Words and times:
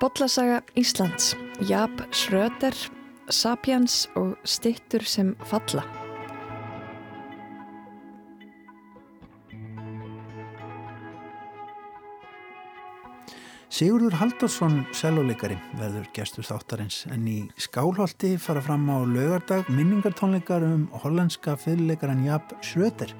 Bollasaga 0.00 0.62
Íslands, 0.74 1.36
Jab 1.60 1.90
Schröder, 2.16 2.72
Sapiens 3.28 4.08
og 4.16 4.38
Stittur 4.40 5.04
sem 5.04 5.36
falla. 5.44 5.84
Sigurður 13.68 14.16
Haldarsson, 14.16 14.86
selvoleikari, 14.96 15.58
verður 15.76 16.08
gestur 16.16 16.48
þáttarins. 16.48 17.04
En 17.12 17.28
í 17.28 17.52
skálholti 17.60 18.38
fara 18.40 18.64
fram 18.64 18.88
á 18.88 19.04
lögardag 19.04 19.68
minningartónleikar 19.68 20.64
um 20.64 20.88
hollandska 21.04 21.60
fyrirleikaran 21.60 22.24
Jab 22.24 22.56
Schröder 22.64 23.12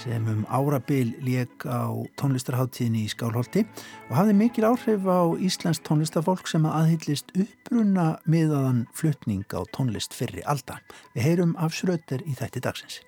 sem 0.00 0.28
um 0.28 0.44
árabil 0.52 1.14
lék 1.24 1.64
á 1.64 1.88
tónlistarháttíðinni 2.20 3.06
í 3.06 3.10
skálholti 3.12 3.64
og 4.08 4.14
hafði 4.18 4.36
mikil 4.36 4.68
áhrif 4.68 5.08
á 5.08 5.22
Íslands 5.40 5.80
tónlistafólk 5.86 6.48
sem 6.50 6.66
að 6.68 6.78
aðhyllist 6.80 7.32
uppruna 7.36 8.06
miðaðan 8.28 8.84
flutning 8.96 9.46
á 9.56 9.60
tónlist 9.72 10.16
fyrri 10.16 10.44
alda. 10.44 10.80
Við 11.14 11.28
heyrum 11.28 11.56
af 11.58 11.76
Schröder 11.76 12.24
í 12.26 12.36
þætti 12.36 12.64
dagsins. 12.64 13.00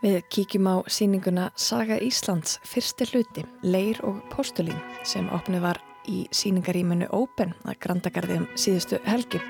Við 0.00 0.22
kíkjum 0.32 0.68
á 0.72 0.76
síninguna 0.88 1.50
Saga 1.60 1.98
Íslands 2.00 2.56
fyrsti 2.64 3.04
hluti, 3.12 3.44
Leir 3.62 4.00
og 4.00 4.22
Postulín 4.32 4.78
sem 5.04 5.28
opnið 5.28 5.66
var 5.66 5.82
í 6.08 6.22
síningaríminu 6.32 7.10
Open 7.12 7.52
að 7.68 7.76
Grandagarði 7.84 8.38
um 8.40 8.46
síðustu 8.58 9.00
helgi 9.04 9.42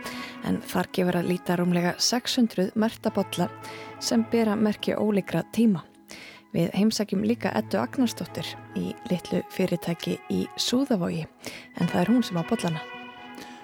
en 0.48 0.58
þar 0.66 0.90
gefur 0.96 1.20
að 1.20 1.30
líta 1.30 1.56
rúmlega 1.60 1.94
600 2.02 2.74
mertabotla 2.74 3.46
sem 4.02 4.26
bera 4.32 4.56
merkja 4.56 4.98
ólíkra 4.98 5.44
tíma. 5.54 5.84
Við 6.50 6.72
heimsækjum 6.74 7.22
líka 7.22 7.52
Eddu 7.54 7.78
Agnarsdóttir 7.78 8.48
í 8.74 8.90
litlu 9.10 9.44
fyrirtæki 9.54 10.16
í 10.34 10.46
Súðavogi 10.58 11.26
en 11.78 11.90
það 11.90 12.00
er 12.00 12.10
hún 12.10 12.24
sem 12.26 12.40
á 12.40 12.44
botlana. 12.48 12.80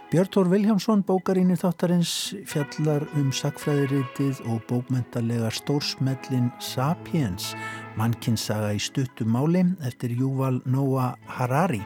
Björn 0.07 0.31
Tór 0.31 0.47
Viljámsson, 0.53 1.01
bókarínir 1.03 1.59
þáttarins, 1.59 2.11
fjallar 2.47 3.03
um 3.19 3.33
sakfræðiritið 3.35 4.39
og 4.53 4.61
bókmentalega 4.71 5.51
stórsmellin 5.51 6.47
Sapiens, 6.63 7.57
mannkinsaga 7.99 8.71
í 8.77 8.79
stuttumáli 8.79 9.65
eftir 9.83 10.15
Júval 10.15 10.61
Nóa 10.63 11.17
Harari. 11.27 11.83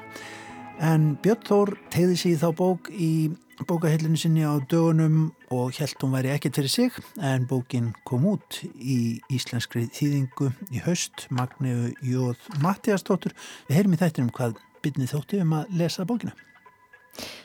En 0.81 1.19
Björn 1.21 1.43
Tór 1.45 1.75
tegði 1.93 2.15
sig 2.17 2.33
í 2.33 2.37
þá 2.41 2.47
bók 2.57 2.89
í 2.89 3.29
bókahellinu 3.69 4.17
sinni 4.17 4.47
á 4.49 4.57
dögunum 4.65 5.27
og 5.53 5.77
held 5.77 5.99
hún 6.01 6.15
væri 6.15 6.31
ekkert 6.33 6.57
fyrir 6.57 6.73
sig 6.73 6.97
en 7.21 7.45
bókin 7.51 7.91
kom 8.09 8.25
út 8.31 8.63
í 8.81 9.21
íslenskri 9.29 9.91
þýðingu 9.93 10.49
í 10.73 10.81
haust, 10.87 11.27
Magneu 11.29 11.91
Jóð 12.01 12.49
Mattiastóttur. 12.65 13.37
Við 13.69 13.77
heyrum 13.77 13.99
í 13.99 14.01
þættinum 14.01 14.33
hvað 14.33 14.57
byrnið 14.81 15.13
þótti 15.13 15.43
um 15.45 15.53
að 15.59 15.77
lesa 15.83 16.09
bókina. 16.09 16.33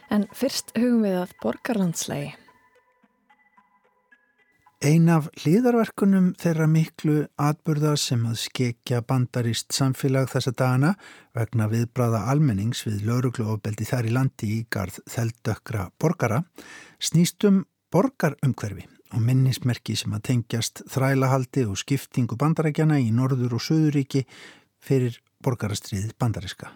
En 0.07 0.29
fyrst 0.31 0.71
hugum 0.77 1.03
við 1.03 1.19
að 1.25 1.35
borgarlandslægi. 1.43 2.31
Ein 4.85 5.07
af 5.09 5.31
hlýðarverkunum 5.41 6.25
þeirra 6.37 6.67
miklu 6.69 7.13
atburða 7.41 7.95
sem 7.97 8.21
að 8.29 8.35
skekja 8.43 8.99
bandarist 9.01 9.73
samfélag 9.73 10.27
þessa 10.29 10.51
dagana 10.53 10.91
vegna 11.33 11.65
viðbráða 11.71 12.19
almennings 12.29 12.83
við 12.85 13.07
laurugluofbeldi 13.07 13.87
þær 13.89 14.09
í 14.11 14.13
landi 14.13 14.49
í 14.53 14.59
garð 14.69 14.99
þeldökra 15.09 15.87
borgara 15.97 16.43
snýstum 17.01 17.63
borgarumhverfi 17.89 18.85
og 19.15 19.25
minnismerki 19.25 19.97
sem 19.97 20.13
að 20.13 20.27
tengjast 20.29 20.83
þrælahaldi 20.93 21.65
og 21.65 21.81
skiptingu 21.81 22.37
bandarækjana 22.37 23.01
í 23.01 23.09
Norður 23.15 23.57
og 23.57 23.65
Suðuríki 23.65 24.21
fyrir 24.85 25.17
borgarastriðið 25.41 26.13
bandariska. 26.21 26.69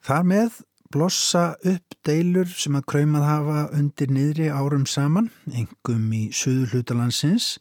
Þar 0.00 0.24
með 0.32 0.62
blossa 0.90 1.54
upp 1.70 1.94
deilur 2.06 2.48
sem 2.50 2.74
að 2.74 2.88
kræmað 2.90 3.26
hafa 3.28 3.60
undir 3.78 4.10
niðri 4.10 4.48
árum 4.50 4.86
saman, 4.90 5.28
engum 5.46 6.08
í 6.16 6.24
söðu 6.34 6.66
hlutalandsins 6.72 7.58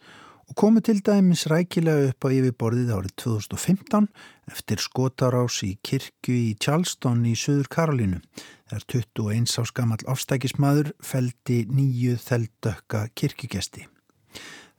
og 0.50 0.56
komu 0.58 0.82
til 0.82 0.98
dæmis 1.06 1.46
rækilega 1.52 2.10
upp 2.10 2.26
á 2.26 2.28
yfirborðið 2.34 2.94
árið 2.96 3.14
2015 3.22 4.08
eftir 4.50 4.82
skotarás 4.82 5.60
í 5.68 5.76
kirkju 5.86 6.34
í 6.34 6.56
Charleston 6.58 7.22
í 7.30 7.36
söður 7.38 7.70
Karolínu. 7.76 8.24
Þegar 8.70 8.88
21 8.96 9.58
ás 9.62 9.74
gammal 9.78 10.02
afstækismadur 10.10 10.90
feldi 11.06 11.60
nýju 11.70 12.18
þeldökka 12.24 13.04
kirkjugesti. 13.14 13.86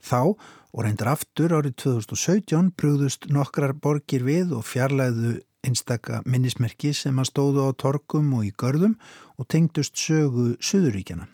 Þá 0.03 0.35
og 0.75 0.83
reyndar 0.83 1.13
aftur 1.13 1.55
árið 1.55 1.77
2017 1.85 2.75
brúðust 2.75 3.31
nokkrar 3.31 3.77
borgir 3.79 4.27
við 4.27 4.57
og 4.59 4.67
fjarlæðu 4.67 5.39
einstaka 5.67 6.23
minnismerki 6.27 6.93
sem 6.97 7.19
að 7.21 7.31
stóðu 7.31 7.67
á 7.67 7.71
torkum 7.77 8.33
og 8.39 8.47
í 8.49 8.53
görðum 8.61 8.97
og 9.39 9.49
tengdust 9.53 9.99
sögu 9.99 10.55
Suðuríkjana. 10.61 11.29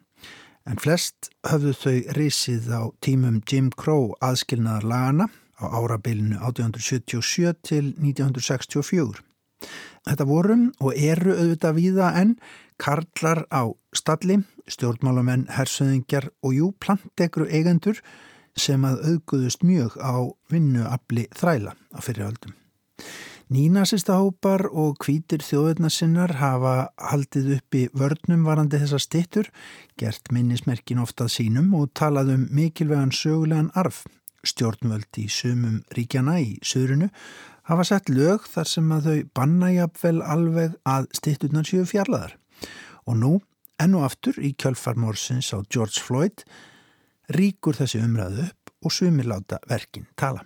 En 0.67 0.81
flest 0.83 1.31
höfðu 1.47 1.73
þau 1.79 1.99
risið 2.19 2.71
á 2.75 2.83
tímum 3.05 3.39
Jim 3.47 3.71
Crow 3.71 4.17
aðskilnaðar 4.25 4.89
lagana 4.91 5.29
á 5.63 5.65
árabilinu 5.71 6.41
1877 6.43 7.55
til 7.63 7.95
1964. 8.03 9.23
Þetta 10.07 10.27
vorum 10.29 10.69
og 10.83 10.99
eru 10.99 11.35
auðvitað 11.35 11.79
víða 11.79 12.11
en 12.21 12.35
karlar 12.83 13.47
á 13.49 13.71
stalli, 13.97 14.43
stjórnmálamenn, 14.69 15.47
hersöðingjar 15.55 16.29
og 16.43 16.59
jú 16.59 16.71
plantegru 16.83 17.49
eigendur 17.49 18.03
sem 18.59 18.85
að 18.89 19.03
auðguðust 19.07 19.65
mjög 19.65 19.97
á 20.03 20.29
vinnuabli 20.53 21.29
þræla 21.37 21.77
á 21.95 21.99
fyrirhaldum. 22.03 22.55
Nínasista 23.47 24.17
hópar 24.19 24.65
og 24.75 24.97
kvítir 24.99 25.39
þjóðurnasinnar 25.47 26.33
hafa 26.41 26.89
haldið 26.99 27.53
upp 27.61 27.77
í 27.79 27.83
vörnum 27.95 28.43
varandi 28.43 28.81
þessa 28.81 28.99
stittur, 28.99 29.47
gert 29.95 30.33
minnismerkin 30.35 30.99
oftað 30.99 31.31
sínum 31.37 31.69
og 31.79 31.93
talað 31.95 32.33
um 32.35 32.49
mikilvegan 32.51 33.15
sögulegan 33.15 33.69
arf. 33.79 34.01
Stjórnvöld 34.43 35.21
í 35.23 35.29
sumum 35.31 35.77
ríkjana 35.95 36.41
í 36.43 36.57
söðrunu 36.67 37.07
hafa 37.71 37.87
sett 37.87 38.11
lög 38.11 38.51
þar 38.51 38.73
sem 38.73 38.91
að 38.99 39.07
þau 39.07 39.23
banna 39.39 39.71
jafnvel 39.77 40.19
alveg 40.27 40.75
að 40.83 41.07
stitturnar 41.21 41.71
séu 41.71 41.87
fjarlaðar. 41.87 42.35
Og 43.07 43.21
nú, 43.23 43.33
ennu 43.79 44.03
aftur 44.03 44.43
í 44.43 44.57
kjölfarmorsins 44.59 45.55
á 45.55 45.63
George 45.71 46.03
Floyd, 46.03 46.43
ríkur 47.31 47.79
þessi 47.79 48.03
umræðu 48.03 48.51
upp 48.51 48.77
og 48.83 48.99
sumir 48.99 49.31
láta 49.31 49.63
verkin 49.71 50.11
tala. 50.19 50.43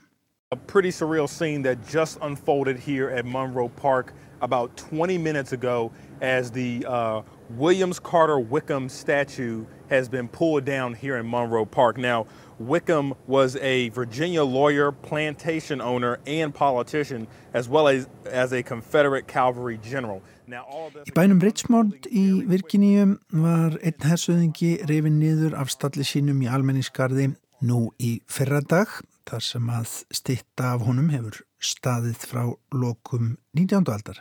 A 0.52 0.56
pretty 0.56 0.88
surreal 0.88 1.28
scene 1.28 1.62
that 1.62 1.86
just 1.86 2.18
unfolded 2.22 2.76
here 2.76 3.08
at 3.08 3.24
Monroe 3.24 3.68
Park 3.68 4.12
about 4.42 4.76
20 4.76 5.16
minutes 5.16 5.52
ago 5.52 5.92
as 6.20 6.50
the 6.50 6.84
uh, 6.88 7.22
Williams 7.50 8.00
Carter 8.00 8.40
Wickham 8.40 8.88
statue 8.88 9.64
has 9.90 10.08
been 10.08 10.26
pulled 10.26 10.64
down 10.64 10.94
here 10.94 11.18
in 11.18 11.30
Monroe 11.30 11.64
Park. 11.64 11.98
Now, 11.98 12.26
Wickham 12.58 13.14
was 13.28 13.54
a 13.58 13.90
Virginia 13.90 14.42
lawyer, 14.42 14.90
plantation 14.90 15.80
owner, 15.80 16.18
and 16.26 16.52
politician, 16.52 17.28
as 17.54 17.68
well 17.68 17.86
as, 17.86 18.08
as 18.26 18.52
a 18.52 18.60
Confederate 18.64 19.28
cavalry 19.28 19.78
general. 19.78 20.20
Í 20.50 21.14
bænum 21.14 21.38
Richmond 21.38 22.08
í 22.10 22.42
Virginíum 22.42 23.20
var 23.30 23.78
einn 23.86 24.02
hersuðingi 24.02 24.80
reyfin 24.90 25.22
niður 25.22 25.54
af 25.54 25.70
stalli 25.70 26.02
sínum 26.02 26.42
í 26.42 26.50
almenningskarði 26.50 27.36
nú 27.62 27.92
í 28.02 28.16
fyrradag 28.26 28.98
þar 29.30 29.46
sem 29.46 29.70
að 29.70 29.94
stitta 30.14 30.74
af 30.74 30.84
honum 30.88 31.08
hefur 31.12 31.40
staðið 31.62 32.26
frá 32.26 32.44
lokum 32.74 33.36
19. 33.56 33.86
aldar. 33.86 34.20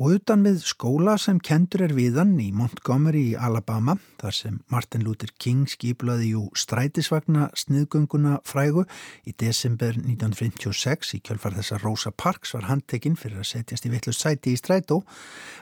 Og 0.00 0.14
utan 0.16 0.40
við 0.46 0.62
skóla 0.64 1.18
sem 1.20 1.36
kendur 1.44 1.82
er 1.84 1.92
viðan 1.92 2.30
í 2.40 2.46
Montgomery 2.56 3.34
í 3.34 3.36
Alabama, 3.36 3.98
þar 4.22 4.36
sem 4.38 4.54
Martin 4.72 5.04
Luther 5.04 5.28
King 5.36 5.66
skiplaði 5.68 6.30
jú 6.30 6.46
strætisvagna 6.56 7.50
sniðgönguna 7.58 8.38
frægu 8.48 8.86
í 9.28 9.34
desember 9.36 9.98
1956 9.98 11.12
í 11.18 11.20
kjölfar 11.26 11.58
þessa 11.58 11.82
Rosa 11.82 12.14
Parks 12.16 12.54
var 12.56 12.70
handtekinn 12.70 13.18
fyrir 13.20 13.42
að 13.42 13.50
setjast 13.50 13.90
í 13.90 13.92
vittlust 13.92 14.24
sæti 14.24 14.54
í 14.54 14.62
strætó, 14.62 15.02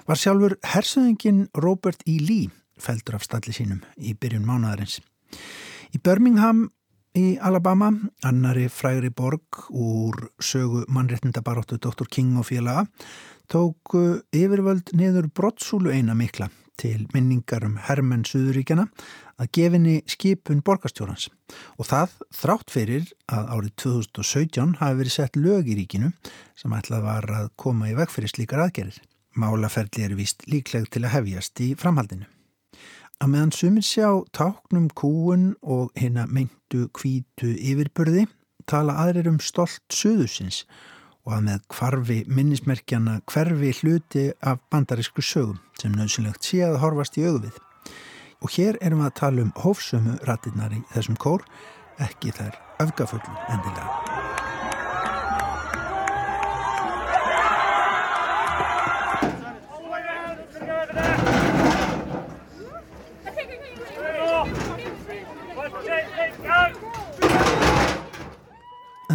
var 0.06 0.20
sjálfur 0.20 0.54
hersöðingin 0.70 1.48
Robert 1.58 2.06
E. 2.06 2.20
Lee 2.22 2.52
feldur 2.78 3.18
af 3.18 3.26
stalli 3.26 3.56
sínum 3.56 3.82
í 3.98 4.14
byrjun 4.14 4.46
mánadarins. 4.46 5.00
Í 5.90 5.98
Birmingham 5.98 6.68
í 7.16 7.38
Alabama, 7.40 7.90
annari 8.26 8.68
frægri 8.68 9.10
borg 9.14 9.64
úr 9.70 10.28
sögu 10.40 10.84
mannréttindabaróttu 10.92 11.78
Dr. 11.78 12.08
King 12.10 12.38
og 12.38 12.48
félaga, 12.50 12.86
tóku 13.48 14.20
yfirvöld 14.34 14.92
niður 14.96 15.30
brottsúlu 15.32 15.92
eina 15.94 16.16
mikla 16.18 16.50
til 16.78 17.08
minningar 17.14 17.64
um 17.66 17.76
hermenn 17.88 18.24
Suðuríkjana 18.28 18.86
að 19.38 19.50
gefinni 19.56 19.96
skipun 20.10 20.62
borgastjórnans 20.66 21.26
og 21.78 21.88
það 21.90 22.14
þrátt 22.38 22.74
fyrir 22.74 23.10
að 23.26 23.52
árið 23.56 23.74
2017 23.84 24.78
hafi 24.82 25.00
verið 25.02 25.16
sett 25.16 25.38
lög 25.38 25.70
í 25.70 25.78
ríkinu 25.80 26.12
sem 26.58 26.74
ætlað 26.78 27.06
var 27.08 27.30
að 27.42 27.52
koma 27.58 27.90
í 27.90 27.98
veg 27.98 28.12
fyrir 28.14 28.34
slíkar 28.34 28.66
aðgerir. 28.68 28.98
Málaferli 29.38 30.06
er 30.06 30.18
vist 30.18 30.46
líkleg 30.50 30.90
til 30.90 31.04
að 31.04 31.14
hefjast 31.18 31.62
í 31.62 31.72
framhaldinu. 31.78 32.26
Að 33.18 33.30
meðan 33.32 33.50
sumir 33.50 33.82
sjá 33.82 34.08
táknum 34.30 34.84
kúun 34.94 35.48
og 35.66 35.88
hérna 35.98 36.28
meintu 36.30 36.84
kvítu 36.94 37.50
yfirbörði 37.50 38.28
tala 38.70 38.94
aðrir 39.02 39.26
um 39.32 39.40
stolt 39.42 39.82
söðusins 39.90 40.60
og 41.26 41.34
að 41.34 41.48
með 41.48 41.64
kvarfi 41.74 42.18
minnismerkjana 42.30 43.16
hverfi 43.26 43.72
hluti 43.80 44.28
af 44.38 44.62
bandarísku 44.70 45.24
sögum 45.24 45.58
sem 45.80 45.96
nöðsynlegt 45.98 46.46
sé 46.46 46.62
að 46.68 46.78
horfast 46.84 47.18
í 47.18 47.26
auðvið. 47.26 47.58
Og 48.38 48.54
hér 48.54 48.78
erum 48.78 49.02
við 49.02 49.10
að 49.10 49.18
tala 49.24 49.44
um 49.48 49.52
hófsömu 49.64 50.14
ratirnar 50.28 50.78
í 50.78 50.84
þessum 50.94 51.18
kór, 51.18 51.42
ekki 51.98 52.30
þær 52.38 52.54
öfgafullu 52.86 53.34
endilega. 53.50 54.17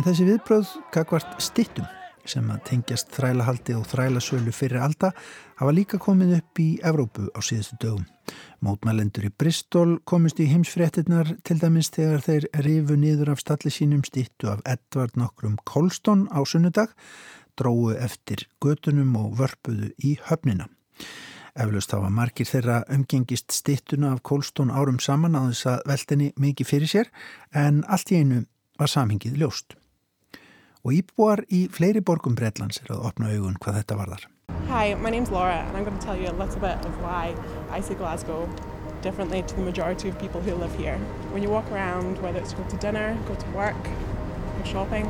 En 0.04 0.10
þessi 0.10 0.26
viðbröð 0.28 0.72
kakvart 0.92 1.38
stittum 1.40 1.86
sem 2.28 2.50
að 2.52 2.58
tengjast 2.68 3.14
þrælahaldi 3.16 3.72
og 3.78 3.86
þrælasölu 3.88 4.52
fyrir 4.52 4.82
alda 4.84 5.14
hafa 5.62 5.72
líka 5.72 5.96
komið 5.96 6.34
upp 6.42 6.60
í 6.60 6.66
Evrópu 6.84 7.30
á 7.32 7.40
síðustu 7.40 7.78
dögum. 7.80 8.02
Mótmælendur 8.60 9.30
í 9.30 9.32
Bristol 9.32 9.94
komist 10.04 10.42
í 10.44 10.50
heimsfréttinnar 10.52 11.30
til 11.48 11.56
dæmis 11.62 11.88
þegar 11.96 12.20
þeir 12.26 12.48
rifu 12.66 12.98
niður 13.00 13.32
af 13.32 13.40
stalli 13.46 13.72
sínum 13.72 14.02
stittu 14.04 14.50
af 14.52 14.60
Edvard 14.68 15.16
nokkrum 15.16 15.54
Kolston 15.64 16.26
á 16.36 16.44
sunnudag, 16.44 16.92
dróðu 17.56 17.96
eftir 17.96 18.44
götunum 18.60 19.14
og 19.22 19.38
vörpuðu 19.40 19.94
í 20.04 20.18
höfnina. 20.28 20.68
Eflaust 21.56 21.96
hafa 21.96 22.10
margir 22.12 22.50
þeirra 22.50 22.82
umgengist 22.92 23.56
stittuna 23.56 24.12
af 24.18 24.20
Kolston 24.28 24.68
árum 24.68 25.00
saman 25.00 25.40
á 25.40 25.48
þess 25.48 25.70
að 25.78 25.88
veldinni 25.94 26.30
mikið 26.36 26.70
fyrir 26.74 26.92
sér 26.92 27.14
en 27.56 27.86
allt 27.88 28.12
í 28.12 28.20
einu 28.20 28.42
var 28.76 28.92
samhengið 28.92 29.40
ljóst 29.40 29.78
og 30.84 30.92
íbúar 30.92 31.46
í 31.48 31.64
fleiri 31.72 32.02
borgum 32.04 32.36
Breitlands 32.36 32.82
er 32.84 32.92
að 32.92 33.06
opna 33.08 33.32
augun 33.32 33.56
hvað 33.64 33.78
þetta 33.80 33.98
varðar. 34.00 34.26
Hi, 34.68 34.96
my 34.96 35.10
name's 35.10 35.32
Laura 35.32 35.64
and 35.64 35.78
I'm 35.78 35.86
going 35.86 35.98
to 35.98 36.06
tell 36.06 36.18
you 36.18 36.28
a 36.28 36.36
little 36.36 36.60
bit 36.60 36.86
of 36.86 37.02
why 37.02 37.36
I 37.72 37.80
see 37.80 37.96
Glasgow 37.96 38.50
differently 39.02 39.44
to 39.44 39.56
the 39.56 39.62
majority 39.62 40.10
of 40.10 40.20
people 40.20 40.42
who 40.42 40.56
live 40.56 40.76
here. 40.76 40.98
When 41.32 41.44
you 41.44 41.50
walk 41.50 41.72
around, 41.72 42.22
whether 42.22 42.40
it's 42.40 42.54
go 42.54 42.64
to 42.64 42.78
dinner, 42.78 43.18
go 43.28 43.36
to 43.36 43.48
work, 43.52 43.82
go 43.84 44.64
shopping, 44.66 45.06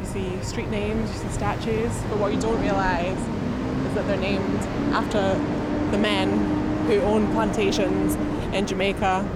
you 0.00 0.06
see 0.06 0.42
street 0.42 0.68
names, 0.68 1.10
you 1.12 1.18
see 1.20 1.34
statues, 1.34 1.92
but 2.10 2.18
what 2.18 2.32
you 2.34 2.40
don't 2.40 2.60
realise 2.60 3.18
is 3.88 3.94
that 3.94 4.06
they're 4.06 4.16
named 4.16 4.60
after 4.92 5.34
the 5.90 5.98
men 5.98 6.28
who 6.86 7.00
own 7.00 7.30
plantations 7.32 8.16
in 8.54 8.66
Jamaica 8.66 9.26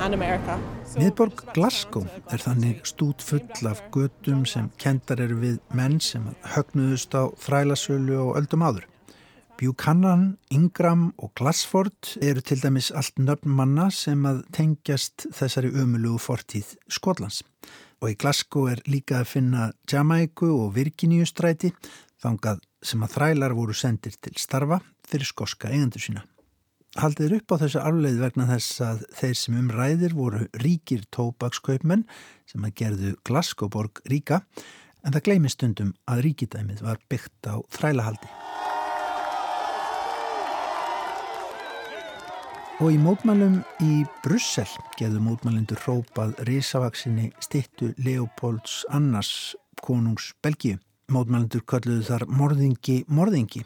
and 0.00 0.14
America. 0.14 0.60
Miðborg 0.92 1.40
Glasgow 1.54 2.04
er 2.34 2.42
þannig 2.42 2.82
stút 2.84 3.22
full 3.24 3.68
af 3.68 3.80
gödum 3.94 4.42
sem 4.48 4.66
kendar 4.80 5.22
eru 5.24 5.38
við 5.40 5.58
menn 5.76 5.98
sem 6.04 6.24
högnuðust 6.52 7.14
á 7.16 7.32
þrælasölu 7.40 8.18
og 8.20 8.40
öldum 8.40 8.64
áður. 8.66 8.88
Buchanan, 9.56 10.24
Ingram 10.50 11.12
og 11.16 11.32
Glassford 11.38 12.16
eru 12.20 12.42
til 12.44 12.60
dæmis 12.60 12.90
allt 12.92 13.20
nöfn 13.22 13.54
manna 13.56 13.88
sem 13.94 14.26
að 14.28 14.42
tengjast 14.52 15.28
þessari 15.32 15.70
ömulugu 15.70 16.20
fortíð 16.20 16.74
Skotlands. 16.90 17.40
Og 18.02 18.12
í 18.12 18.18
Glasgow 18.18 18.68
er 18.72 18.82
líka 18.90 19.22
að 19.22 19.30
finna 19.36 19.70
Jamaiku 19.88 20.50
og 20.50 20.74
Virginíu 20.76 21.28
stræti 21.28 21.72
þangað 22.20 22.60
sem 22.82 23.06
að 23.06 23.16
þrælar 23.16 23.56
voru 23.56 23.76
sendir 23.76 24.18
til 24.20 24.34
starfa 24.40 24.82
fyrir 25.08 25.30
skoska 25.30 25.70
eigendur 25.70 26.02
sína 26.02 26.26
haldið 27.00 27.38
upp 27.38 27.54
á 27.56 27.56
þessu 27.62 27.80
afleið 27.80 28.20
vegna 28.20 28.46
þess 28.50 28.80
að 28.84 29.02
þeir 29.16 29.36
sem 29.40 29.58
umræðir 29.62 30.14
voru 30.16 30.44
ríkir 30.60 31.06
tóbakskaupmenn 31.14 32.04
sem 32.50 32.64
að 32.66 32.74
gerðu 32.82 33.12
Glasgowborg 33.24 34.02
ríka 34.12 34.42
en 35.02 35.14
það 35.14 35.24
gleymi 35.28 35.52
stundum 35.52 35.94
að 36.10 36.24
ríkidæmið 36.28 36.84
var 36.84 37.00
byggt 37.10 37.48
á 37.48 37.56
þrælahaldi. 37.72 38.28
Og 42.82 42.90
í 42.90 42.98
mótmælum 42.98 43.60
í 43.84 44.02
Brussel 44.24 44.68
geðu 44.98 45.20
mótmælindur 45.22 45.78
hrópað 45.84 46.34
risavaksinni 46.48 47.30
stittu 47.40 47.92
Leopolds 48.02 48.82
Annars 48.90 49.54
konungs 49.82 50.32
Belgíu. 50.42 50.80
Mótmælindur 51.12 51.62
kalluðu 51.68 52.08
þar 52.08 52.26
morðingi 52.26 53.02
morðingi 53.06 53.62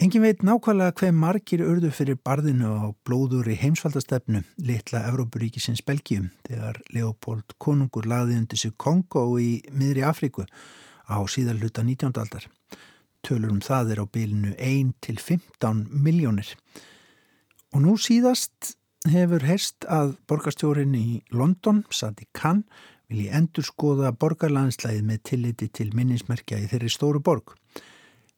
Engin 0.00 0.22
veit 0.24 0.40
nákvæmlega 0.40 0.94
hver 0.96 1.10
margir 1.12 1.60
urðu 1.60 1.90
fyrir 1.92 2.16
barðinu 2.24 2.70
á 2.72 2.88
blóður 3.04 3.50
í 3.52 3.56
heimsfaldastefnu 3.60 4.40
litla 4.64 5.02
Evrópuríkisins 5.10 5.82
Belgium 5.84 6.30
þegar 6.46 6.78
Leopold 6.96 7.52
konungur 7.60 8.08
laði 8.08 8.38
undir 8.40 8.56
sig 8.62 8.72
Kongo 8.80 9.26
í 9.36 9.58
miðri 9.68 10.06
Afríku 10.08 10.46
á 11.04 11.20
síðan 11.28 11.60
hluta 11.60 11.84
19. 11.84 12.16
aldar. 12.16 12.48
Tölur 13.20 13.52
um 13.52 13.60
það 13.60 13.92
er 13.92 14.00
á 14.00 14.06
bylinu 14.08 14.54
1 14.56 14.96
til 15.04 15.20
15 15.20 15.84
miljónir. 15.92 16.48
Og 17.76 17.84
nú 17.84 17.98
síðast 18.00 18.72
hefur 19.04 19.44
heyrst 19.44 19.84
að 19.84 20.16
borgarstjórin 20.32 20.96
í 20.96 21.20
London, 21.28 21.84
Sadi 21.92 22.24
Khan, 22.32 22.64
vilji 23.12 23.28
endur 23.36 23.68
skoða 23.68 24.16
borgarlandslæði 24.16 25.04
með 25.04 25.24
tilliti 25.28 25.68
til 25.68 25.90
minnismerkja 25.92 26.64
í 26.64 26.72
þeirri 26.72 26.88
stóru 26.88 27.20
borg. 27.20 27.52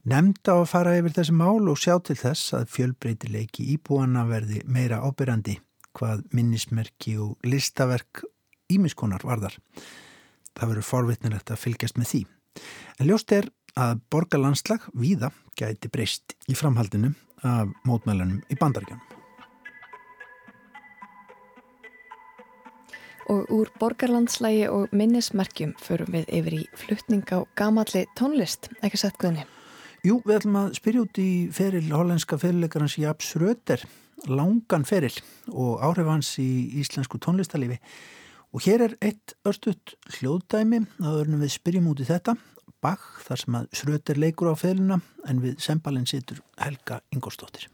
Nemnda 0.02 0.56
á 0.58 0.58
að 0.58 0.66
fara 0.66 0.96
yfir 0.98 1.12
þessi 1.14 1.32
mál 1.38 1.68
og 1.70 1.78
sjá 1.78 1.92
til 2.02 2.16
þess 2.18 2.56
að 2.58 2.70
fjölbreytileiki 2.74 3.68
íbúana 3.76 4.24
verði 4.26 4.64
meira 4.66 4.98
ábyrrandi 4.98 5.60
hvað 5.94 6.24
minnismerki 6.34 7.14
og 7.22 7.36
listaverk 7.46 8.24
ímiskonar 8.72 9.22
varðar. 9.22 9.54
Það 10.58 10.72
verður 10.72 10.88
forvitnilegt 10.88 11.54
að 11.54 11.62
fylgjast 11.62 12.02
með 12.02 12.10
því. 12.10 12.22
En 12.98 13.10
ljóst 13.12 13.36
er 13.38 13.48
að 13.78 14.02
borgarlandslag 14.10 14.90
víða 14.90 15.30
gæti 15.54 15.92
breyst 15.92 16.34
í 16.50 16.58
framhaldinu 16.58 17.14
af 17.46 17.70
mótmælunum 17.86 18.42
í 18.50 18.58
bandaríkjanum. 18.58 19.06
Og 23.30 23.46
úr 23.54 23.70
borgarlandslægi 23.78 24.66
og 24.66 24.90
minnismerkjum 24.90 25.78
förum 25.78 26.10
við 26.10 26.26
yfir 26.42 26.58
í 26.58 26.62
fluttning 26.74 27.22
á 27.30 27.46
gamalli 27.54 28.08
tónlist, 28.18 28.72
ekki 28.82 28.98
sett 28.98 29.22
guðni. 29.22 29.46
Jú, 30.02 30.16
við 30.26 30.34
ætlum 30.34 30.56
að 30.58 30.72
spyrja 30.74 31.02
út 31.04 31.18
í 31.22 31.24
feril 31.54 31.84
hollenska 31.94 32.34
fyrirleikarans 32.42 32.96
Japs 32.98 33.36
Röder, 33.38 33.84
langan 34.26 34.82
feril 34.82 35.14
og 35.52 35.76
áhrif 35.78 36.08
hans 36.10 36.30
í 36.42 36.46
íslensku 36.80 37.20
tónlistalífi. 37.22 37.76
Og 38.50 38.66
hér 38.66 38.82
er 38.88 38.96
eitt 38.98 39.36
örstuðt 39.46 39.94
hljóðdæmi 40.16 40.80
að 41.06 41.36
við 41.44 41.52
spyrjum 41.54 41.86
út 41.92 42.02
í 42.02 42.08
þetta, 42.08 42.34
Bach, 42.82 43.04
þar 43.22 43.42
sem 43.44 43.58
að 43.60 43.84
Röder 43.86 44.18
leikur 44.18 44.50
á 44.50 44.58
ferilina 44.58 44.98
en 45.30 45.38
við 45.44 45.62
sembalinn 45.62 46.10
situr 46.10 46.42
Helga 46.58 46.98
Ingolstóttir. 47.14 47.70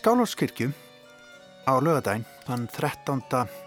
Í 0.00 0.02
Skálhófskirkju 0.02 0.70
á 1.68 1.76
lögadaginn, 1.76 2.22
þann 2.46 2.62
13. 2.72 3.18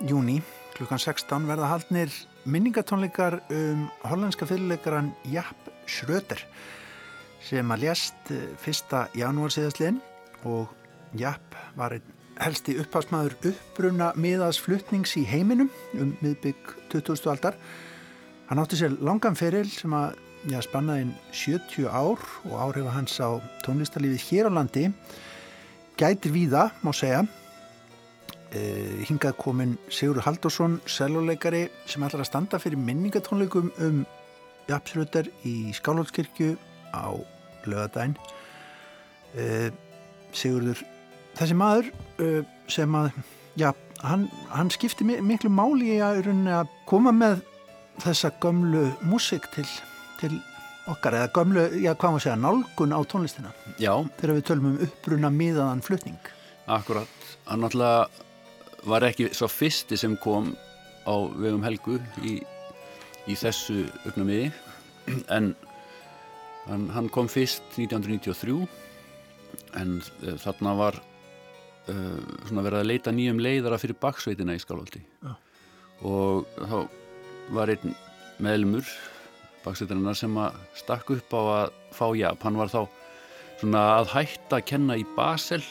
júni 0.09 0.39
klukkan 0.73 0.97
16 0.97 1.43
verða 1.45 1.67
haldnir 1.69 2.09
minningatónleikar 2.49 3.35
um 3.53 3.83
hollandska 4.01 4.47
fyrirleikaran 4.49 5.11
Japp 5.29 5.67
Schröder 5.85 6.39
sem 7.45 7.69
að 7.69 7.83
lést 7.83 8.31
1. 8.33 8.95
janúar 9.13 9.53
síðastliðin 9.53 9.99
og 10.49 10.71
Japp 11.21 11.53
var 11.77 11.93
einn 11.99 12.15
helsti 12.41 12.79
upphásmaður 12.81 13.35
uppbruna 13.51 14.07
miðaðsflutnings 14.17 15.13
í 15.21 15.27
heiminum 15.29 15.69
um 15.93 16.15
miðbygg 16.23 16.71
2000. 16.95 17.29
aldar. 17.35 17.59
Hann 18.49 18.63
átti 18.63 18.79
sér 18.81 18.97
langan 19.05 19.37
feril 19.37 19.69
sem 19.69 19.93
að 19.93 20.17
ja, 20.49 20.65
spannaði 20.65 21.11
70 21.29 21.85
ár 21.93 22.25
og 22.49 22.57
áhrifa 22.57 22.95
hans 22.97 23.19
á 23.21 23.37
tónlistarlífið 23.67 24.25
hér 24.31 24.49
á 24.49 24.57
landi 24.57 24.87
gætir 25.99 26.33
víða, 26.33 26.67
má 26.83 26.91
segja 26.95 27.23
uh, 27.23 28.97
hingað 29.07 29.37
komin 29.41 29.77
Sigur 29.93 30.21
Haldursson 30.25 30.79
seluleikari 30.89 31.67
sem 31.89 32.03
ætlar 32.05 32.23
að 32.23 32.31
standa 32.31 32.59
fyrir 32.61 32.81
minningatónleikum 32.81 33.71
um 33.83 34.03
Japsröter 34.69 35.29
í 35.47 35.73
Skálhóldskirkju 35.75 36.55
á 36.95 37.11
lögadaginn. 37.67 38.17
Uh, 39.33 39.69
Sigurður, 40.33 40.81
þessi 41.37 41.57
maður 41.57 41.89
uh, 42.23 42.41
sem 42.71 42.95
að, 42.97 43.11
já, 43.59 43.71
hann, 44.01 44.29
hann 44.53 44.71
skipti 44.73 45.05
miklu 45.05 45.51
máli 45.53 45.97
í 45.97 46.01
að 46.01 46.71
koma 46.89 47.13
með 47.13 47.43
þessa 48.01 48.31
gömlu 48.41 48.87
músik 49.05 49.45
til, 49.53 49.67
til 50.21 50.39
okkar, 50.91 51.17
eða 51.19 51.31
gömlu, 51.35 51.63
já, 51.79 51.93
hvað 51.93 52.15
maður 52.15 52.25
segja, 52.25 52.37
nálgun 52.43 52.95
á 52.95 52.99
tónlistina. 53.07 53.53
Já. 53.79 53.93
Þegar 54.19 54.35
við 54.37 54.45
tölum 54.49 54.69
um 54.71 54.79
uppbruna 54.87 55.31
miðaðan 55.33 55.83
flutning. 55.85 56.31
Akkurat, 56.71 57.27
hann 57.47 57.63
náttúrulega 57.63 58.87
var 58.87 59.05
ekki 59.07 59.29
svo 59.35 59.47
fyrsti 59.51 59.97
sem 59.99 60.15
kom 60.19 60.53
á 61.07 61.15
vegum 61.39 61.63
Helgu 61.63 61.99
í, 62.23 62.37
í 63.27 63.35
þessu 63.39 63.85
augnamiði 64.03 64.51
en 65.35 65.53
hann, 66.67 66.87
hann 66.95 67.09
kom 67.11 67.29
fyrst 67.31 67.63
1993 67.75 68.67
en 69.79 69.97
uh, 69.99 70.35
þarna 70.41 70.75
var 70.79 70.99
uh, 71.91 72.51
verið 72.51 72.79
að 72.79 72.89
leita 72.89 73.15
nýjum 73.15 73.41
leiðara 73.43 73.79
fyrir 73.81 73.99
baksveitina 73.99 74.55
í 74.55 74.61
Skálvaldi 74.63 75.03
og 76.03 76.47
þá 76.59 76.77
var 77.55 77.71
einn 77.73 77.95
meðlumur 78.43 78.87
baksveitarinnar 79.63 80.17
sem 80.17 80.35
að 80.39 80.59
stakk 80.77 81.13
upp 81.15 81.35
á 81.35 81.41
að 81.41 81.79
fá 81.95 82.05
jafn, 82.17 82.41
hann 82.43 82.59
var 82.59 82.71
þá 82.71 82.81
svona 83.61 83.83
að 83.99 84.11
hætta 84.13 84.59
að 84.59 84.67
kenna 84.73 84.97
í 84.99 85.05
Basel 85.15 85.63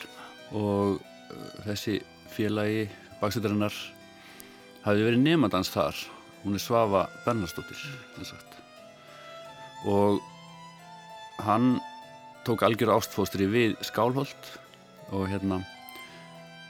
og 0.56 0.98
uh, 0.98 1.46
þessi 1.66 1.98
félagi 2.32 2.86
baksveitarinnar 3.20 3.76
hafi 4.86 5.06
verið 5.06 5.22
nefndans 5.22 5.70
þar. 5.72 5.98
Hún 6.42 6.58
er 6.58 6.62
Svafa 6.62 7.04
Bernhardsdóttir 7.26 7.78
og 9.86 10.18
hann 11.42 11.76
tók 12.46 12.64
algjör 12.66 12.96
ástfóstri 12.96 13.46
við 13.50 13.76
Skálholt 13.86 14.50
og 15.14 15.28
hérna 15.30 15.60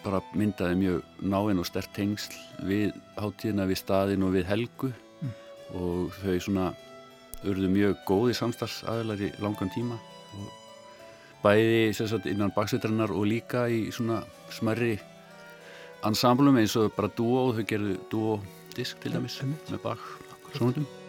bara 0.02 0.20
myndaði 0.34 0.78
mjög 0.80 1.02
náinn 1.22 1.60
og 1.62 1.68
stert 1.68 1.92
tengsl 1.96 2.34
við 2.66 2.92
hátíðina, 3.20 3.68
við 3.70 3.80
staðin 3.80 4.26
og 4.26 4.34
við 4.34 4.48
helgu. 4.50 4.92
Mm. 5.22 5.34
og 5.78 6.16
þau 6.18 6.38
svona 6.42 6.64
urðu 7.48 7.70
mjög 7.72 8.02
góði 8.08 8.36
samstarfsaðlar 8.38 9.22
í 9.22 9.32
langan 9.42 9.72
tíma. 9.74 9.98
Bæði 11.42 11.90
sagt, 11.96 12.28
innan 12.30 12.54
baksveitarinnar 12.54 13.10
og 13.10 13.26
líka 13.26 13.66
í 13.66 13.88
svona 13.94 14.20
smerri 14.54 14.94
ansamblum 16.06 16.58
eins 16.58 16.76
og 16.78 16.94
bara 16.96 17.10
dúo 17.18 17.50
þau 17.56 17.66
gerðu 17.66 17.98
dúo-disk 18.10 19.02
til 19.02 19.14
dæmis 19.16 19.40
með 19.42 19.78
bak 19.82 20.10
svonundum 20.54 21.01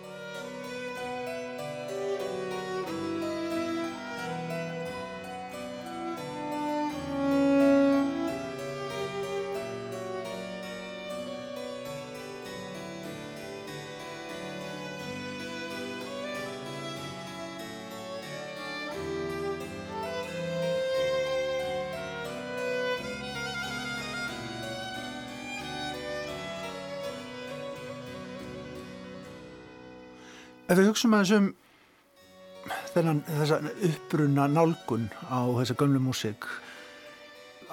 Ef 30.73 30.79
við 30.79 30.87
hugsaum 30.89 31.13
að 31.13 31.23
þessum 31.23 31.49
þennan, 32.95 33.19
þessa 33.27 33.59
uppbrunna 33.89 34.45
nálgun 34.49 35.09
á 35.29 35.45
þessa 35.59 35.75
gömlu 35.77 35.99
músik 36.01 36.47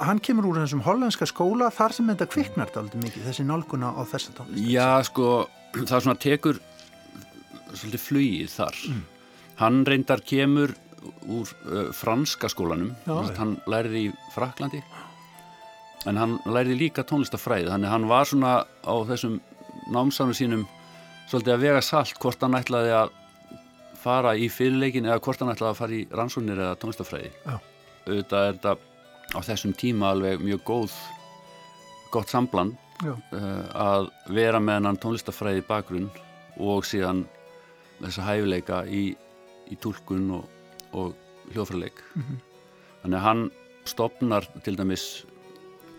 hann 0.01 0.21
kemur 0.25 0.51
úr 0.51 0.61
þessum 0.61 0.83
hollandska 0.85 1.29
skóla 1.29 1.71
þar 1.73 1.95
sem 1.97 2.11
þetta 2.13 2.29
kviknart 2.35 2.77
aldrei 2.77 3.01
mikið 3.07 3.25
þessi 3.31 3.47
nálguna 3.49 3.95
á 3.97 4.03
þessa 4.09 4.35
tónlist. 4.37 4.69
Já 4.69 5.01
sko, 5.09 5.31
það 5.77 5.97
er 5.97 6.05
svona 6.07 6.21
tekur 6.21 6.61
svolítið 7.71 8.05
flugið 8.05 8.55
þar. 8.59 8.81
Mm. 8.91 9.03
hann 9.61 9.83
reyndar 9.87 10.23
kemur 10.25 10.73
úr 11.29 11.49
uh, 11.69 11.93
franska 11.97 12.49
skólanum. 12.53 12.93
Já, 13.09 13.33
hann 13.39 13.57
læriði 13.69 14.09
í 14.09 14.13
Fraklandi 14.35 14.83
en 16.09 16.21
hann 16.21 16.37
læriði 16.49 16.87
líka 16.87 17.05
tónlistafræði 17.05 17.69
þannig 17.73 17.93
hann 17.93 18.09
var 18.09 18.29
svona 18.29 18.53
á 18.65 18.95
þessum 19.09 19.41
námsánu 19.93 20.37
sínum 20.37 20.69
svolítið 21.31 21.55
að 21.55 21.65
vega 21.65 21.81
salt 21.85 22.19
hvort 22.19 22.43
hann 22.43 22.59
ætlaði 22.59 22.93
að 22.97 23.17
fara 24.01 24.35
í 24.35 24.49
fyrirleikin 24.51 25.07
eða 25.07 25.21
hvort 25.23 25.43
hann 25.43 25.53
ætlaði 25.53 25.71
að 25.71 25.81
fara 25.81 25.97
í 25.97 26.05
rannsóknir 26.19 26.63
eða 26.65 26.79
tónlistafræði 26.81 27.31
auðvitað 27.47 28.47
er 28.47 28.57
þetta 28.57 28.73
á 29.31 29.39
þessum 29.47 29.75
tíma 29.79 30.11
alveg 30.15 30.43
mjög 30.43 30.63
góð 30.67 30.97
gott 32.11 32.33
sambland 32.33 32.75
uh, 33.07 33.21
að 33.71 34.09
vera 34.35 34.63
með 34.63 34.89
hann 34.89 35.01
tónlistafræði 35.05 35.63
bakgrunn 35.69 36.09
og 36.59 36.87
síðan 36.89 37.25
þessa 38.01 38.27
hæfileika 38.27 38.83
í, 38.89 39.05
í 39.71 39.79
tólkun 39.79 40.27
og, 40.41 40.49
og 40.97 41.15
hljófræleik 41.53 42.03
mm 42.15 42.23
-hmm. 42.23 42.43
þannig 43.03 43.19
að 43.21 43.27
hann 43.29 43.45
stopnar 43.85 44.49
til 44.65 44.77
dæmis 44.77 45.07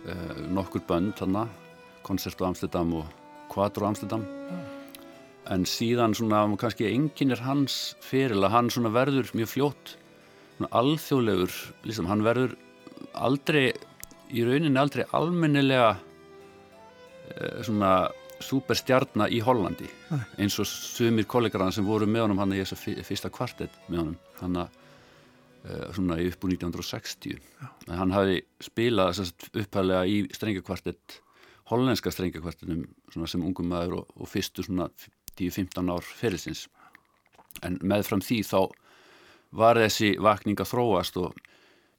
uh, 0.09 0.43
nokkur 0.49 0.83
bönd 0.87 1.15
þarna 1.15 1.47
koncert 2.03 2.41
á 2.41 2.49
Amsterdam 2.49 2.93
og 2.93 3.05
Quadro 3.51 3.85
Amsterdam. 3.85 4.21
Mm 4.21 4.70
en 5.49 5.65
síðan 5.65 6.13
svona 6.17 6.43
kannski 6.59 6.89
enginn 6.91 7.33
er 7.33 7.41
hans 7.45 7.95
fyrir 8.05 8.37
að 8.41 8.53
hann 8.53 8.69
svona 8.73 8.93
verður 8.93 9.31
mjög 9.37 9.53
fljótt 9.55 9.95
alþjóðlegur, 10.61 11.53
lístum, 11.89 12.09
hann 12.11 12.21
verður 12.21 12.53
aldrei 13.17 13.71
í 14.31 14.43
rauninni 14.45 14.77
aldrei 14.79 15.05
almennilega 15.17 15.95
eh, 17.33 17.61
svona 17.65 18.11
superstjarnar 18.41 19.33
í 19.33 19.41
Hollandi 19.45 19.89
eins 20.41 20.57
og 20.61 20.69
sumir 20.69 21.27
kollegar 21.29 21.65
hann 21.65 21.75
sem 21.75 21.85
voru 21.85 22.07
með 22.09 22.27
honum 22.27 22.41
hann 22.41 22.55
í 22.55 22.61
þessu 22.61 23.01
fyrsta 23.05 23.31
kvartett 23.33 23.75
með 23.87 24.03
honum 24.03 24.15
hann 24.39 24.61
að 24.63 24.77
eh, 25.65 25.89
svona 25.97 26.19
upp 26.21 26.45
úr 26.45 26.55
1960 26.55 27.41
hann 27.89 28.15
hafi 28.15 28.39
spilað 28.63 29.23
upphæðlega 29.25 30.05
í 30.05 30.23
strengjakvartett 30.37 31.19
hollenska 31.71 32.11
strengjakvartettum 32.11 32.85
sem 33.29 33.45
ungum 33.45 33.69
maður 33.71 34.01
og, 34.01 34.15
og 34.17 34.29
fyrstu 34.29 34.65
svona 34.65 34.89
10-15 35.41 35.91
ár 35.91 36.05
fyrirsins 36.21 36.67
en 37.65 37.77
meðfram 37.83 38.23
því 38.23 38.39
þá 38.47 38.59
var 39.61 39.79
þessi 39.81 40.13
vakning 40.23 40.61
að 40.61 40.71
þróast 40.71 41.19
og 41.19 41.35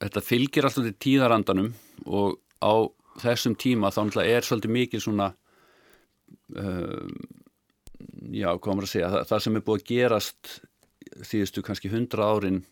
þetta 0.00 0.24
fylgir 0.24 0.66
alltaf 0.66 0.88
til 0.88 0.96
tíðarandanum 1.06 1.72
og 2.06 2.38
á 2.64 2.74
þessum 3.22 3.54
tíma 3.60 3.92
þá 3.92 4.02
er 4.24 4.46
svolítið 4.46 4.76
mikið 4.78 5.04
svona 5.04 5.28
um, 6.56 7.12
já, 8.32 8.48
maður 8.56 8.86
að 8.86 8.92
segja 8.92 9.10
það, 9.12 9.26
það 9.30 9.42
sem 9.44 9.58
er 9.58 9.66
búið 9.66 9.82
að 9.82 9.90
gerast 9.90 10.52
síðustu 11.28 11.64
kannski 11.66 11.90
100 11.92 12.24
árin 12.24 12.62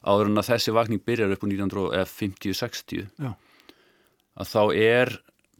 áður 0.00 0.30
en 0.30 0.40
að 0.40 0.50
þessi 0.52 0.74
vakning 0.76 1.02
byrjar 1.04 1.34
upp 1.34 1.44
á 1.44 1.48
1950-60 1.48 3.08
að 4.40 4.52
þá 4.52 4.62
er 4.76 5.14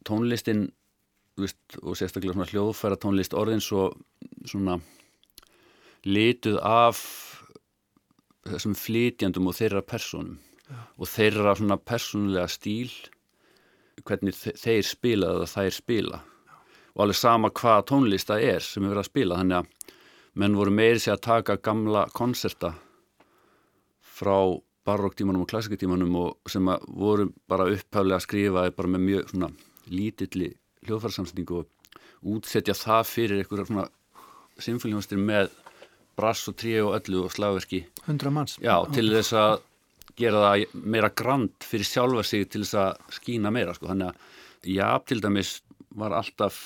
tónlistin 0.06 0.68
veist, 1.44 1.58
og 1.82 1.96
sérstaklega 1.98 2.36
svona 2.36 2.50
hljóðfæra 2.50 2.98
tónlist 3.00 3.36
orðin 3.36 3.62
svo 3.64 3.90
svona 4.48 4.78
lituð 6.06 6.58
af 6.64 7.00
þessum 8.48 8.76
flytjandum 8.78 9.50
og 9.50 9.56
þeirra 9.58 9.82
personum 9.84 10.38
Já. 10.70 10.78
og 10.96 11.10
þeirra 11.10 11.56
svona 11.58 11.76
personulega 11.76 12.48
stíl 12.48 12.92
hvernig 14.06 14.36
þeir 14.36 14.86
spila 14.86 15.34
eða 15.34 15.48
þær 15.50 15.74
spila 15.76 16.20
Já. 16.22 16.54
og 16.94 17.02
alveg 17.04 17.20
sama 17.20 17.50
hvað 17.50 17.86
tónlista 17.90 18.38
er 18.40 18.64
sem 18.64 18.84
er 18.84 18.94
verið 18.94 19.04
að 19.04 19.10
spila 19.10 19.40
þannig 19.42 19.60
að 19.60 19.96
menn 20.40 20.56
voru 20.56 20.72
meiri 20.72 21.02
sig 21.02 21.12
að 21.12 21.24
taka 21.26 21.58
gamla 21.60 22.06
konserta 22.16 22.72
frá 24.20 24.36
barokktímanum 24.86 25.44
og 25.44 25.50
klassikatímanum 25.50 26.16
og 26.22 26.50
sem 26.50 26.68
voru 26.88 27.28
bara 27.50 27.68
upphæflega 27.68 28.18
að 28.18 28.26
skrifa 28.26 28.64
bara 28.76 28.92
með 28.94 29.06
mjög 29.08 29.32
svona 29.34 29.50
lítilli 29.90 30.50
hljóðfærarsamsendingu 30.86 31.62
og 31.62 32.30
útsetja 32.34 32.76
það 32.76 33.02
fyrir 33.08 33.42
einhverja 33.42 33.68
svona 33.68 33.88
symfóliumastir 34.60 35.20
með 35.20 35.50
brass 36.18 36.48
og 36.50 36.56
trí 36.60 36.76
og 36.82 36.94
öllu 36.98 37.24
og 37.24 37.32
slagverki. 37.32 37.84
100 38.06 38.34
manns. 38.34 38.58
Já, 38.60 38.76
til 38.92 39.08
þess 39.12 39.36
að 39.40 39.54
gera 40.20 40.42
það 40.44 40.74
meira 40.96 41.10
grand 41.16 41.64
fyrir 41.64 41.88
sjálfa 41.88 42.24
sig 42.26 42.48
til 42.50 42.64
þess 42.64 42.78
að 42.82 43.16
skína 43.16 43.52
meira 43.54 43.74
sko. 43.76 43.88
þannig 43.92 44.10
að 44.10 44.74
já, 44.76 44.88
til 45.06 45.20
dæmis 45.24 45.52
var 45.96 46.14
alltaf 46.16 46.58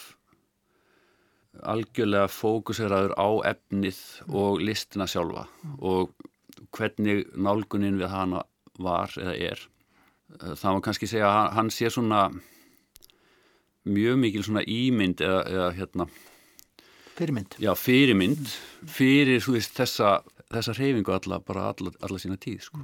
algjörlega 1.62 2.26
fókuseraður 2.32 3.14
á 3.14 3.28
efnið 3.52 4.00
og 4.34 4.58
listina 4.64 5.06
sjálfa 5.06 5.46
og 5.78 6.10
hvernig 6.74 7.28
nálgunin 7.38 8.00
við 8.00 8.10
hana 8.10 8.42
var 8.82 9.12
eða 9.20 9.36
er. 9.38 9.60
Það 10.34 10.72
var 10.72 10.82
kannski 10.82 11.06
segja 11.06 11.30
að 11.30 11.52
hann 11.54 11.70
sé 11.70 11.90
svona 11.92 12.26
mjög 13.84 14.20
mikil 14.20 14.44
svona 14.46 14.64
ímynd 14.68 15.22
eða, 15.24 15.42
eða 15.50 15.70
hérna 15.78 16.08
fyrirmynd. 17.14 17.58
Já, 17.62 17.72
fyrirmynd, 17.78 18.54
fyrir 18.90 19.44
veist 19.46 19.76
þessa, 19.76 20.16
þessa 20.50 20.74
reyfingu 20.78 21.14
alla, 21.14 21.40
bara 21.44 21.68
alla, 21.72 21.94
alla 22.04 22.20
sína 22.20 22.38
tíð 22.40 22.66
sko. 22.68 22.82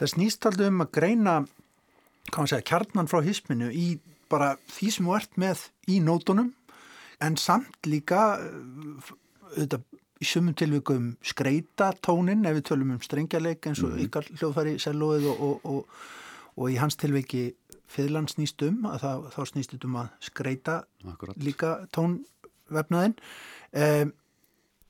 Það 0.00 0.10
snýst 0.10 0.48
alltaf 0.48 0.72
um 0.72 0.82
að 0.82 0.94
greina 0.96 1.36
segja, 2.34 2.64
kjarnan 2.66 3.10
frá 3.10 3.20
hisminu 3.22 3.70
í 3.70 3.94
bara 4.32 4.54
því 4.72 4.90
sem 4.90 5.06
þú 5.06 5.18
ert 5.18 5.36
með 5.38 5.66
í 5.92 6.00
nótunum 6.02 6.50
en 7.22 7.36
samt 7.38 7.86
líka 7.86 8.24
auðvitað 9.54 9.84
í 10.22 10.28
sumum 10.28 10.56
tilvíkum 10.56 11.12
skreita 11.24 11.92
tónin 12.04 12.46
ef 12.48 12.56
við 12.58 12.66
tölum 12.70 12.94
um 12.96 13.02
strengjarleik 13.02 13.66
eins 13.68 13.82
og 13.84 13.92
mm. 13.92 14.04
ykkar 14.06 14.28
hljóðfæri 14.32 14.76
selóið 14.82 15.28
og, 15.30 15.42
og, 15.46 15.66
og, 15.68 15.98
og 16.56 16.70
í 16.70 16.78
hans 16.80 16.98
tilvíki 17.00 17.46
fyrlan 17.90 18.28
snýst 18.30 18.62
um 18.66 18.84
að 18.88 19.00
það, 19.04 19.24
þá 19.34 19.40
snýst 19.50 19.86
um 19.86 19.96
að 20.02 20.12
skreita 20.24 20.76
Akkurat. 21.10 21.40
líka 21.42 21.72
tónvefnaðin 21.94 23.16
um, 23.80 24.12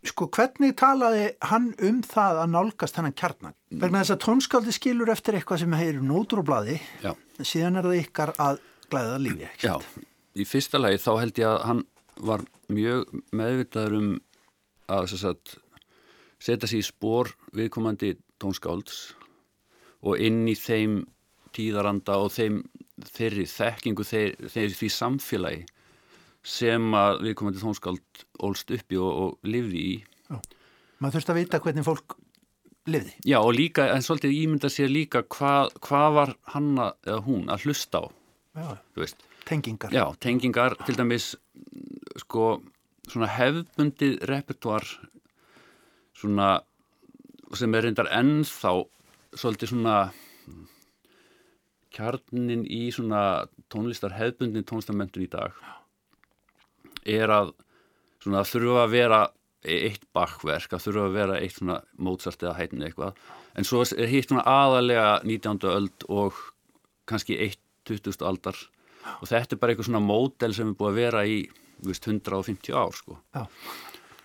sko 0.05 0.29
hvernig 0.37 0.75
talaði 0.77 1.31
hann 1.49 1.71
um 1.89 2.03
það 2.05 2.43
að 2.43 2.53
nálgast 2.53 2.99
hennan 3.01 3.17
kjarnan 3.17 3.57
vegna 3.73 4.03
þess 4.03 4.15
að 4.15 4.23
tónskaldi 4.27 4.75
skilur 4.77 5.13
eftir 5.15 5.39
eitthvað 5.39 5.65
sem 5.65 5.77
heyrir 5.79 6.05
nótur 6.05 6.43
og 6.43 6.49
bladi 6.51 6.77
síðan 7.41 7.81
er 7.81 7.89
það 7.89 8.01
ykkar 8.03 8.35
að 8.45 8.61
glæða 8.93 9.19
lífi 9.25 9.49
Já, 9.65 9.75
í 10.37 10.47
fyrsta 10.49 10.81
lagi 10.81 11.01
þá 11.01 11.11
held 11.23 11.41
ég 11.41 11.51
að 11.51 11.67
hann 11.71 11.83
var 12.25 12.45
mjög 12.71 13.09
meðvitaður 13.35 13.99
um 13.99 14.11
að 14.93 15.17
sagt, 15.17 15.57
setja 16.39 16.69
sér 16.69 16.83
í 16.83 16.87
spór 16.87 17.33
viðkomandi 17.57 18.15
tónskálds 18.43 19.15
og 20.05 20.21
inn 20.21 20.45
í 20.51 20.55
þeim 20.59 21.01
tíðaranda 21.55 22.19
og 22.23 22.33
þeim, 22.35 22.61
þeirri 23.15 23.47
þekkingu 23.51 24.07
þeir, 24.09 24.35
þeir 24.53 24.77
því 24.81 24.91
samfélagi 24.97 25.63
sem 26.45 26.91
að 26.99 27.23
viðkomandi 27.25 27.63
tónskáld 27.63 28.25
ólst 28.45 28.75
uppi 28.75 28.99
og, 29.01 29.13
og 29.25 29.49
livði 29.49 29.87
í. 29.95 29.95
Já. 30.29 30.37
maður 31.01 31.19
þurft 31.19 31.33
að 31.33 31.41
vita 31.41 31.61
hvernig 31.65 31.87
fólk 31.87 32.17
livði 32.89 33.15
Já 33.29 33.39
og 33.41 33.55
líka, 33.57 33.87
en 33.93 34.05
svolítið 34.05 34.37
ímynda 34.43 34.71
sér 34.73 34.93
líka 34.93 35.25
hvað 35.33 35.73
hva 35.85 36.03
var 36.19 36.35
hanna 36.53 36.91
eða 37.07 37.23
hún 37.29 37.49
að 37.53 37.67
hlusta 37.69 38.05
á 38.05 38.07
Já, 38.55 38.77
tengingar. 39.49 39.91
Já, 39.91 40.05
tengingar, 40.23 40.77
til 40.87 40.95
dæmis 40.95 41.33
sko 42.23 42.61
svona 43.11 43.29
hefbundið 43.35 44.21
repertoar 44.31 44.87
svona 46.15 46.61
sem 47.59 47.75
er 47.75 47.87
reyndar 47.87 48.11
ennþá 48.15 48.77
svolítið 49.35 49.73
svona 49.75 49.97
kjarnin 51.95 52.65
í 52.67 52.89
svona 52.95 53.47
tónlistar 53.73 54.15
hefbundin 54.19 54.67
tónlistarmentun 54.67 55.25
í 55.25 55.31
dag 55.31 55.57
er 57.05 57.31
að 57.31 57.55
svona 58.25 58.45
þurfa 58.49 58.85
að 58.85 58.95
vera 58.95 59.23
eitt 59.65 60.05
bakverk, 60.13 60.75
að 60.77 60.87
þurfa 60.87 61.07
að 61.09 61.17
vera 61.17 61.41
eitt 61.41 61.57
svona 61.57 61.79
Mozart 61.97 62.43
eða 62.43 62.59
hættin 62.59 62.85
eitthvað 62.85 63.21
en 63.57 63.67
svo 63.69 63.85
er 63.85 64.11
hitt 64.11 64.29
svona 64.29 64.45
aðalega 64.49 65.09
19. 65.25 65.63
öld 65.71 66.07
og 66.13 66.41
kannski 67.09 67.39
1.20. 67.49 68.21
aldar 68.27 68.59
og 69.21 69.29
þetta 69.29 69.55
er 69.55 69.61
bara 69.61 69.73
eitthvað 69.75 69.91
svona 69.91 70.05
módel 70.05 70.57
sem 70.57 70.73
er 70.73 70.79
búið 70.79 70.91
að 70.91 71.01
vera 71.01 71.25
í 71.29 71.39
veist, 71.85 72.07
150 72.09 72.77
ár 72.77 72.95
sko. 72.97 73.19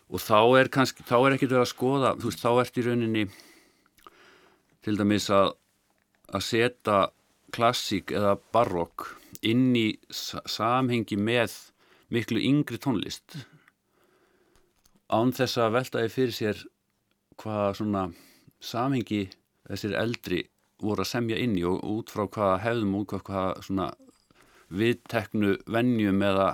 og 0.10 0.24
þá 0.24 0.40
er 0.60 0.72
kannski, 0.74 1.06
þá 1.08 1.18
er 1.20 1.36
ekkert 1.36 1.56
verið 1.56 1.66
að 1.66 1.74
skoða 1.74 2.14
þú 2.20 2.32
veist, 2.32 2.44
þá 2.44 2.52
ert 2.64 2.80
í 2.80 2.86
rauninni 2.88 3.26
til 4.84 4.96
dæmis 5.00 5.30
að 5.36 5.54
að 6.30 6.46
setja 6.46 6.98
klassík 7.56 8.14
eða 8.16 8.36
barokk 8.54 9.08
inn 9.46 9.72
í 9.78 9.88
samhengi 10.14 11.18
með 11.18 11.56
miklu 12.14 12.42
yngri 12.42 12.80
tónlist 12.82 13.38
án 15.10 15.34
þess 15.36 15.58
að 15.62 15.76
veltaði 15.78 16.14
fyrir 16.14 16.36
sér 16.38 16.64
hvað 17.40 17.68
svona 17.80 18.04
samhengi 18.60 19.24
þessir 19.70 19.96
eldri 19.98 20.44
voru 20.84 21.04
að 21.04 21.12
semja 21.12 21.40
inn 21.42 21.58
í 21.60 21.66
og 21.68 21.84
út 21.84 22.14
frá 22.14 22.26
hvað 22.28 22.56
hefðum 22.66 22.98
út 23.02 23.14
frá 23.14 23.24
hvað 23.30 23.62
svona 23.68 23.90
viðteknu 24.70 25.56
vennjum 25.66 26.22
eða 26.24 26.50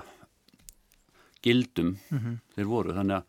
gildum 1.45 1.95
mm 2.09 2.19
-hmm. 2.19 2.37
þeir 2.55 2.67
voru 2.71 2.95
þannig 2.97 3.17
að, 3.17 3.25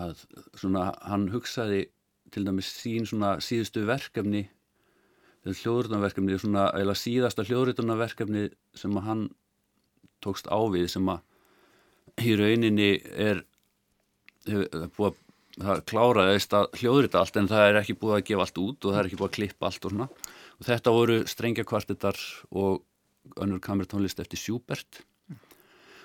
að 0.00 0.24
svona 0.60 0.84
hann 1.02 1.28
hugsaði 1.32 1.86
til 2.30 2.44
dæmis 2.46 2.70
sín 2.80 3.06
svona 3.06 3.38
síðustu 3.40 3.86
verkefni 3.86 4.48
hljóðröðunarverkefni 5.44 6.38
svona 6.40 6.68
eða 6.78 6.94
síðasta 6.96 7.44
hljóðröðunarverkefni 7.44 8.46
sem 8.76 8.96
að 8.96 9.08
hann 9.08 9.24
tókst 10.24 10.48
ávið 10.48 10.88
sem 10.94 11.10
að 11.12 12.24
í 12.24 12.36
rauninni 12.38 12.90
er 13.04 13.42
búið 14.96 15.20
að 15.64 15.82
kláraðist 15.86 16.54
að 16.56 16.70
hljóðrita 16.80 17.20
allt 17.20 17.36
en 17.38 17.50
það 17.50 17.68
er 17.68 17.80
ekki 17.80 17.98
búið 18.00 18.16
að 18.16 18.26
gefa 18.30 18.46
allt 18.46 18.60
út 18.62 18.86
og 18.86 18.94
það 18.94 19.00
er 19.00 19.08
ekki 19.08 19.20
búið 19.20 19.30
að 19.30 19.36
klippa 19.36 19.68
allt 19.68 19.84
og 19.84 19.94
svona. 19.94 20.08
Og 20.58 20.68
þetta 20.68 20.94
voru 20.94 21.18
strengja 21.30 21.64
kvartetar 21.68 22.18
og 22.50 22.82
önnur 23.40 23.60
kamertónlist 23.62 24.20
eftir 24.22 24.40
Sjúbert 24.40 25.02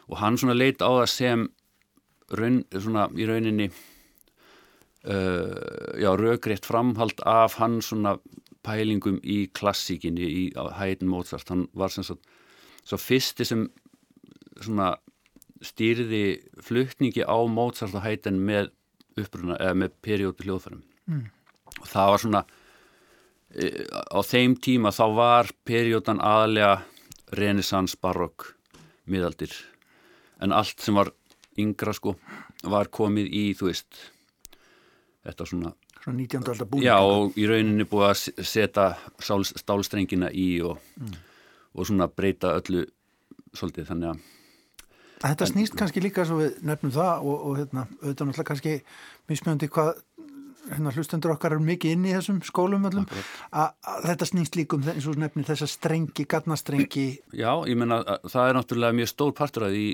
og 0.09 0.17
hann 0.21 0.37
svona 0.41 0.55
leit 0.57 0.81
á 0.81 0.89
það 0.89 1.09
sem 1.11 1.47
raun, 2.33 2.63
svona 2.71 3.07
í 3.13 3.25
rauninni 3.29 3.67
uh, 3.69 3.75
já, 5.99 6.09
raugreitt 6.17 6.65
framhald 6.65 7.21
af 7.27 7.59
hann 7.59 7.81
svona 7.85 8.17
pælingum 8.65 9.19
í 9.23 9.43
klassíkinni 9.55 10.25
í 10.27 10.43
hætin 10.77 11.11
Mozart, 11.11 11.47
hann 11.49 11.67
var 11.73 11.93
sem 11.93 12.05
sagt 12.07 12.25
svo 12.83 12.99
fyrsti 12.99 13.47
sem 13.47 13.67
svona 14.59 14.93
stýrði 15.63 16.39
flutningi 16.63 17.23
á 17.23 17.37
Mozart 17.47 17.95
og 17.95 18.05
hætin 18.05 18.39
með 18.43 18.71
uppruna, 19.19 19.57
eða 19.59 19.75
með 19.83 19.95
periódu 20.05 20.45
hljóðfærum 20.45 20.83
mm. 21.09 21.25
og 21.79 21.87
það 21.89 22.11
var 22.13 22.23
svona 22.23 22.43
e, 23.51 23.65
á 23.87 24.19
þeim 24.23 24.55
tíma 24.63 24.93
þá 24.95 25.05
var 25.17 25.51
periódan 25.67 26.21
aðlega 26.23 26.79
renesans, 27.39 27.95
barokk 27.99 28.53
miðaldir 29.09 29.53
en 30.39 30.55
allt 30.55 30.79
sem 30.81 30.95
var 30.97 31.11
yngra 31.59 31.93
sko 31.95 32.15
var 32.63 32.91
komið 32.91 33.29
í 33.35 33.43
þú 33.57 33.69
veist 33.71 34.03
þetta 35.25 35.47
svona 35.47 35.73
Svona 36.09 36.25
19. 36.25 36.49
aldar 36.53 36.69
búin 36.69 36.85
Já 36.85 36.97
og 36.97 37.37
í 37.37 37.45
rauninni 37.49 37.85
búið 37.89 38.07
að 38.09 38.47
setja 38.49 38.89
stálstrengina 39.61 40.31
í 40.33 40.49
og, 40.65 40.81
mm. 40.97 41.15
og 41.77 41.89
svona 41.89 42.09
breyta 42.09 42.55
öllu 42.57 42.85
svolítið 43.53 43.89
þannig 43.93 44.13
að 44.15 44.27
Þetta 45.19 45.47
snýst 45.49 45.73
kannski 45.75 45.99
líka 45.99 46.23
svo 46.23 46.37
við 46.39 46.61
nefnum 46.63 46.93
það 46.95 47.25
og, 47.27 47.39
og 47.43 47.57
hérna, 47.59 47.81
auðvitað 47.99 48.29
náttúrulega 48.29 48.47
kannski 48.47 48.75
mismjöndi 49.27 49.67
hvað 49.67 49.89
hérna, 50.69 50.93
hlustendur 50.95 51.33
okkar 51.33 51.57
eru 51.57 51.65
mikið 51.67 51.95
inn 51.97 52.05
í 52.07 52.13
þessum 52.13 52.39
skólum 52.47 52.87
öllum, 52.87 53.07
að 53.51 54.05
þetta 54.05 54.29
snýst 54.29 54.55
líkum 54.55 54.87
eins 54.87 55.09
og 55.11 55.19
nefnir 55.19 55.49
þessa 55.49 55.67
strengi, 55.67 56.23
gatnastrengi. 56.29 57.07
Já, 57.35 57.51
ég 57.67 57.75
menna 57.81 57.99
það 58.29 58.45
er 58.45 58.59
náttúrulega 58.61 58.99
mjög 59.01 59.11
stór 59.11 59.35
partur 59.35 59.67
að 59.67 59.75
því 59.75 59.85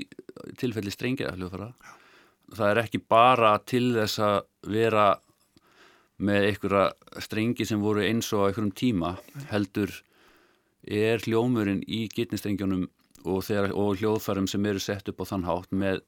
tilfelli 0.62 0.94
strengi 0.94 1.26
að 1.26 1.40
hljóðfara 1.40 1.72
það 2.54 2.68
er 2.70 2.82
ekki 2.84 3.00
bara 3.02 3.56
til 3.66 3.86
þess 3.96 4.22
að 4.22 4.36
vera 4.70 5.06
með 6.16 6.50
einhverja 6.50 7.22
strengi 7.24 7.66
sem 7.68 7.82
voru 7.82 8.04
eins 8.04 8.32
og 8.32 8.46
einhverjum 8.46 8.72
tíma 8.76 9.16
heldur 9.50 9.92
er 10.86 11.20
hljómurinn 11.24 11.82
í 11.86 12.06
gitnistrengjunum 12.12 12.86
og, 13.26 13.50
og 13.74 13.98
hljóðfærum 14.00 14.46
sem 14.48 14.66
eru 14.70 14.80
sett 14.82 15.08
upp 15.10 15.20
á 15.20 15.30
þann 15.32 15.46
hátt 15.48 15.72
með 15.74 16.00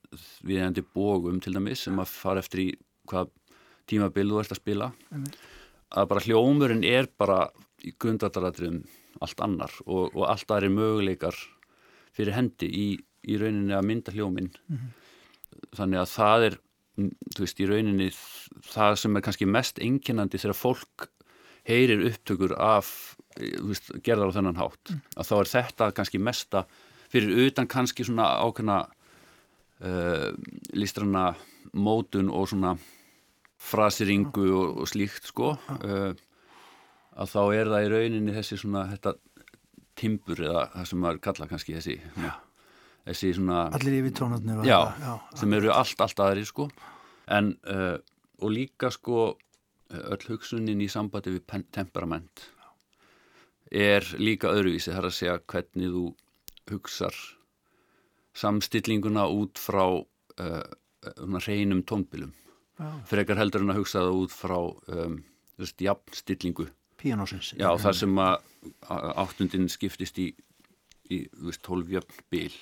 viðendi 0.46 0.84
bógum 0.94 1.40
til 1.42 1.54
dæmis 1.56 1.84
sem 1.86 1.98
að 1.98 2.12
fara 2.12 2.44
eftir 2.44 2.64
í 2.64 2.68
hvað 3.08 3.32
tímabil 3.88 4.28
þú 4.30 4.40
ert 4.42 4.54
að 4.54 4.62
spila 4.62 4.90
að 5.88 6.08
bara 6.10 6.24
hljómurinn 6.24 6.84
er 6.86 7.08
bara 7.18 7.40
í 7.84 7.92
grundvataradriðum 7.98 8.82
allt 9.24 9.42
annar 9.44 9.74
og, 9.86 10.14
og 10.14 10.24
allt 10.28 10.50
aðri 10.54 10.70
möguleikar 10.72 11.36
fyrir 12.14 12.36
hendi 12.36 12.68
í, 12.68 12.88
í 13.28 13.38
rauninni 13.40 13.74
að 13.76 13.86
mynda 13.88 14.14
hljóminn 14.14 14.50
mm 14.50 14.76
-hmm. 14.76 14.90
þannig 15.76 16.00
að 16.02 16.12
það 16.14 16.46
er 16.48 16.58
þú 16.98 17.44
veist, 17.44 17.62
í 17.62 17.68
rauninni 17.68 18.10
það 18.68 18.98
sem 19.02 19.16
er 19.16 19.24
kannski 19.26 19.48
mest 19.48 19.80
enginandi 19.84 20.40
þegar 20.40 20.58
fólk 20.58 21.08
heyrir 21.68 22.04
upptökur 22.08 22.54
af 22.58 22.90
veist, 23.38 23.90
gerðar 24.04 24.32
á 24.32 24.36
þennan 24.38 24.60
hátt 24.60 24.92
mm. 24.92 25.02
að 25.16 25.30
þá 25.30 25.34
er 25.38 25.50
þetta 25.52 25.90
kannski 25.96 26.22
mesta 26.22 26.64
fyrir 27.12 27.48
utan 27.48 27.68
kannski 27.70 28.06
svona 28.06 28.28
ákveðna 28.42 28.78
uh, 28.84 30.30
listrana 30.76 31.30
mótun 31.72 32.32
og 32.32 32.48
svona 32.50 32.74
frasiringu 33.58 34.48
og, 34.54 34.82
og 34.82 34.90
slíkt 34.90 35.30
sko 35.30 35.54
uh, 35.56 36.12
að 37.18 37.32
þá 37.32 37.40
er 37.58 37.72
það 37.72 37.86
í 37.86 37.92
rauninni 37.94 38.36
þessi 38.36 38.60
svona 38.60 38.86
þetta 38.92 39.16
timbur 39.98 40.44
eða 40.46 40.68
það 40.74 40.90
sem 40.90 41.02
maður 41.02 41.24
kalla 41.26 41.48
kannski 41.50 41.74
þessi 41.78 41.96
svona, 42.14 42.36
þessi 43.08 43.34
svona 43.38 43.64
allir 43.76 43.98
yfir 44.02 44.14
trónarnir 44.20 44.62
já, 44.68 44.78
já, 45.00 45.12
sem 45.40 45.58
eru 45.58 45.72
allt, 45.74 46.00
allt 46.04 46.22
aðri 46.24 46.46
sko. 46.48 46.68
En 47.34 47.52
uh, 47.68 47.96
og 48.38 48.54
líka 48.54 48.92
sko 48.94 49.32
öll 49.88 50.24
hugsunin 50.28 50.84
í 50.84 50.88
sambandi 50.92 51.32
við 51.32 51.64
temperament 51.72 52.44
er 53.72 54.04
líka 54.20 54.52
öðruvísi. 54.52 54.92
Þar 54.92 55.08
að 55.08 55.16
segja 55.16 55.38
hvernig 55.48 55.92
þú 55.92 56.04
hugsar 56.72 57.16
samstillinguna 58.38 59.26
út 59.32 59.60
frá 59.60 59.84
uh, 59.98 60.62
reynum 61.46 61.82
tónbilum. 61.88 62.34
Frekar 63.10 63.40
heldur 63.40 63.64
en 63.64 63.72
að 63.72 63.80
hugsa 63.80 64.04
það 64.04 64.20
út 64.22 64.34
frá 64.34 64.58
um, 64.94 65.16
jafnstillingu. 65.58 66.68
Píanósins 66.98 67.54
Já, 67.58 67.70
þar 67.78 67.96
sem 67.98 68.20
að 68.22 68.36
áttundin 68.90 69.66
skiptist 69.70 70.18
í, 70.22 70.28
í 71.14 71.24
veist, 71.40 71.62
12 71.66 71.92
jöfn 71.96 72.22
bíl 72.32 72.52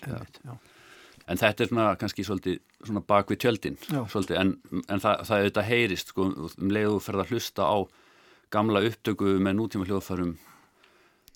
en 1.26 1.40
þetta 1.40 1.64
er 1.64 1.70
svona 1.70 1.86
kannski 2.00 2.26
svolítið 2.26 2.60
svona 2.86 3.02
bak 3.02 3.30
við 3.32 3.42
tjöldin 3.44 3.78
svolítið, 3.86 4.36
en, 4.40 4.82
en 4.86 5.02
það, 5.02 5.24
það 5.28 5.38
er 5.38 5.48
þetta 5.50 5.66
heyrist 5.70 6.12
sko, 6.12 6.28
um 6.46 6.72
leiðu 6.72 7.00
ferða 7.02 7.26
að 7.26 7.34
hlusta 7.34 7.66
á 7.66 7.76
gamla 8.54 8.84
upptöku 8.86 9.36
með 9.42 9.58
nútíma 9.58 9.88
hljóðfærum 9.88 10.36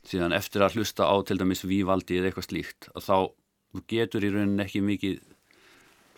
síðan 0.07 0.35
eftir 0.37 0.65
að 0.65 0.79
hlusta 0.79 1.09
á 1.11 1.15
til 1.27 1.39
dæmis 1.41 1.67
Vívaldi 1.67 2.21
eða 2.21 2.31
eitthvað 2.31 2.49
slíkt 2.49 2.89
að 2.95 3.09
þá 3.09 3.83
getur 3.91 4.25
í 4.27 4.31
rauninni 4.33 4.65
ekki 4.65 4.83
mikið 4.85 5.19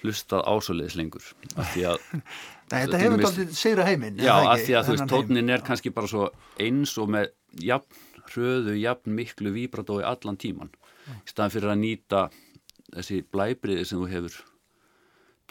hlustað 0.02 0.46
ásóliðis 0.50 0.96
lengur 0.98 1.26
Nei, 1.56 1.86
þetta 2.70 3.00
hefur 3.02 3.24
doldið 3.24 3.52
sigra 3.56 3.86
heiminn 3.88 4.20
Já, 4.22 4.34
af 4.40 4.62
því 4.64 4.78
að 4.78 4.88
þú 4.88 4.96
veist, 4.96 5.10
tónin 5.12 5.52
er 5.52 5.64
kannski 5.66 5.92
bara 5.94 6.10
svo 6.10 6.28
eins 6.62 6.94
og 7.00 7.12
með 7.14 7.30
jafn 7.62 8.00
hröðu, 8.32 8.76
jafn 8.78 9.16
miklu 9.16 9.52
víbratói 9.54 10.02
allan 10.06 10.38
tíman, 10.40 10.70
já. 11.06 11.14
í 11.14 11.32
staðan 11.32 11.54
fyrir 11.54 11.72
að 11.74 11.80
nýta 11.82 12.24
þessi 12.92 13.22
blæbriði 13.32 13.86
sem 13.88 14.02
þú 14.02 14.10
hefur 14.12 14.38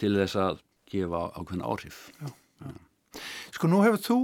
til 0.02 0.14
þess 0.18 0.38
að 0.40 0.62
gefa 0.92 1.24
ákveðin 1.38 1.66
áhrif 1.66 2.04
já, 2.20 2.30
já. 2.62 2.72
Sko, 3.52 3.68
nú 3.68 3.82
hefur 3.84 4.00
þú 4.06 4.18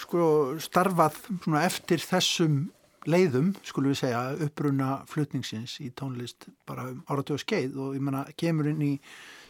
sko 0.00 0.26
starfað 0.62 1.16
eftir 1.60 2.02
þessum 2.02 2.68
leiðum, 3.08 3.54
skulum 3.64 3.94
við 3.94 4.02
segja, 4.02 4.22
uppruna 4.44 4.88
flutningsins 5.08 5.78
í 5.80 5.88
tónlist 5.96 6.48
bara 6.68 6.90
um 6.90 7.00
áratöðu 7.08 7.40
skeið 7.44 7.78
og 7.80 7.94
ég 7.96 8.04
menna 8.04 8.26
kemur 8.40 8.68
inn 8.68 8.82
í 8.84 8.94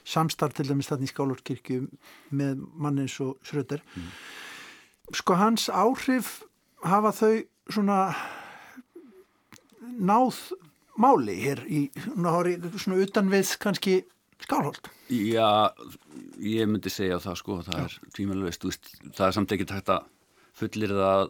samstarf 0.07 0.55
til 0.57 0.69
dæmis 0.69 0.91
þarna 0.91 1.07
í 1.07 1.11
Skálórkirkju 1.11 1.81
með 2.37 2.63
mannins 2.79 3.17
og 3.23 3.41
sröður. 3.47 3.83
Mm. 3.95 4.13
Sko 5.19 5.37
hans 5.39 5.67
áhrif 5.69 6.41
hafa 6.87 7.13
þau 7.15 7.35
svona 7.71 7.99
náð 9.81 10.39
máli 11.01 11.37
hér 11.41 11.63
í 11.69 11.85
svona 11.97 13.01
utan 13.05 13.31
við 13.33 13.55
kannski 13.63 14.01
Skálholt. 14.41 14.89
Já, 15.13 15.69
ég 16.41 16.69
myndi 16.71 16.89
segja 16.89 17.19
það 17.21 17.35
sko, 17.37 17.59
það 17.67 17.77
Já. 17.77 17.83
er 17.85 18.13
tímalvist, 18.17 18.63
það 19.13 19.27
er 19.27 19.35
samt 19.37 19.53
ekki 19.53 19.67
tægt 19.69 19.91
að 19.93 20.07
fullir 20.57 20.95
það 20.97 21.25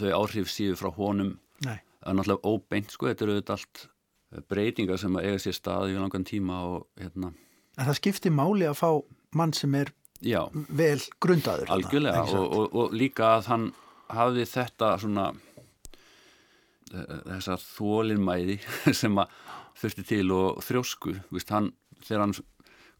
þau 0.00 0.10
áhrif 0.18 0.50
síðu 0.52 0.76
frá 0.78 0.90
honum 0.98 1.30
Nei. 1.64 1.78
það 2.02 2.10
er 2.12 2.18
náttúrulega 2.18 2.52
óbeint 2.52 2.92
sko, 2.92 3.08
þetta 3.08 3.26
eru 3.26 3.36
auðvitað 3.36 3.56
allt 3.56 3.80
eh, 3.86 4.42
breytingar 4.52 5.00
sem 5.00 5.16
að 5.16 5.28
eiga 5.30 5.42
sér 5.46 5.56
staði 5.56 5.94
í 5.96 6.02
langan 6.02 6.26
tíma 6.28 6.60
og 6.68 6.84
hérna 7.00 7.32
En 7.80 7.86
það 7.88 7.98
skiptir 8.00 8.34
máli 8.34 8.68
að 8.68 8.76
fá 8.82 8.90
mann 9.38 9.54
sem 9.56 9.74
er 9.78 9.92
Já. 10.20 10.42
vel 10.68 11.00
grundaður 11.22 11.72
Algjörlega 11.72 12.26
og, 12.28 12.44
og, 12.44 12.76
og 12.76 12.96
líka 12.96 13.38
að 13.38 13.50
hann 13.54 13.66
hafði 14.10 14.44
þetta 14.52 14.92
svona 15.00 15.30
þessa 16.90 17.56
þólinnmæði 17.62 18.58
sem 19.00 19.18
að 19.22 19.34
þurfti 19.80 20.06
til 20.08 20.24
og 20.34 20.62
þrjósku 20.66 21.14
Vist, 21.30 21.52
hann, 21.54 21.70
þegar 22.02 22.26
hann 22.26 22.34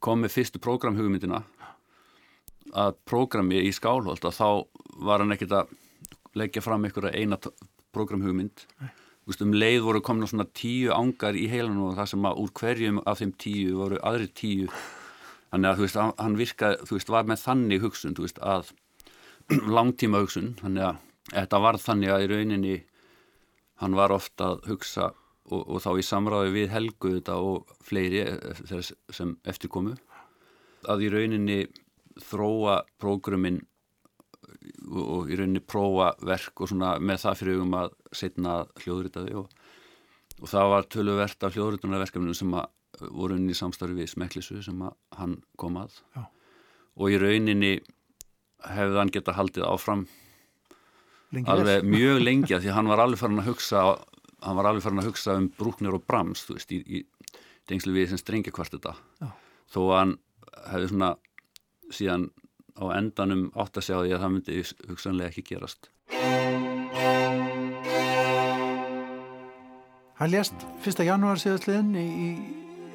kom 0.00 0.22
með 0.24 0.36
fyrstu 0.38 0.62
prógramhugmyndina 0.62 1.42
að 2.76 2.96
prógrami 3.08 3.60
í 3.66 3.72
skálholt 3.74 4.24
að 4.24 4.36
þá 4.36 4.48
var 5.02 5.22
hann 5.22 5.34
ekkert 5.34 5.56
að 5.58 5.74
leggja 6.38 6.62
fram 6.62 6.86
einhverja 6.86 7.18
eina 7.18 7.38
prógramhugmynd. 7.94 8.66
Um 9.40 9.54
leið 9.54 9.84
voru 9.84 10.00
komin 10.02 10.26
á 10.26 10.30
svona 10.30 10.46
tíu 10.54 10.90
ángar 10.94 11.36
í 11.38 11.46
heilanum 11.50 11.90
og 11.90 11.98
það 11.98 12.08
sem 12.12 12.24
að 12.26 12.40
úr 12.42 12.52
hverjum 12.60 13.00
af 13.06 13.20
þeim 13.20 13.32
tíu 13.38 13.76
voru 13.78 13.98
aðri 14.06 14.30
tíu. 14.34 14.70
Þannig 15.50 15.70
að 15.70 15.78
þú 15.78 15.84
veist, 15.86 15.98
hann 16.22 16.38
virkaði 16.38 16.86
þú 16.86 16.96
veist, 16.96 17.12
var 17.14 17.28
með 17.30 17.42
þannig 17.44 17.84
hugsun, 17.84 18.16
þú 18.16 18.26
veist, 18.26 18.40
að 18.42 18.72
langtíma 19.76 20.22
hugsun, 20.22 20.52
þannig 20.62 20.86
að 20.88 21.00
þetta 21.30 21.62
var 21.62 21.78
þannig 21.82 22.14
að 22.14 22.24
í 22.24 22.30
rauninni 22.30 22.76
hann 23.80 23.96
var 23.96 24.12
ofta 24.14 24.52
að 24.54 24.70
hugsa 24.70 25.10
og, 25.50 25.62
og 25.64 25.82
þá 25.82 25.90
í 25.98 26.06
samráði 26.06 26.54
við 26.54 26.72
Helgu 26.74 27.14
þetta 27.16 27.36
og 27.42 27.74
fleiri 27.86 28.22
eh, 28.26 28.90
sem 29.12 29.36
eftirkomu 29.48 29.96
að 30.88 31.06
í 31.06 31.10
rauninni 31.12 31.60
þróa 32.20 32.80
prógrumin 33.00 33.60
og 34.90 35.30
í 35.30 35.38
rauninni 35.38 35.62
prófa 35.62 36.12
verk 36.26 36.62
og 36.62 36.70
svona 36.70 36.96
með 37.02 37.22
það 37.24 37.38
fyrir 37.40 37.58
hugum 37.58 37.78
að 37.80 37.94
setna 38.16 38.56
hljóðritaði 38.82 39.36
og, 39.40 39.48
og 40.40 40.50
það 40.50 40.72
var 40.74 40.88
töluvert 40.94 41.46
af 41.46 41.56
hljóðritunarverkefnum 41.56 42.36
sem 42.36 42.56
að 42.58 42.68
voru 43.14 43.38
inn 43.38 43.48
í 43.50 43.56
samstarfi 43.56 43.96
við 43.96 44.10
Smeklisu 44.12 44.60
sem 44.64 44.80
að 44.84 44.96
hann 45.16 45.38
kom 45.60 45.78
að 45.80 45.94
Já. 46.16 46.24
og 47.00 47.12
í 47.14 47.20
rauninni 47.20 47.74
hefði 48.66 48.98
hann 48.98 49.12
geta 49.14 49.36
haldið 49.36 49.68
áfram 49.68 50.04
lengi 51.34 51.52
alveg 51.54 51.86
mjög 51.86 52.22
lengi 52.28 52.56
að 52.56 52.66
því 52.66 52.74
hann 52.76 52.90
var 52.90 53.04
alveg 53.04 53.22
farin 53.22 53.42
að 53.42 53.50
hugsa 53.52 53.84
hann 54.40 54.58
var 54.58 54.70
alveg 54.70 54.84
farin 54.84 55.02
að 55.02 55.10
hugsa 55.10 55.36
um 55.38 55.48
Brúknir 55.58 55.96
og 55.96 56.04
Brams 56.08 56.46
þú 56.48 56.58
veist, 56.58 56.74
í, 56.74 56.80
í 56.84 57.04
dengslu 57.70 57.94
við 57.94 58.12
sem 58.12 58.20
strengja 58.20 58.54
hvart 58.56 58.74
þetta 58.76 58.96
Já. 59.20 59.30
þó 59.70 59.80
að 59.84 59.96
hann 59.98 60.14
hefði 60.70 60.92
svona 60.92 61.10
síðan 61.94 62.30
á 62.80 62.84
endanum 62.96 63.48
átt 63.58 63.76
að 63.76 63.86
segja 63.86 64.02
því 64.04 64.14
að 64.14 64.22
það 64.22 64.32
myndi 64.34 64.62
hugsanlega 64.88 65.30
ekki 65.30 65.44
gerast. 65.50 65.90
Hann 70.20 70.32
lést 70.34 70.66
1. 70.84 71.04
janúar 71.08 71.40
síðastliðin 71.40 71.94
í, 71.96 72.06
í 72.06 72.28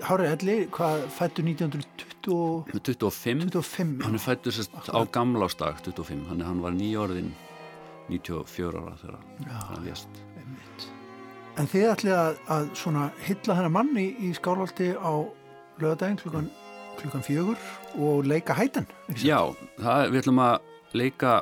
Hári 0.06 0.28
Elli, 0.30 0.58
hvað 0.76 1.08
fættu 1.15 1.45
1925? 1.45 2.67
25. 2.76 3.48
25 3.54 4.06
hann 4.06 4.21
fættu 4.21 4.54
sérst 4.54 4.74
á 4.91 5.00
gamlástag 5.13 5.80
25, 5.86 6.26
hann, 6.30 6.43
hann 6.45 6.62
var 6.62 6.76
nýjórðin 6.76 7.32
94 8.10 8.82
ára 8.82 8.98
þegar 9.02 9.18
Já, 9.46 9.56
hann 9.70 9.88
lést. 9.88 10.22
Einmitt. 10.39 10.88
En 11.56 11.70
þið 11.72 11.88
ætlið 11.94 12.15
að, 12.20 12.38
að 12.52 12.70
svona 12.82 13.08
hylla 13.26 13.58
hennar 13.58 13.74
manni 13.74 14.06
í 14.20 14.32
skálhaldi 14.36 14.91
á 15.00 15.13
lögadaginn 15.82 16.20
klukkan 16.22 16.50
klukkan 16.96 17.24
fjögur 17.26 17.60
og 18.00 18.28
leika 18.28 18.56
hættan 18.56 18.86
Já, 19.20 19.52
það, 19.82 20.12
við 20.13 20.22
ætlum 20.22 20.41
að 20.44 20.70
leika 20.96 21.34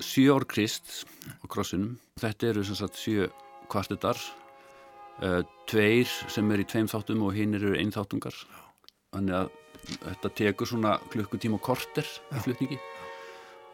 sjö 0.00 0.36
ár 0.36 0.46
krist 0.48 1.02
á 1.42 1.44
krossinum. 1.50 1.96
Þetta 2.20 2.52
eru 2.52 2.64
sem 2.66 2.78
sagt 2.78 2.98
sjö 3.00 3.26
kvartetar 3.70 4.18
uh, 5.22 5.42
tveir 5.70 6.10
sem 6.30 6.50
er 6.54 6.62
í 6.62 6.68
tveim 6.68 6.88
þáttum 6.90 7.24
og 7.26 7.36
hinn 7.36 7.56
eru 7.58 7.74
einn 7.78 7.92
þáttungar 7.94 8.36
þannig 9.10 9.36
að 9.40 9.50
þetta 9.90 10.32
tekur 10.40 10.68
svona 10.68 10.96
klukkutíma 11.12 11.58
og 11.58 11.64
korter 11.64 12.06
í 12.06 12.42
flutningi 12.44 12.78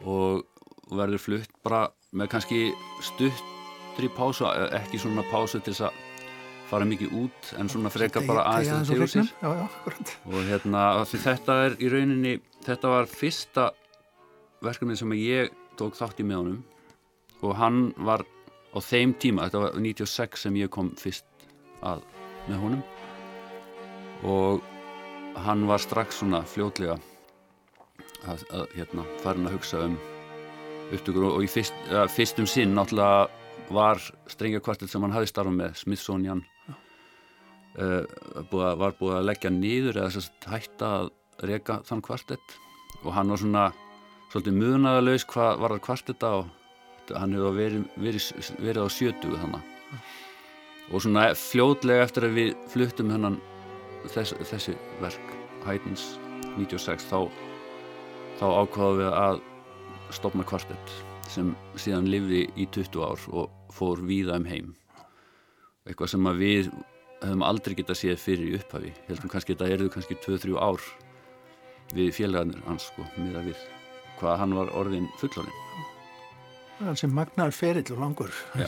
og 0.07 0.45
verður 0.93 1.21
flutt 1.21 1.53
bara 1.65 1.87
með 2.15 2.29
kannski 2.31 2.61
stuttri 3.03 4.11
pásu 4.15 4.47
ekki 4.77 4.99
svona 5.01 5.25
pásu 5.31 5.59
til 5.59 5.73
þess 5.73 5.89
að 5.89 6.03
fara 6.67 6.87
mikið 6.87 7.15
út 7.15 7.51
en 7.59 7.69
svona 7.71 7.91
freka 7.91 8.21
bara 8.27 8.43
aðeins 8.51 8.91
til 8.91 9.23
já, 9.23 9.51
og 10.27 10.39
hérna 10.49 10.87
þetta 11.07 11.59
er 11.65 11.77
í 11.79 11.91
rauninni 11.91 12.33
þetta 12.67 12.91
var 12.91 13.07
fyrsta 13.11 13.69
verkefnið 14.63 14.99
sem 15.01 15.13
ég 15.19 15.53
tók 15.77 15.97
þátt 15.97 16.21
í 16.21 16.25
með 16.27 16.41
honum. 16.41 16.61
Og 17.45 17.53
hann 17.59 17.81
var 18.01 18.23
á 18.73 18.79
þeim 18.81 19.13
tíma, 19.21 19.47
þetta 19.47 19.63
var 19.65 19.77
96 19.77 20.47
sem 20.47 20.57
ég 20.57 20.71
kom 20.73 20.91
fyrst 20.97 21.47
að 21.85 22.01
með 22.47 22.63
honum. 22.63 22.83
Og 24.25 24.65
hann 25.45 25.67
var 25.69 25.83
strax 25.83 26.21
svona 26.21 26.41
fljótlega 26.49 26.97
að, 28.25 28.43
að 28.49 28.65
hérna 28.73 29.05
farin 29.21 29.47
að 29.47 29.59
hugsa 29.59 29.83
um 29.85 29.97
upptökur 30.93 31.29
og 31.31 31.43
í 31.43 31.49
fyrst, 31.51 31.75
uh, 31.91 32.05
fyrstum 32.11 32.47
sinn 32.49 32.75
náttúrulega 32.77 33.27
var 33.73 34.01
strengjakvartet 34.31 34.91
sem 34.91 35.03
hann 35.03 35.15
hafi 35.15 35.29
starfað 35.29 35.57
með 35.57 35.79
Smithsonian 35.81 36.43
uh, 36.67 38.03
búið, 38.51 38.69
var 38.83 38.95
búið 38.99 39.17
að 39.17 39.27
leggja 39.31 39.51
nýður 39.53 40.01
eða 40.03 40.13
sérst 40.15 40.47
hætta 40.51 40.93
að 41.01 41.11
reyka 41.47 41.81
þann 41.87 42.05
kvartett. 42.05 42.55
Og 43.03 43.11
hann 43.13 43.29
var 43.29 43.41
svona 43.41 43.65
svolítið 44.31 44.61
munaðalauðs 44.61 45.27
hvað 45.29 45.59
var 45.61 45.75
það 45.75 45.83
kvartetta 45.87 46.31
og 46.39 47.11
hann 47.15 47.35
hefur 47.35 47.55
verið, 47.55 47.83
verið, 47.95 48.31
verið 48.59 48.83
á 48.83 48.87
sjötugu 48.91 49.41
þannig 49.43 49.73
og 50.87 51.03
svona 51.03 51.27
fljóðlega 51.35 52.05
eftir 52.05 52.27
að 52.27 52.37
við 52.37 52.49
fluttum 52.71 53.11
hennan 53.11 53.37
þess, 54.13 54.35
þessi 54.47 54.75
verk 55.01 55.33
Hætins 55.65 56.05
96 56.55 57.07
þá, 57.09 57.27
þá 58.39 58.45
ákvaðum 58.63 59.01
við 59.01 59.11
að 59.11 59.41
stopna 60.15 60.45
kvartett 60.47 60.93
sem 61.27 61.51
síðan 61.75 62.07
livði 62.11 62.45
í 62.55 62.67
20 62.71 63.03
ár 63.03 63.25
og 63.35 63.73
fór 63.75 63.99
víða 64.07 64.37
um 64.39 64.47
heim. 64.47 64.69
Eitthvað 65.87 66.13
sem 66.13 66.29
við 66.39 66.69
hefum 67.21 67.43
aldrei 67.43 67.75
getað 67.75 67.99
séð 68.01 68.21
fyrir 68.21 68.51
í 68.51 68.57
upphafi. 68.59 68.93
Heldum 69.09 69.31
kannski 69.31 69.55
þetta 69.55 69.71
erðu 69.75 69.91
kannski 69.93 70.19
2-3 70.23 70.55
ár 70.61 70.83
við 71.95 72.13
félagarnir 72.15 72.63
hans 72.67 72.89
sko, 72.91 73.05
miða 73.17 73.43
við 73.47 73.59
hvað 74.17 74.41
hann 74.41 74.55
var 74.57 74.73
orðin 74.75 75.07
fullorinn 75.21 75.63
Það 76.77 76.99
sem 77.01 77.13
magnar 77.13 77.53
ferill 77.55 77.87
og 77.95 78.03
langur. 78.03 78.33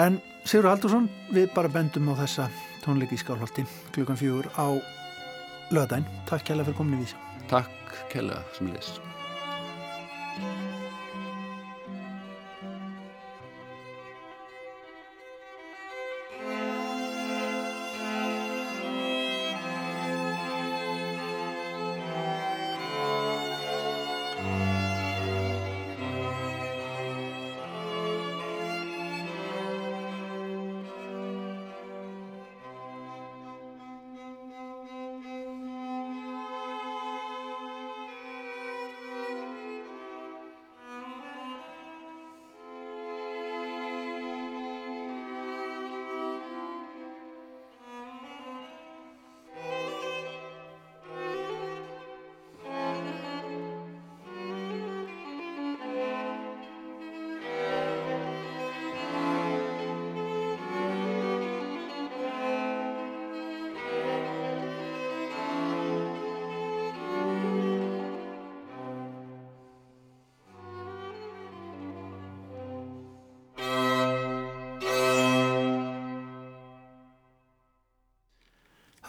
En 0.00 0.20
Sigur 0.48 0.70
Haldursson 0.70 1.10
við 1.34 1.50
bara 1.52 1.68
bendum 1.68 2.08
á 2.08 2.14
þessa 2.22 2.46
tónleiki 2.84 3.18
í 3.18 3.20
Skálholti 3.20 3.66
klukkan 3.92 4.16
fjögur 4.16 4.48
á 4.56 4.78
lögadaginn. 5.74 6.08
Takk 6.30 6.46
kælega 6.48 6.70
fyrir 6.70 6.80
komin 6.80 7.02
í 7.02 7.04
vísa. 7.04 7.20
Takk 7.50 7.94
kælega 8.14 8.40
sem 8.56 8.70
Thank 10.40 10.74
you. 10.74 10.79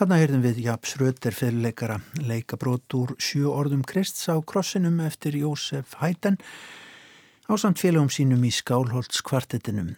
Þarna 0.01 0.17
heyrðum 0.17 0.41
við 0.41 0.59
Japs 0.65 0.95
Röder 0.97 1.35
fyrirleikara 1.37 1.99
leika 2.25 2.57
brot 2.57 2.93
úr 2.97 3.11
sjö 3.21 3.51
orðum 3.53 3.83
Krists 3.85 4.23
á 4.33 4.41
krossinum 4.41 4.95
eftir 5.05 5.37
Jósef 5.37 5.93
Hæten 5.99 6.39
á 7.45 7.53
samt 7.53 7.77
félagum 7.77 8.09
sínum 8.09 8.41
í 8.41 8.49
Skálholts 8.49 9.21
kvartetinum. 9.21 9.91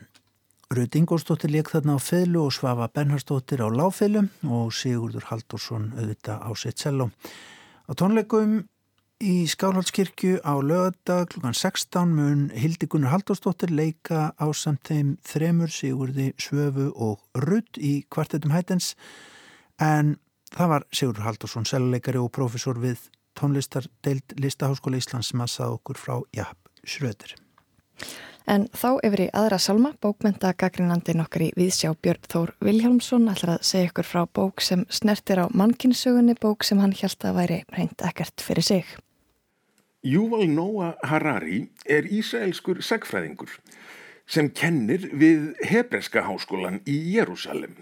Röð 0.76 1.00
Ingórsdóttir 1.00 1.56
leik 1.56 1.72
þarna 1.72 1.96
á 1.96 2.04
feðlu 2.04 2.44
og 2.44 2.52
Svafa 2.52 2.89
Benharsdóttir 2.92 3.63
á 3.63 3.72
láfeðlu 3.72 4.28
og 4.44 4.76
Sigurdur 4.76 5.24
Haldursson 5.32 5.94
auðvita 5.96 6.36
á 6.36 6.52
sitt 6.52 6.84
sello. 6.84 7.13
Á 7.88 7.96
tónleikum 7.96 8.66
í 9.24 9.48
Skálholdskirkju 9.48 10.44
á 10.44 10.60
lögadag 10.60 11.32
klukkan 11.32 11.56
16 11.56 12.12
mun 12.12 12.50
Hildi 12.52 12.92
Gunnar 12.92 13.16
Haldursdóttir 13.16 13.72
leika 13.72 14.34
á 14.36 14.48
samt 14.52 14.84
þeim 14.84 15.16
þremur 15.24 15.72
Sigurði 15.72 16.34
Svöfu 16.36 16.92
og 16.92 17.24
Rudd 17.39 17.80
í 17.80 18.02
kvartetum 18.12 18.52
Hætens 18.52 18.98
en 19.82 20.18
það 20.54 20.74
var 20.76 20.86
Sigur 20.94 21.24
Haldursson, 21.26 21.66
seljuleikari 21.66 22.22
og 22.22 22.32
profesor 22.32 22.80
við 22.82 23.08
tónlistardeild 23.40 24.36
Listaháskóla 24.40 25.00
Íslands 25.02 25.32
sem 25.32 25.42
að 25.42 25.54
sað 25.56 25.80
okkur 25.80 26.00
frá 26.00 26.20
Japp 26.36 26.70
Schröder. 26.86 27.36
En 28.44 28.66
þá 28.76 29.00
yfir 29.08 29.22
í 29.24 29.30
aðra 29.32 29.58
salma, 29.62 29.94
bókmenta 30.04 30.52
gaggrinandi 30.60 31.16
nokkar 31.16 31.46
í 31.46 31.54
Víðsjá 31.56 31.94
Björn 31.96 32.28
Þór 32.28 32.52
Vilhjálmsson 32.66 33.30
ætlar 33.32 33.54
að 33.56 33.70
segja 33.70 33.88
ykkur 33.88 34.10
frá 34.10 34.26
bók 34.28 34.64
sem 34.66 34.84
snertir 34.92 35.40
á 35.40 35.48
mannkynnssögunni, 35.56 36.36
bók 36.42 36.68
sem 36.68 36.82
hann 36.84 36.96
held 37.00 37.24
að 37.24 37.38
væri 37.40 37.60
reynd 37.72 38.04
ekkert 38.04 38.44
fyrir 38.44 38.68
sig. 38.68 38.90
Yuval 40.04 40.50
Noah 40.52 40.98
Harari 41.08 41.70
er 41.88 42.10
ísraelskur 42.12 42.82
sagfræðingur 42.84 43.54
sem 44.28 44.50
kennir 44.52 45.08
við 45.16 45.54
Hebreska 45.64 46.26
háskólan 46.28 46.82
í 46.84 46.98
Jérúsalem. 47.16 47.78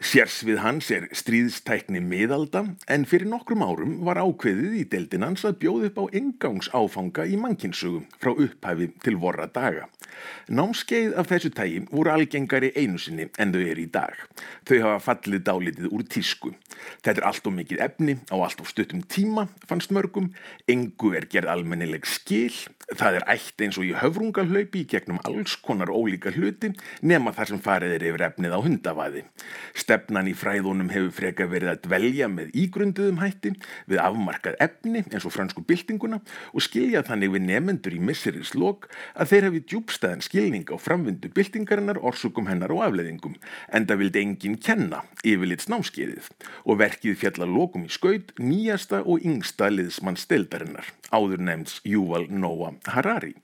Sérsvið 0.00 0.62
hans 0.64 0.86
er 0.96 1.02
stríðstækni 1.12 2.00
miðalda 2.00 2.62
en 2.88 3.02
fyrir 3.04 3.28
nokkrum 3.28 3.60
árum 3.60 3.98
var 4.06 4.16
ákveðið 4.22 4.78
í 4.78 4.84
deildinans 4.88 5.44
að 5.44 5.58
bjóð 5.60 5.84
upp 5.90 6.00
á 6.00 6.04
engangsáfanga 6.16 7.26
í 7.28 7.36
mannkinsugum 7.36 8.06
frá 8.16 8.32
upphæfi 8.32 8.88
til 9.04 9.18
vorra 9.20 9.44
daga. 9.52 9.90
Námskeið 10.48 11.12
af 11.20 11.28
þessu 11.30 11.52
tægi 11.52 11.82
voru 11.92 12.14
algengari 12.14 12.72
einu 12.80 12.98
sinni 12.98 13.28
en 13.36 13.52
þau 13.52 13.60
er 13.60 13.80
í 13.82 13.86
dag. 13.92 14.16
Þau 14.64 14.78
hafa 14.86 15.04
fallið 15.10 15.44
dálitið 15.46 15.92
úr 15.92 16.08
tísku. 16.08 16.54
Þetta 17.04 17.20
er 17.20 17.28
allt 17.28 17.46
og 17.46 17.56
mikið 17.58 17.84
efni 17.84 18.16
á 18.32 18.36
allt 18.40 18.60
og 18.64 18.68
stuttum 18.72 19.04
tíma, 19.04 19.46
fannst 19.68 19.92
mörgum. 19.92 20.30
Engu 20.70 21.12
er 21.16 21.28
gerð 21.30 21.52
almennileg 21.52 22.08
skil. 22.08 22.54
Það 22.90 23.20
er 23.20 23.26
ætt 23.36 23.62
eins 23.62 23.78
og 23.78 23.86
í 23.86 23.92
höfrungalaupi 23.94 24.82
gegnum 24.90 25.20
alls 25.28 25.54
konar 25.62 25.92
ólíka 25.94 26.32
hluti 26.34 26.72
nema 27.06 27.30
þar 27.36 27.52
sem 27.52 27.62
farið 27.62 27.94
er 27.98 28.06
yfir 28.10 28.26
efnið 28.30 28.56
á 28.56 28.60
hundavaði. 28.64 29.22
Stefnan 29.90 30.28
í 30.30 30.36
fræðunum 30.38 30.92
hefur 30.92 31.10
freka 31.10 31.48
verið 31.50 31.72
að 31.72 31.80
dvelja 31.88 32.28
með 32.30 32.52
ígrunduðum 32.62 33.16
hætti 33.18 33.50
við 33.90 33.98
afmarkað 33.98 34.60
efni 34.62 35.00
eins 35.02 35.26
og 35.26 35.34
fransku 35.34 35.64
byltinguna 35.66 36.20
og 36.54 36.62
skilja 36.62 37.02
þannig 37.08 37.32
við 37.34 37.42
nefendur 37.48 37.96
í 37.96 37.98
missiris 37.98 38.52
lok 38.54 38.86
að 39.16 39.32
þeir 39.32 39.48
hafi 39.48 39.62
djúbstæðan 39.72 40.22
skilning 40.22 40.70
á 40.70 40.78
framvindu 40.78 41.32
byltingarinnar, 41.34 41.98
orsugum 41.98 42.46
hennar 42.46 42.70
og 42.70 42.84
afleðingum 42.86 43.34
en 43.74 43.90
það 43.90 44.02
vildi 44.04 44.22
enginn 44.22 44.60
kenna 44.62 45.02
yfirlit 45.24 45.66
snámskeiðið 45.66 46.30
og 46.62 46.80
verkið 46.84 47.18
fjalla 47.24 47.50
lokum 47.50 47.90
í 47.90 47.90
skaut 47.90 48.30
nýjasta 48.38 49.02
og 49.02 49.26
yngsta 49.26 49.72
liðsmann 49.74 50.22
steldarinnar 50.22 50.94
áður 51.10 51.42
nefnds 51.42 51.80
Júval 51.86 52.28
Nóa 52.30 52.72
Harari. 52.94 53.34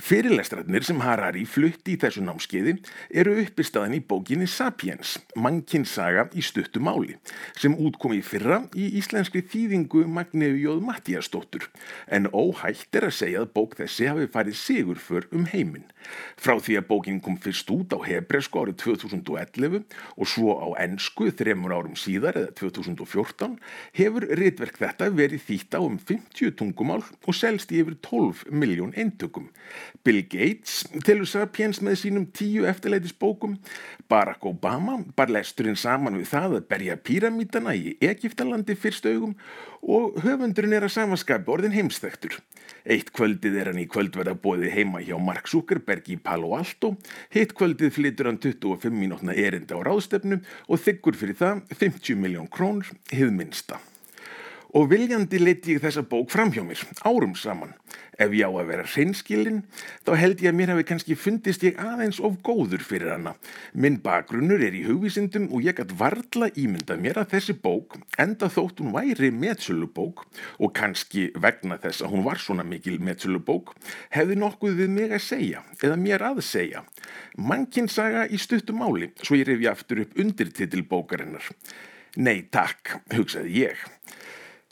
Fyrirlestratnir 0.00 0.86
sem 0.86 1.02
Harari 1.02 1.44
flutti 1.48 1.96
í 1.96 2.00
þessu 2.00 2.22
námskeiði 2.24 2.76
eru 3.10 3.36
uppistaðan 3.42 3.98
í 3.98 4.02
bókinni 4.06 4.48
Sapiens, 4.50 5.18
mannkinnsaga 5.80 6.28
í 6.36 6.42
stuttu 6.44 6.80
máli, 6.80 7.16
sem 7.56 7.72
útkomi 7.74 8.20
fyrra 8.22 8.66
í 8.76 8.98
íslenskri 8.98 9.42
þýðingu 9.42 10.06
Magneu 10.08 10.56
Jóð 10.58 10.82
Mattíastóttur, 10.84 11.70
en 12.08 12.28
óhætt 12.32 12.94
er 12.94 13.08
að 13.08 13.16
segja 13.16 13.44
að 13.44 13.52
bók 13.54 13.76
þessi 13.78 14.08
hafi 14.10 14.28
farið 14.28 14.56
sigur 14.56 14.98
fyrr 15.00 15.28
um 15.32 15.46
heiminn. 15.46 15.86
Frá 16.40 16.58
því 16.60 16.78
að 16.80 16.88
bókin 16.88 17.20
kom 17.20 17.36
fyrst 17.40 17.70
út 17.72 17.92
á 17.92 17.98
hebresku 18.04 18.60
árið 18.60 18.78
2011 18.84 19.84
og 20.16 20.28
svo 20.28 20.56
á 20.56 20.68
ennsku 20.84 21.30
þremur 21.36 21.74
árum 21.76 21.96
síðar 21.98 22.38
eða 22.40 22.54
2014 22.60 23.58
hefur 23.98 24.26
rittverk 24.40 24.80
þetta 24.80 25.10
verið 25.14 25.44
þýtt 25.48 25.76
á 25.76 25.80
um 25.80 25.98
50 25.98 26.56
tungumál 26.56 27.02
og 27.02 27.36
selst 27.36 27.72
í 27.72 27.82
yfir 27.82 27.98
12 28.04 28.48
miljón 28.52 28.94
eintökum. 28.96 29.50
Bill 30.04 30.24
Gates 30.24 30.86
telur 31.04 31.28
Sapiens 31.28 31.82
með 31.84 32.00
sínum 32.04 32.26
tíu 32.32 32.66
eftirleitis 32.68 33.14
bókum. 33.16 33.58
Barack 34.10 34.44
Obama 34.48 34.98
bar 35.16 35.30
lesturinn 35.30 35.69
saman 35.78 36.16
við 36.18 36.30
það 36.30 36.56
að 36.58 36.68
berja 36.70 36.96
píramítana 36.96 37.74
í 37.76 37.96
Egiptalandi 38.00 38.76
fyrst 38.78 39.06
augum 39.10 39.34
og 39.80 40.18
höfundurinn 40.24 40.76
er 40.76 40.86
að 40.86 40.94
samaskapi 40.96 41.52
orðin 41.52 41.76
heimstæktur. 41.76 42.38
Eitt 42.84 43.12
kvöldið 43.16 43.58
er 43.60 43.70
hann 43.72 43.82
í 43.82 43.88
kvöldverða 43.90 44.36
bóði 44.40 44.72
heima 44.72 45.02
hjá 45.04 45.16
Mark 45.20 45.50
Zuckerberg 45.50 46.08
í 46.08 46.16
Palo 46.22 46.54
Alto, 46.56 46.94
hitt 47.34 47.54
kvöldið 47.58 47.94
flytur 47.98 48.30
hann 48.30 48.40
25 48.40 48.96
mínútna 48.96 49.36
erinda 49.36 49.76
á 49.76 49.84
ráðstefnu 49.84 50.40
og 50.68 50.84
þykkur 50.86 51.20
fyrir 51.20 51.40
það 51.40 51.64
50 51.76 52.20
miljón 52.20 52.50
krónur, 52.50 52.88
hið 53.12 53.34
minsta 53.36 53.82
og 54.76 54.90
viljandi 54.90 55.40
leti 55.40 55.74
ég 55.76 55.82
þessa 55.82 56.04
bók 56.06 56.30
fram 56.30 56.52
hjá 56.54 56.62
mér, 56.66 56.82
árum 57.06 57.34
saman. 57.38 57.74
Ef 58.20 58.34
ég 58.36 58.44
á 58.44 58.52
að 58.52 58.68
vera 58.68 58.84
hreinskilinn, 58.84 59.62
þá 60.04 60.10
held 60.20 60.42
ég 60.44 60.52
að 60.52 60.56
mér 60.58 60.72
hafi 60.74 60.84
kannski 60.90 61.16
fundist 61.16 61.64
ég 61.64 61.78
aðeins 61.80 62.20
of 62.20 62.36
góður 62.44 62.82
fyrir 62.84 63.14
hana. 63.14 63.32
Minn 63.72 63.96
bakgrunnur 64.04 64.60
er 64.62 64.76
í 64.76 64.84
hugvísindum 64.84 65.48
og 65.48 65.64
ég 65.64 65.78
gætt 65.78 65.94
varla 65.98 66.50
ímynda 66.52 66.98
mér 67.00 67.22
að 67.22 67.34
þessi 67.34 67.56
bók, 67.64 67.96
enda 68.20 68.50
þótt 68.52 68.82
hún 68.84 68.92
væri 68.94 69.32
metsölubók, 69.32 70.26
og 70.60 70.74
kannski 70.76 71.30
vegna 71.40 71.80
þess 71.80 72.04
að 72.04 72.14
hún 72.14 72.26
var 72.28 72.42
svona 72.42 72.66
mikil 72.66 72.98
metsölubók, 73.00 73.72
hefði 74.12 74.36
nokkuð 74.42 74.82
við 74.82 74.92
mig 74.98 75.14
að 75.16 75.24
segja, 75.26 75.64
eða 75.80 76.00
mér 76.00 76.26
að 76.30 76.42
segja. 76.44 76.84
Mannkinnsaga 77.40 78.28
í 78.28 78.38
stuttum 78.38 78.84
máli, 78.84 79.14
svo 79.24 79.40
ég 79.40 79.48
refi 79.48 79.70
aftur 79.70 80.04
upp 80.04 80.20
undirtitil 80.20 80.84
bókarinnar. 80.86 81.48
Nei 82.20 82.44
takk, 82.52 82.98
hugsaði 83.14 83.64
ég. 83.64 83.88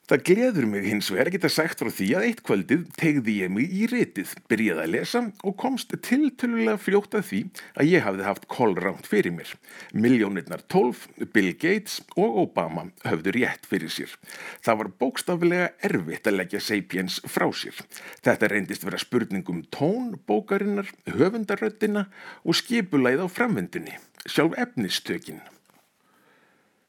Það 0.08 0.22
gleður 0.24 0.66
mig 0.72 0.86
hins 0.88 1.10
vegar 1.12 1.28
að 1.28 1.34
geta 1.34 1.48
sagt 1.52 1.82
frá 1.82 1.88
því 1.92 2.06
að 2.16 2.26
eitt 2.30 2.38
kvöldið 2.48 2.84
tegði 2.96 3.32
ég 3.42 3.50
mig 3.52 3.72
í 3.76 3.88
ritið, 3.90 4.30
byrjaði 4.48 4.80
að 4.80 4.94
lesa 4.94 5.20
og 5.44 5.56
komst 5.60 5.92
tiltölulega 6.06 6.80
fljótt 6.80 7.16
að 7.18 7.26
því 7.28 7.40
að 7.74 7.90
ég 7.90 8.06
hafði 8.06 8.24
haft 8.24 8.46
kollránt 8.48 9.10
fyrir 9.10 9.34
mér. 9.36 9.50
Miljónirnar 9.92 10.64
12, 10.72 11.02
Bill 11.34 11.50
Gates 11.60 11.98
og 12.16 12.40
Obama 12.46 12.86
höfðu 13.04 13.36
rétt 13.36 13.68
fyrir 13.68 13.92
sér. 13.92 14.16
Það 14.64 14.80
var 14.80 14.92
bókstaflega 15.04 15.68
erfitt 15.90 16.32
að 16.32 16.40
leggja 16.40 16.64
Sapiens 16.70 17.20
frá 17.28 17.44
sér. 17.52 17.76
Þetta 18.24 18.52
reyndist 18.54 18.88
vera 18.88 19.04
spurningum 19.04 19.60
tón, 19.68 20.16
bókarinnar, 20.24 20.88
höfundaröttina 21.04 22.08
og 22.48 22.56
skipulæð 22.56 23.24
á 23.24 23.28
framvendinni, 23.28 24.00
sjálf 24.24 24.56
efnistökinn. 24.56 25.44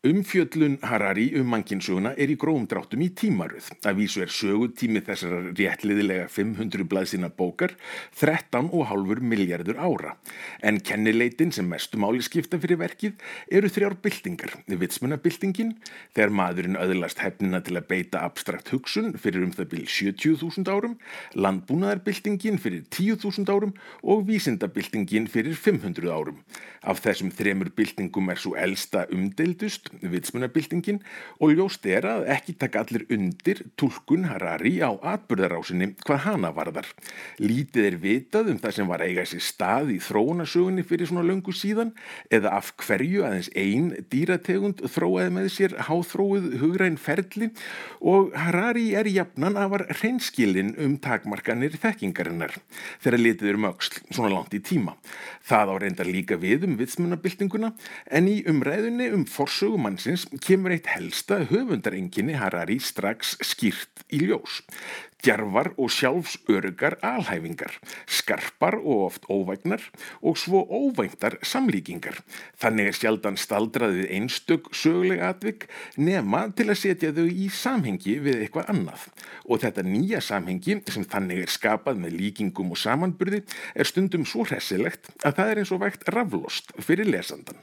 Umfjöllun 0.08 0.78
Harari 0.82 1.26
um 1.36 1.50
mannkinsöguna 1.52 2.14
er 2.16 2.32
í 2.32 2.38
gróum 2.40 2.64
dráttum 2.72 3.02
í 3.04 3.10
tímaröð. 3.20 3.66
Að 3.84 3.98
vísu 3.98 4.22
er 4.24 4.30
sögutími 4.32 5.02
þessar 5.04 5.50
réttliðilega 5.50 6.30
500 6.32 6.86
blaðsina 6.88 7.28
bókar 7.28 7.74
13,5 8.16 9.20
miljardur 9.20 9.76
ára. 9.76 10.14
En 10.64 10.80
kennileitin 10.80 11.52
sem 11.52 11.68
mestu 11.68 12.00
máli 12.00 12.24
skipta 12.24 12.56
fyrir 12.64 12.80
verkið 12.80 13.18
eru 13.52 13.68
þrjár 13.68 13.98
byltingar. 14.00 14.54
Vitsmunabyltingin, 14.72 15.76
þegar 16.16 16.32
maðurinn 16.32 16.80
öðlast 16.80 17.20
hefnina 17.20 17.60
til 17.60 17.76
að 17.76 17.92
beita 17.92 18.24
abstrakt 18.24 18.72
hugsun 18.72 19.18
fyrir 19.20 19.44
um 19.44 19.52
það 19.52 19.72
byrj 19.76 19.92
70.000 19.98 20.72
árum, 20.72 20.96
landbúnaðarbyltingin 21.36 22.64
fyrir 22.64 22.88
10.000 22.88 23.52
árum 23.52 23.76
og 24.08 24.24
vísindabyltingin 24.32 25.28
fyrir 25.28 25.60
500 25.60 26.08
árum. 26.08 26.40
Af 26.88 27.04
þessum 27.04 27.36
þremur 27.36 27.76
byltingum 27.76 28.32
er 28.32 28.40
svo 28.40 28.56
elsta 28.56 29.04
umdeildust 29.12 29.89
vitsmunabildingin 30.02 31.02
og 31.40 31.54
ljóst 31.56 31.86
er 31.90 32.08
að 32.10 32.28
ekki 32.36 32.56
taka 32.60 32.84
allir 32.84 33.06
undir 33.14 33.64
tulkun 33.80 34.28
Harari 34.30 34.78
á 34.84 34.92
atbyrðarásinni 34.94 35.94
hvað 36.06 36.24
hana 36.26 36.52
varðar. 36.56 36.88
Lítið 37.42 37.90
er 37.90 37.98
vitað 38.02 38.52
um 38.54 38.60
það 38.62 38.76
sem 38.78 38.90
var 38.90 39.04
eiga 39.06 39.26
sér 39.30 39.44
stað 39.44 39.94
í 39.96 40.00
þróunasögunni 40.04 40.86
fyrir 40.88 41.10
svona 41.10 41.26
löngu 41.28 41.54
síðan 41.56 41.94
eða 42.34 42.56
af 42.60 42.72
hverju 42.84 43.26
aðeins 43.28 43.52
einn 43.58 43.92
dýrategund 44.12 44.84
þróaði 44.90 45.36
með 45.36 45.50
sér 45.56 45.78
háþróið 45.90 46.50
hugræn 46.62 47.00
ferli 47.00 47.52
og 48.00 48.34
Harari 48.38 48.90
er 48.98 49.10
jafnan 49.10 49.58
að 49.60 49.74
var 49.74 49.86
reynskilin 50.02 50.74
um 50.82 50.98
takmarkanir 51.02 51.78
þekkingarinnar 51.80 52.58
þegar 53.04 53.24
litið 53.24 53.54
er 53.54 53.62
mögsl 53.66 54.02
svona 54.10 54.32
langt 54.34 54.56
í 54.58 54.62
tíma. 54.64 54.96
Það 55.46 55.74
á 55.74 55.76
reyndar 55.84 56.10
líka 56.10 56.38
við 56.40 56.66
um 56.68 56.78
vitsmunabildinguna 56.80 57.72
en 58.12 58.30
í 58.30 58.40
umræðunni 58.50 59.10
um 59.16 59.26
forsögum 59.30 59.79
mannsins 59.82 60.26
kemur 60.46 60.76
eitt 60.76 60.90
helsta 60.92 61.42
höfundarenginni 61.50 62.38
Harari 62.40 62.80
strax 62.84 63.38
skýrt 63.46 64.04
í 64.14 64.22
ljós. 64.28 64.62
Djarvar 65.20 65.74
og 65.76 65.92
sjálfsörugar 65.92 66.96
alhæfingar, 67.04 67.74
skarpar 68.08 68.78
og 68.80 69.02
oft 69.10 69.26
óvægnar 69.28 69.82
og 70.24 70.38
svo 70.40 70.62
óvægtar 70.64 71.36
samlíkingar. 71.44 72.22
Þannig 72.56 72.88
er 72.88 72.96
sjaldan 72.96 73.36
staldraðið 73.36 74.14
einstök 74.16 74.70
sögulega 74.72 75.34
atvik 75.34 75.66
nema 76.00 76.46
til 76.56 76.70
að 76.72 76.80
setja 76.80 77.12
þau 77.18 77.28
í 77.28 77.50
samhengi 77.52 78.16
við 78.24 78.46
eitthvað 78.46 78.72
annað. 78.72 79.04
Og 79.44 79.60
þetta 79.66 79.84
nýja 79.84 80.22
samhengi 80.24 80.78
sem 80.88 81.04
þannig 81.04 81.44
er 81.44 81.52
skapað 81.52 82.00
með 82.00 82.16
líkingum 82.22 82.72
og 82.72 82.80
samanburði 82.80 83.42
er 83.76 83.92
stundum 83.92 84.24
svo 84.24 84.48
hressilegt 84.48 85.12
að 85.20 85.36
það 85.42 85.52
er 85.52 85.62
eins 85.64 85.76
og 85.76 85.84
vægt 85.84 86.08
raflost 86.16 86.72
fyrir 86.80 87.12
lesandan. 87.12 87.60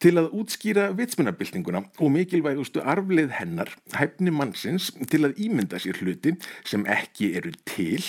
Til 0.00 0.16
að 0.20 0.32
útskýra 0.36 0.88
vitsmunabildinguna 0.96 1.84
og 2.00 2.10
mikilvægustu 2.12 2.80
arflið 2.80 3.36
hennar 3.36 3.70
hæfni 3.96 4.32
mannsins 4.32 4.90
til 5.10 5.24
að 5.28 5.38
ímynda 5.44 5.80
sér 5.82 6.00
hluti 6.00 6.34
sem 6.64 6.85
ekki 6.86 7.32
eru 7.38 7.52
til, 7.68 8.02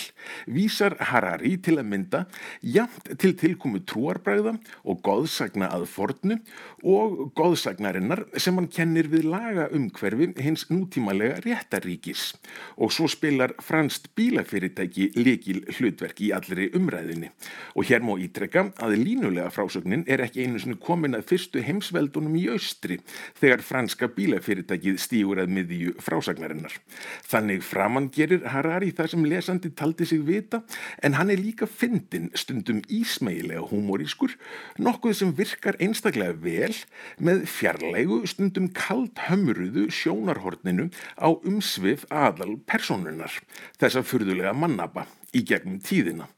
vísar 0.46 0.96
Harari 1.10 1.56
til 1.62 1.78
að 1.80 1.88
mynda 1.90 2.20
jæmt 2.62 3.10
til 3.20 3.34
tilkomu 3.38 3.82
trúarbræða 3.84 4.54
og 4.88 5.02
góðsagna 5.04 5.68
að 5.74 5.86
fornu 5.90 6.38
og 6.86 7.32
góðsagnarinnar 7.38 8.24
sem 8.40 8.56
hann 8.58 8.70
kennir 8.72 9.10
við 9.12 9.28
laga 9.32 9.68
umhverfi 9.74 10.30
hins 10.40 10.66
nútímalega 10.70 11.42
réttaríkis 11.44 12.32
og 12.76 12.94
svo 12.94 13.08
spilar 13.10 13.54
franst 13.64 14.10
bílafyrirtæki 14.18 15.10
likil 15.18 15.64
hlutverk 15.76 16.22
í 16.24 16.32
allri 16.36 16.70
umræðinni 16.78 17.32
og 17.74 17.88
hér 17.90 18.04
má 18.06 18.14
ítrekka 18.22 18.68
að 18.78 18.96
línulega 19.02 19.50
frásögnin 19.54 20.06
er 20.08 20.22
ekki 20.24 20.46
einu 20.46 20.62
svona 20.62 20.80
komin 20.82 21.18
að 21.18 21.26
fyrstu 21.32 21.62
heimsveldunum 21.66 22.38
í 22.38 22.46
austri 22.54 23.00
þegar 23.40 23.64
franska 23.66 24.10
bílafyrirtækið 24.14 25.00
stígur 25.02 25.42
að 25.42 25.52
miðju 25.54 25.94
frásagnarinnar. 26.02 26.74
Þannig 27.28 27.64
framangerir 27.66 28.46
Harari 28.48 28.67
það 28.68 29.10
sem 29.12 29.24
lesandi 29.24 29.70
taldi 29.74 30.06
sig 30.06 30.20
vita 30.26 30.62
en 31.02 31.16
hann 31.18 31.30
er 31.30 31.40
líka 31.40 31.66
fyndin 31.66 32.30
stundum 32.34 32.82
ísmeilega 32.88 33.64
humorískur, 33.70 34.34
nokkuð 34.78 35.14
sem 35.18 35.34
virkar 35.36 35.78
einstaklega 35.80 36.36
vel 36.42 36.74
með 37.18 37.46
fjarlægu 37.48 38.22
stundum 38.26 38.68
kald 38.76 39.16
hömruðu 39.28 39.88
sjónarhorninu 39.90 40.90
á 41.18 41.28
umsvið 41.32 42.06
aðal 42.10 42.58
personunar, 42.68 43.32
þessa 43.80 44.04
fyrðulega 44.06 44.54
mannaba 44.54 45.06
í 45.32 45.44
gegnum 45.44 45.80
tíðina. 45.84 46.28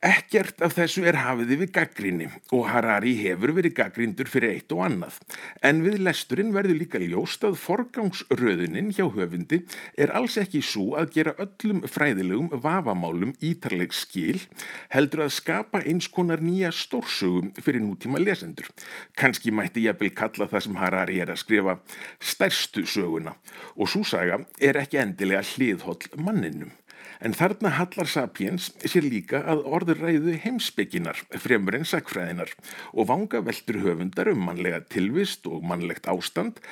Ekkert 0.00 0.62
af 0.64 0.72
þessu 0.78 1.02
er 1.04 1.18
hafið 1.20 1.50
yfir 1.58 1.70
gaggrinni 1.76 2.26
og 2.56 2.62
Harari 2.70 3.10
hefur 3.18 3.50
verið 3.52 3.74
gaggrindur 3.76 4.30
fyrir 4.32 4.54
eitt 4.54 4.72
og 4.72 4.86
annað. 4.86 5.18
En 5.60 5.82
við 5.84 5.98
lesturinn 6.00 6.54
verður 6.54 6.78
líka 6.78 7.02
ljóst 7.02 7.44
að 7.44 7.58
forgangsröðunin 7.60 8.88
hjá 8.96 9.04
höfundi 9.12 9.58
er 10.00 10.14
alls 10.16 10.38
ekki 10.40 10.62
svo 10.64 10.94
að 10.96 11.12
gera 11.18 11.36
öllum 11.44 11.84
fræðilegum 11.84 12.48
vafamálum 12.64 13.36
ítarleg 13.44 13.92
skil, 13.92 14.40
heldur 14.88 15.26
að 15.26 15.36
skapa 15.36 15.84
eins 15.84 16.08
konar 16.08 16.40
nýja 16.40 16.72
stórsögum 16.72 17.52
fyrir 17.60 17.84
nútíma 17.84 18.24
lesendur. 18.24 18.72
Kanski 19.20 19.52
mætti 19.52 19.84
ég 19.84 19.92
að 19.92 20.00
byrja 20.00 20.20
kalla 20.24 20.48
það 20.48 20.64
sem 20.64 20.80
Harari 20.80 21.20
er 21.20 21.34
að 21.36 21.44
skrifa 21.44 21.76
stærstu 22.24 22.88
söguna 22.88 23.36
og 23.76 23.92
svo 23.92 24.00
saga 24.08 24.40
er 24.64 24.80
ekki 24.80 25.04
endilega 25.04 25.44
hliðholl 25.44 26.08
manninum. 26.16 26.72
En 27.20 27.34
þarna 27.36 27.74
hallar 27.76 28.08
Sapiens 28.08 28.70
sér 28.80 29.04
líka 29.04 29.42
að 29.52 29.66
orðuræðu 29.68 30.38
heimsbygginar, 30.40 31.18
fremur 31.36 31.76
en 31.76 31.84
sakfræðinar 31.84 32.54
og 32.94 33.10
vanga 33.10 33.42
veldur 33.44 33.82
höfundar 33.84 34.30
um 34.32 34.40
mannlega 34.46 34.80
tilvist 34.88 35.44
og 35.50 35.66
mannlegt 35.68 36.08
ástand 36.08 36.62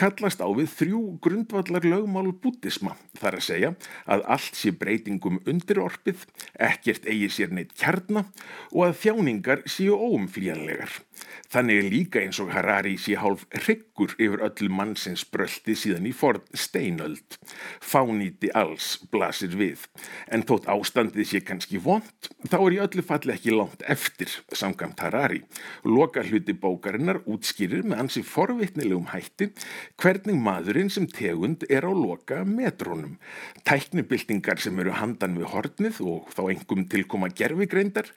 kallast 0.00 0.40
á 0.40 0.48
við 0.48 0.72
þrjú 0.78 1.02
grundvallar 1.24 1.84
lögmál 1.84 2.32
bútisma. 2.32 2.96
Þar 3.20 3.36
að 3.36 3.46
segja 3.50 3.74
að 4.08 4.24
allt 4.36 4.56
sé 4.56 4.72
breytingum 4.72 5.42
undir 5.44 5.82
orpið, 5.84 6.24
ekkert 6.56 7.04
eigi 7.04 7.28
sér 7.34 7.52
neitt 7.52 7.76
kjarna 7.76 8.24
og 8.72 8.88
að 8.88 8.98
þjáningar 9.02 9.66
séu 9.68 9.92
óumflíjanlegar. 9.92 11.02
Þannig 11.48 11.78
er 11.80 11.88
líka 11.92 12.20
eins 12.20 12.38
og 12.42 12.50
Harari 12.52 12.96
sé 13.00 13.16
hálf 13.16 13.46
hryggur 13.54 14.12
yfir 14.20 14.42
öllu 14.44 14.68
mannsins 14.72 15.24
bröldi 15.24 15.76
síðan 15.78 16.08
í 16.10 16.12
forn 16.12 16.42
steinöld. 16.52 17.38
Fánýti 17.80 18.50
alls 18.56 18.98
blasir 19.12 19.54
við, 19.56 19.86
en 20.28 20.44
þótt 20.48 20.68
ástandið 20.68 21.30
sé 21.30 21.40
kannski 21.44 21.80
vond, 21.80 22.28
þá 22.50 22.58
er 22.58 22.76
í 22.76 22.80
öllu 22.84 23.04
falli 23.06 23.34
ekki 23.34 23.54
langt 23.54 23.84
eftir, 23.88 24.34
samkvæmt 24.52 25.00
Harari. 25.04 25.40
Loka 25.88 26.24
hluti 26.26 26.52
bókarinnar 26.52 27.22
útskýrir 27.24 27.86
með 27.88 28.02
hansi 28.02 28.24
forvitnilegum 28.26 29.08
hætti 29.14 29.50
hvernig 29.96 30.36
maðurinn 30.36 30.92
sem 30.92 31.08
tegund 31.08 31.64
er 31.70 31.88
á 31.88 31.92
loka 31.92 32.42
metrónum. 32.44 33.16
Tæknibildingar 33.64 34.60
sem 34.60 34.78
eru 34.84 34.94
handan 35.00 35.38
við 35.38 35.50
hornið 35.54 36.02
og 36.04 36.28
þá 36.36 36.42
engum 36.52 36.84
tilkoma 36.92 37.32
gerfigreindar 37.32 38.12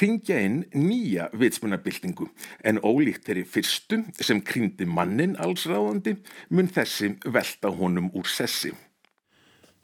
ringja 0.00 0.38
inn 0.46 0.62
nýja 0.74 1.28
vitsmunabildingu 1.34 2.28
en 2.64 2.80
ólíkt 2.82 3.26
þeirri 3.26 3.44
fyrstu 3.48 4.02
sem 4.20 4.42
krýndi 4.42 4.86
mannin 4.88 5.36
allsráðandi 5.42 6.16
mun 6.50 6.68
þessi 6.72 7.14
velta 7.24 7.72
honum 7.72 8.10
úr 8.14 8.28
sessi. 8.30 8.72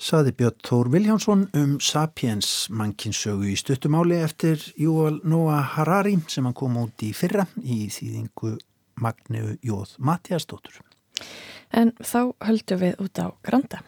Saði 0.02 0.32
Björn 0.34 0.58
Þór 0.66 0.88
Viljánsson 0.90 1.42
um 1.54 1.76
Sapiens 1.78 2.66
mannkinsögu 2.74 3.46
í 3.52 3.54
stuttumáli 3.54 4.16
eftir 4.18 4.58
Júval 4.74 5.20
Noah 5.22 5.76
Harari 5.76 6.16
sem 6.26 6.48
hann 6.48 6.56
kom 6.58 6.80
út 6.80 7.04
í 7.06 7.12
fyrra 7.14 7.46
í 7.62 7.84
þýðingu 7.86 8.56
Magneu 8.98 9.54
Jóð 9.62 9.94
Mattiastóttur. 10.02 10.80
En 11.70 11.94
þá 12.02 12.34
höldum 12.42 12.82
við 12.82 12.98
út 13.04 13.22
á 13.22 13.30
Granda. 13.46 13.84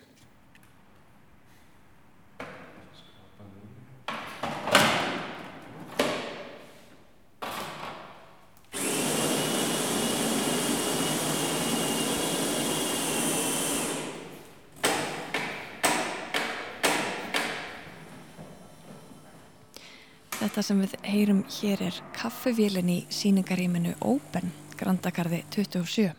Þetta 20.45 20.61
sem 20.61 20.81
við 20.83 20.95
heyrum 21.09 21.38
hér 21.49 21.81
er 21.87 21.99
kaffevélin 22.13 22.88
í 22.92 22.97
síningaríminu 23.09 23.95
Open, 24.05 24.51
Grandakarði 24.77 25.38
27. 25.55 26.11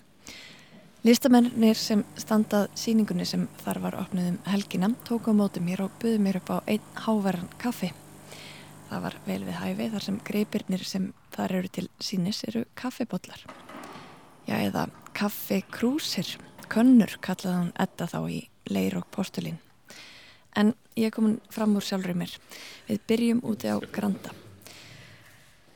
Listamennir 1.05 1.77
sem 1.77 2.01
standað 2.17 2.71
síningunni 2.73 3.27
sem 3.29 3.43
þar 3.61 3.79
var 3.83 3.97
opnuðum 3.99 4.39
helgina 4.49 4.89
tóku 5.05 5.29
á 5.29 5.37
mótum 5.37 5.67
mér 5.69 5.83
og 5.85 5.99
buðu 6.01 6.23
mér 6.25 6.39
upp 6.39 6.49
á 6.49 6.65
einn 6.65 6.87
háverðan 7.05 7.51
kaffi. 7.61 7.91
Það 8.89 9.03
var 9.03 9.17
vel 9.27 9.37
við 9.45 9.59
hæfi 9.59 9.89
þar 9.93 10.05
sem 10.07 10.17
greipirnir 10.31 10.85
sem 10.89 11.05
þar 11.35 11.53
eru 11.59 11.71
til 11.77 11.85
sínis 12.01 12.41
eru 12.49 12.63
kaffibotlar. 12.73 13.45
Já, 14.49 14.57
eða 14.57 14.87
kaffikrúsir, 15.13 16.39
könnur 16.65 17.13
kallaði 17.21 17.59
hún 17.59 17.71
etta 17.77 18.09
þá 18.09 18.19
í 18.25 18.41
leir 18.73 18.97
og 18.97 19.05
postulín. 19.13 19.61
En 20.57 20.73
ég 20.95 21.09
er 21.09 21.13
komin 21.15 21.37
fram 21.51 21.75
úr 21.75 21.85
sjálfur 21.85 22.15
í 22.15 22.17
mér. 22.23 22.33
Við 22.87 23.05
byrjum 23.09 23.43
úti 23.45 23.71
á 23.71 23.77
Granda. 23.91 24.33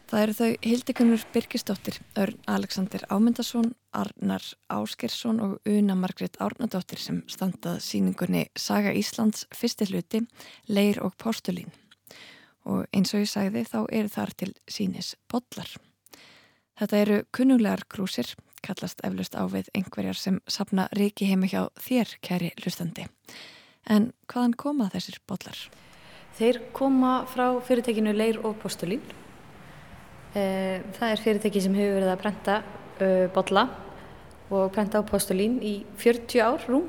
Það 0.10 0.24
eru 0.24 0.34
þau 0.34 0.54
Hildikunnur 0.66 1.24
Birkistóttir, 1.34 2.00
Örn 2.18 2.40
Alexander 2.50 3.04
Ámyndarsson 3.14 3.76
Arnar 3.94 4.42
Áskersson 4.74 5.40
og 5.40 5.70
Una 5.70 5.94
Margret 5.96 6.40
Árnadóttir 6.42 6.98
sem 6.98 7.20
standað 7.30 7.78
síningunni 7.86 8.48
Saga 8.58 8.90
Íslands 8.90 9.46
fyrsti 9.54 9.86
hluti, 9.92 10.24
Leir 10.66 10.98
og 11.06 11.14
Postulín. 11.22 11.70
Og 12.66 12.88
eins 12.90 13.14
og 13.14 13.22
ég 13.22 13.30
sagði 13.30 13.64
þá 13.70 13.80
eru 13.86 14.10
þar 14.16 14.34
til 14.34 14.52
sínis 14.66 15.14
bollar. 15.30 15.76
Þetta 16.80 17.04
eru 17.04 17.22
kunnulegar 17.36 17.86
krúsir, 17.86 18.34
kallast 18.66 19.06
eflust 19.06 19.38
á 19.38 19.46
við 19.46 19.70
einhverjar 19.78 20.18
sem 20.18 20.42
sapna 20.50 20.88
ríki 20.98 21.30
heimi 21.30 21.54
hjá 21.54 21.68
þér, 21.78 22.18
kæri 22.26 22.54
hlustandi. 22.64 23.06
En 23.88 24.12
hvaðan 24.30 24.56
koma 24.60 24.90
þessir 24.94 25.20
bollar? 25.30 25.60
Þeir 26.40 26.62
koma 26.76 27.24
frá 27.30 27.46
fyrirtekinu 27.66 28.14
Leir 28.16 28.40
og 28.46 28.58
Postulín. 28.62 29.02
Eh, 30.38 30.82
það 30.98 31.14
er 31.14 31.24
fyrirteki 31.24 31.64
sem 31.64 31.78
hefur 31.78 31.98
verið 31.98 32.12
að 32.14 32.20
brenda 32.22 32.58
uh, 33.02 33.26
bolla 33.34 33.64
og 34.50 34.70
prenta 34.74 35.02
á 35.02 35.04
postulín 35.06 35.58
í 35.66 35.80
40 36.02 36.44
ár 36.46 36.66
rúm. 36.70 36.86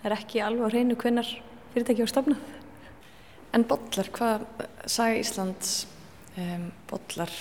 Það 0.00 0.08
er 0.08 0.16
ekki 0.16 0.42
alveg 0.44 0.68
á 0.68 0.72
hreinu 0.72 0.96
hvenar 1.00 1.28
fyrirtæki 1.74 2.04
var 2.04 2.12
stofnað. 2.12 2.56
En 3.56 3.64
bollar, 3.68 4.10
hvað 4.12 4.44
saga 4.84 5.20
Íslands 5.20 5.86
um, 6.36 6.68
bollar, 6.90 7.32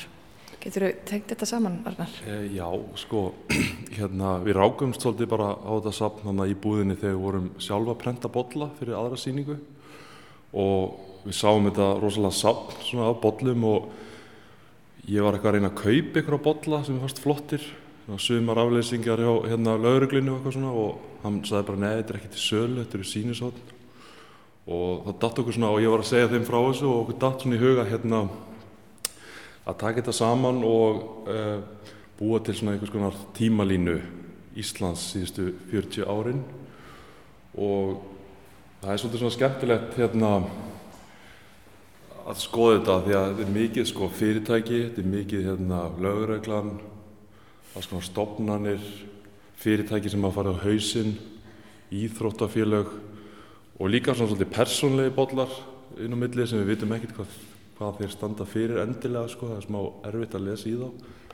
getur 0.68 0.86
þú 0.86 0.91
tengt 1.07 1.32
þetta 1.32 1.47
saman, 1.47 1.80
Arnar? 1.88 2.13
E, 2.28 2.38
já, 2.55 2.68
sko, 2.99 3.24
hérna, 3.97 4.38
við 4.43 4.57
rákumst 4.59 5.03
svolítið 5.03 5.32
bara 5.32 5.53
á 5.55 5.72
þetta 5.78 5.93
sapn 5.95 6.43
í 6.43 6.55
búðinni 6.59 6.97
þegar 6.99 7.15
við 7.15 7.24
vorum 7.24 7.49
sjálfa 7.63 7.95
að 7.95 8.01
prenta 8.03 8.32
bolla 8.32 8.70
fyrir 8.80 8.97
aðra 8.99 9.20
síningu 9.22 9.57
og 10.57 11.24
við 11.24 11.38
sáum 11.39 11.68
þetta 11.70 11.88
rosalega 12.01 12.39
sapn 12.39 12.78
svona 12.88 13.09
af 13.11 13.22
bollum 13.24 13.68
og 13.68 13.89
ég 15.07 15.24
var 15.24 15.38
eitthvað 15.38 15.53
að 15.53 15.57
reyna 15.57 15.72
að 15.72 15.82
kaupa 15.82 16.22
ykkur 16.22 16.39
á 16.39 16.47
bolla 16.49 16.82
sem 16.84 16.97
er 16.97 17.05
fast 17.07 17.24
flottir. 17.24 17.63
Sumar 18.24 18.59
afleysingar 18.61 19.20
hjá 19.20 19.32
hérna 19.51 19.74
lauruglinu 19.76 20.32
og 20.32 20.38
eitthvað 20.38 20.55
svona 20.55 20.76
og 20.80 21.24
hann 21.26 21.41
sagði 21.47 21.68
bara 21.68 21.82
neði 21.82 21.97
þetta 21.97 22.13
er 22.13 22.20
ekki 22.22 22.30
til 22.36 22.43
sölu, 22.43 22.84
þetta 22.84 22.97
eru 22.97 23.07
sínisotn 23.07 23.74
og 24.68 25.05
það 25.05 25.18
datt 25.24 25.41
okkur 25.41 25.55
svona 25.55 25.72
og 25.72 25.82
ég 25.84 25.91
var 25.91 26.03
að 26.03 26.09
segja 26.09 26.30
þeim 26.32 26.45
frá 26.47 26.57
þessu 26.59 26.88
og 26.88 27.01
okkur 27.01 27.18
datt 27.24 27.43
svona 27.43 27.57
í 27.57 27.61
huga 27.61 27.86
hérna 27.88 28.22
að 29.68 29.80
taka 29.82 30.01
þetta 30.01 30.15
saman 30.15 30.61
og 30.65 31.28
uh, 31.28 31.57
búa 32.18 32.39
til 32.41 32.55
svona 32.55 32.76
einhvers 32.76 32.93
konar 32.93 33.18
tímalínu 33.38 33.97
Íslands 34.57 35.03
síðustu 35.11 35.51
40 35.72 36.07
árin. 36.09 36.39
Og 37.57 37.99
það 38.82 38.93
er 38.93 39.01
svolítið 39.01 39.24
svona 39.24 39.36
skemmtilegt 39.36 39.97
hérna 39.99 40.32
að 42.28 42.41
skoða 42.43 42.78
þetta 42.80 42.95
því 43.05 43.18
að 43.18 43.28
þetta 43.28 43.45
er 43.45 43.55
mikið 43.55 43.89
sko 43.91 44.09
fyrirtæki, 44.18 44.80
þetta 44.88 45.03
er 45.03 45.11
mikið 45.13 45.49
hérna 45.51 45.82
lauruglan 46.03 46.72
alls 47.78 47.89
konar 47.91 48.07
stopnarnir, 48.07 48.88
fyrirtæki 49.61 50.11
sem 50.11 50.26
að 50.26 50.36
fara 50.39 50.55
á 50.57 50.63
hausinn, 50.63 51.13
íþróttafélög 51.93 52.89
og 53.78 53.91
líka 53.93 54.15
svona 54.15 54.32
svolítið 54.32 54.55
persónlegi 54.55 55.13
bollar 55.15 55.53
inn 56.01 56.13
á 56.13 56.18
milli 56.18 56.47
sem 56.49 56.59
við 56.63 56.74
vitum 56.74 56.95
ekkert 56.97 57.15
hvað, 57.20 57.38
hvað 57.78 58.01
þeir 58.01 58.13
standa 58.13 58.47
fyrir 58.49 58.82
endilega 58.82 59.32
sko, 59.32 59.51
það 59.51 59.61
er 59.61 59.67
smá 59.67 59.80
erfitt 60.09 60.36
að 60.38 60.45
lesa 60.47 60.69
í 60.69 60.75
þá. 60.78 60.88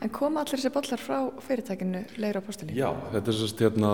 En 0.03 0.13
koma 0.13 0.43
allir 0.43 0.59
þessi 0.59 0.73
bollar 0.75 1.01
frá 1.01 1.17
fyrirtækinu 1.47 2.03
Leira 2.19 2.43
Postelín? 2.43 2.75
Já, 2.75 2.89
þetta 3.13 3.31
er 3.31 3.39
sérst 3.39 3.63
hérna, 3.63 3.91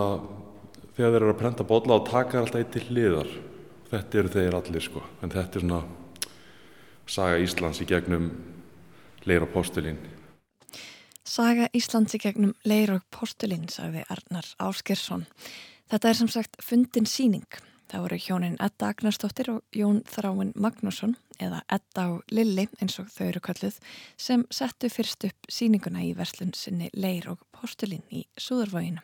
þegar 0.98 1.16
þeir 1.16 1.22
eru 1.22 1.34
að 1.34 1.42
prenta 1.44 1.68
bolla 1.70 2.00
og 2.00 2.08
taka 2.10 2.42
alltaf 2.42 2.62
eitt 2.64 2.72
til 2.74 2.86
hliðar, 2.90 3.34
þetta 3.92 4.22
eru 4.24 4.36
þeir 4.36 4.62
allir 4.62 4.86
sko, 4.86 5.04
en 5.22 5.34
þetta 5.36 5.60
er 5.60 5.68
svona 5.68 5.84
saga 7.10 7.42
Íslands 7.42 7.82
í 7.84 7.90
gegnum 7.90 8.32
Leira 9.30 9.50
Postelín. 9.50 10.00
Saga 11.30 11.68
Íslands 11.78 12.16
í 12.18 12.20
gegnum 12.24 12.56
leir 12.66 12.90
og 12.96 13.04
postulinn, 13.14 13.68
sagði 13.70 14.02
Arnar 14.10 14.48
Áskersson. 14.66 15.28
Þetta 15.90 16.10
er 16.10 16.18
sem 16.18 16.30
sagt 16.32 16.58
fundin 16.66 17.06
síning. 17.06 17.46
Það 17.90 18.04
voru 18.04 18.18
hjónin 18.22 18.58
Edda 18.62 18.92
Agnarsdóttir 18.94 19.48
og 19.50 19.64
Jón 19.74 20.04
Þráin 20.06 20.52
Magnússon, 20.54 21.16
eða 21.42 21.64
Edda 21.74 22.04
og 22.14 22.30
Lilli 22.30 22.68
eins 22.84 23.00
og 23.02 23.08
þau 23.10 23.24
eru 23.32 23.42
kalluð, 23.42 23.80
sem 24.14 24.44
settu 24.54 24.92
fyrst 24.94 25.26
upp 25.26 25.50
síninguna 25.50 26.04
í 26.06 26.12
verslun 26.18 26.54
sinni 26.54 26.92
leir 26.94 27.26
og 27.32 27.42
postulinn 27.56 28.06
í 28.14 28.28
Súðurvóginu. 28.38 29.02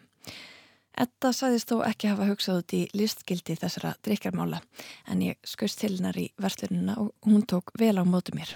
Edda 1.01 1.33
sagðist 1.33 1.73
þó 1.73 1.81
ekki 1.87 2.13
hafa 2.13 2.29
hugsað 2.29 2.61
út 2.61 2.77
í 2.77 2.83
listgildi 2.93 3.57
þessara 3.57 3.97
drikkarmála, 4.05 4.61
en 5.09 5.25
ég 5.25 5.41
skauðst 5.41 5.81
til 5.81 5.95
hennar 5.97 6.21
í 6.21 6.29
verslununa 6.37 7.01
og 7.01 7.11
hún 7.25 7.41
tók 7.41 7.73
vel 7.81 7.97
á 7.97 8.05
mótu 8.05 8.37
mér. 8.37 8.53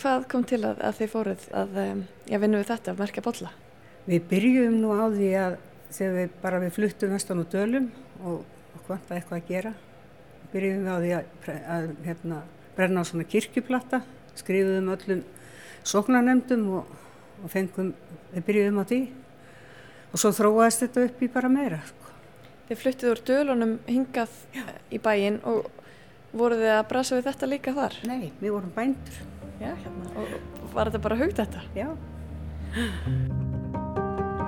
Hvað 0.00 0.26
kom 0.32 0.42
til 0.42 0.64
að, 0.66 0.82
að 0.82 0.98
þið 0.98 1.12
fóruð 1.14 1.50
að 1.54 1.82
já, 2.26 2.36
vinna 2.42 2.58
við 2.58 2.70
þetta, 2.74 2.92
að 2.92 3.04
merkja 3.04 3.24
bolla? 3.30 3.54
Við 4.10 4.26
byrjum 4.32 4.80
nú 4.82 4.90
á 4.90 5.06
því 5.06 5.34
að 5.38 5.60
þegar 5.90 6.16
við 6.18 6.40
bara 6.42 6.60
við 6.64 6.74
fluttum 6.74 7.14
vestan 7.14 7.44
og 7.44 7.52
dölum 7.54 7.92
og, 8.24 8.42
hvort 8.90 9.10
að 9.10 9.20
eitthvað 9.20 9.40
að 9.40 9.50
gera 9.50 9.72
byrjum 10.50 10.82
við 10.82 10.90
á 10.90 10.96
því 10.98 11.12
að, 11.14 11.30
að 11.76 11.88
hérna, 12.08 12.40
brenna 12.76 13.04
á 13.06 13.08
svona 13.08 13.26
kirkjuplata 13.30 14.02
skrifuðum 14.38 14.92
öllum 14.96 15.24
sóknarnemdum 15.86 16.68
og, 16.80 16.94
og 17.44 17.52
fengum 17.52 17.92
við 18.34 18.46
byrjuðum 18.48 18.82
á 18.82 18.84
því 18.90 19.00
og 20.10 20.22
svo 20.22 20.32
þróaðist 20.34 20.86
þetta 20.86 21.04
upp 21.06 21.22
í 21.22 21.30
bara 21.30 21.50
meira 21.52 21.80
sko. 21.86 22.14
Þið 22.68 22.80
fluttuð 22.82 23.12
úr 23.12 23.22
dölunum 23.26 23.76
hingað 23.86 24.34
Já. 24.54 24.64
í 24.90 24.98
bæin 25.02 25.38
og 25.46 25.70
voruð 26.34 26.64
þið 26.64 26.74
að 26.76 26.88
brasa 26.90 27.18
við 27.18 27.28
þetta 27.30 27.50
líka 27.50 27.74
þar? 27.78 27.98
Nei, 28.10 28.32
við 28.42 28.54
vorum 28.54 28.74
bændur 28.74 29.22
Já, 29.60 29.74
hérna. 29.76 30.12
Og 30.16 30.74
var 30.74 30.90
þetta 30.90 31.02
bara 31.04 31.18
hugt 31.20 31.40
þetta? 31.40 31.62
Já. 31.76 31.88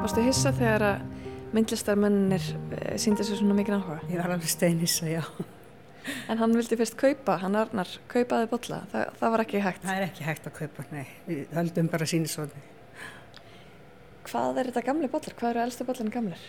Varstu 0.02 0.22
hissa 0.24 0.54
þegar 0.56 0.86
að 0.88 1.11
myndlistarmennir 1.52 2.44
eh, 2.78 2.94
síndi 3.00 3.22
þessu 3.22 3.40
svona 3.40 3.56
mikið 3.58 3.78
áhuga? 3.78 3.98
Ég 4.10 4.22
var 4.22 4.34
alveg 4.36 4.52
steinissa, 4.52 5.08
já. 5.10 5.22
En 6.32 6.40
hann 6.40 6.56
vildi 6.56 6.76
fyrst 6.80 6.96
kaupa, 6.98 7.36
hann 7.38 7.54
Arnar, 7.58 7.90
kaupaði 8.10 8.48
bolla, 8.50 8.80
Þa, 8.90 9.04
það 9.20 9.34
var 9.34 9.42
ekki 9.44 9.60
hægt? 9.62 9.84
Það 9.84 10.00
er 10.00 10.06
ekki 10.08 10.26
hægt 10.26 10.48
að 10.48 10.56
kaupa, 10.56 10.86
nei. 10.90 11.04
Við 11.28 11.54
höldum 11.54 11.90
bara 11.92 12.08
sínisvotni. 12.10 12.64
Hvað 14.26 14.58
er 14.58 14.70
þetta 14.70 14.84
gamli 14.86 15.10
bollar? 15.12 15.36
Hvað 15.38 15.52
eru 15.52 15.62
elstu 15.66 15.86
bollarnir 15.86 16.14
gamlir? 16.14 16.42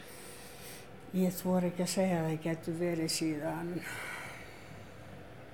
Ég 1.13 1.33
þvor 1.37 1.67
ekki 1.69 1.85
að 1.85 1.91
segja 1.93 2.19
að 2.21 2.27
það 2.29 2.43
getur 2.47 2.77
verið 2.79 3.13
síðan 3.13 3.71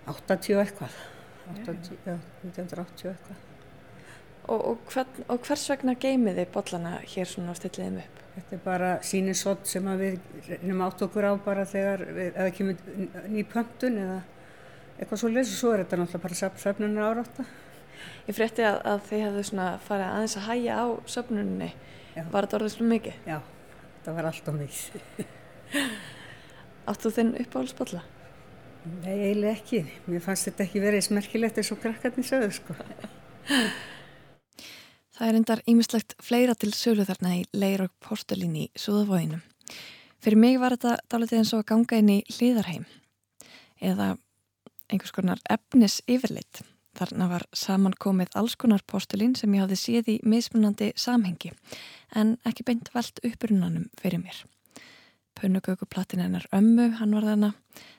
80 0.08 0.62
eitthvað. 0.64 0.98
1980 1.58 3.12
eitthvað. 3.12 3.46
Og, 4.50 4.62
og, 4.62 4.78
hvern, 4.90 5.26
og 5.30 5.44
hvers 5.46 5.66
vegna 5.70 5.96
geymið 6.00 6.40
þið 6.42 6.52
bollana 6.56 6.94
hér 7.04 7.28
svona 7.30 7.54
og 7.54 7.60
stillið 7.60 7.86
þeim 7.86 8.00
upp? 8.06 8.22
Þetta 8.40 8.56
er 8.56 8.62
bara 8.64 8.90
sínisott 9.04 9.68
sem 9.68 9.88
við 10.00 10.20
reynum 10.48 10.84
átt 10.86 11.02
okkur 11.04 11.26
á 11.28 11.34
bara 11.44 11.66
þegar 11.68 12.04
við, 12.08 12.30
eða 12.30 12.52
kemur 12.56 13.26
ný 13.28 13.44
pöntun 13.52 13.98
eða 14.00 14.20
eitthvað 14.96 15.20
svo 15.22 15.32
leiðs 15.34 15.52
og 15.52 15.60
svo 15.60 15.74
er 15.74 15.84
þetta 15.84 16.00
náttúrulega 16.00 16.24
bara 16.24 16.60
söfnunar 16.64 17.10
árátta. 17.10 17.46
Ég 18.30 18.38
frétti 18.38 18.64
að, 18.64 18.78
að 18.88 19.04
þið 19.10 19.24
hefðu 19.26 19.44
svona 19.50 19.68
farið 19.84 20.14
aðeins 20.14 20.38
að 20.40 20.48
hæja 20.48 20.80
á 20.80 20.86
söfnunni. 21.16 21.70
Já. 22.16 22.24
Var 22.32 22.48
þetta 22.48 22.60
orðið 22.60 22.74
svona 22.78 22.94
mikið? 22.94 23.20
Já, 23.28 23.38
þetta 23.98 24.16
var 24.16 24.30
alltaf 24.32 24.58
mikið. 24.60 25.28
Áttu 26.90 27.14
þinn 27.20 27.36
uppáhaldsbolla? 27.44 28.04
Nei, 29.04 29.14
eiginlega 29.14 29.54
ekki. 29.58 29.84
Mér 30.08 30.24
fannst 30.24 30.48
þetta 30.48 30.66
ekki 30.66 30.84
verið 30.84 31.08
smerkilegt 31.10 31.60
eins 31.60 31.74
og 31.76 31.82
krakkarnir 31.84 32.32
sögðu, 32.32 32.52
sko. 32.56 32.80
Það 35.20 35.28
er 35.28 35.36
endar 35.36 35.62
ímislegt 35.68 36.14
fleira 36.24 36.54
til 36.56 36.70
sölu 36.72 37.04
þarna 37.04 37.34
í 37.36 37.44
leir 37.52 37.82
og 37.84 37.92
postulín 38.00 38.54
í 38.56 38.70
Súðavóinu. 38.80 39.42
Fyrir 40.24 40.40
mig 40.40 40.60
var 40.62 40.78
þetta 40.78 40.94
dálítið 41.12 41.42
eins 41.42 41.52
og 41.56 41.64
að 41.64 41.70
ganga 41.74 41.98
inn 42.00 42.12
í 42.14 42.20
hlýðarheim 42.32 42.86
eða 43.84 44.14
einhvers 44.88 45.12
konar 45.16 45.42
efnis 45.52 45.98
yfirleitt. 46.08 46.62
Þarna 46.96 47.28
var 47.34 47.44
samankomið 47.52 48.32
alls 48.40 48.56
konar 48.56 48.86
postulín 48.88 49.36
sem 49.36 49.52
ég 49.58 49.66
hafði 49.66 49.80
séð 49.82 50.14
í 50.14 50.16
mismunandi 50.24 50.94
samhengi 50.96 51.52
en 52.16 52.38
ekki 52.48 52.64
beint 52.72 52.88
velt 52.96 53.20
upprunnanum 53.20 53.92
fyrir 54.00 54.24
mér 54.24 54.40
punnugökuplatin 55.40 56.20
hennar 56.24 56.48
ömmu, 56.56 56.90
hann 57.00 57.16
var 57.16 57.28
þarna 57.28 57.52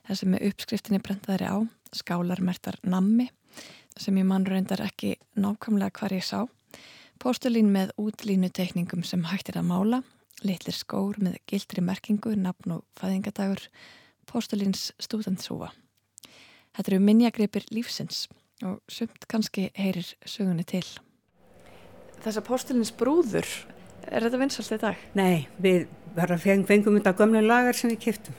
þessi 0.08 0.28
með 0.28 0.46
uppskriftinni 0.50 1.00
brentaðri 1.04 1.48
á 1.48 1.56
skálarmertar 1.96 2.80
nammi 2.84 3.28
sem 3.96 4.16
ég 4.20 4.28
mann 4.28 4.48
reyndar 4.48 4.82
ekki 4.84 5.14
nákvæmlega 5.36 6.00
hvar 6.00 6.16
ég 6.16 6.26
sá 6.26 6.42
postulín 7.20 7.70
með 7.74 7.92
útlínutekningum 8.00 9.04
sem 9.06 9.26
hættir 9.28 9.60
að 9.60 9.68
mála 9.70 10.02
litlir 10.46 10.76
skór 10.76 11.18
með 11.20 11.38
gildri 11.50 11.84
merkingu 11.84 12.32
nafn 12.38 12.78
og 12.78 12.84
fæðingadagur 13.00 13.66
postulíns 14.30 14.90
stúdantsúa 15.02 15.72
Þetta 16.70 16.92
eru 16.92 17.00
minjagripir 17.02 17.64
lífsins 17.74 18.28
og 18.62 18.78
sumt 18.88 19.26
kannski 19.28 19.68
heyrir 19.74 20.06
sögunni 20.24 20.64
til 20.64 20.86
Þessa 22.20 22.44
postulíns 22.44 22.92
brúður 22.94 23.48
Er 24.08 24.24
þetta 24.24 24.40
vinsalt 24.40 24.72
í 24.74 24.78
dag? 24.80 25.02
Nei, 25.18 25.46
við 25.60 25.84
bara 26.16 26.38
fengum 26.40 26.96
þetta 26.96 27.12
gömlega 27.18 27.46
lagar 27.46 27.76
sem 27.76 27.92
við 27.92 28.00
kiptum. 28.06 28.38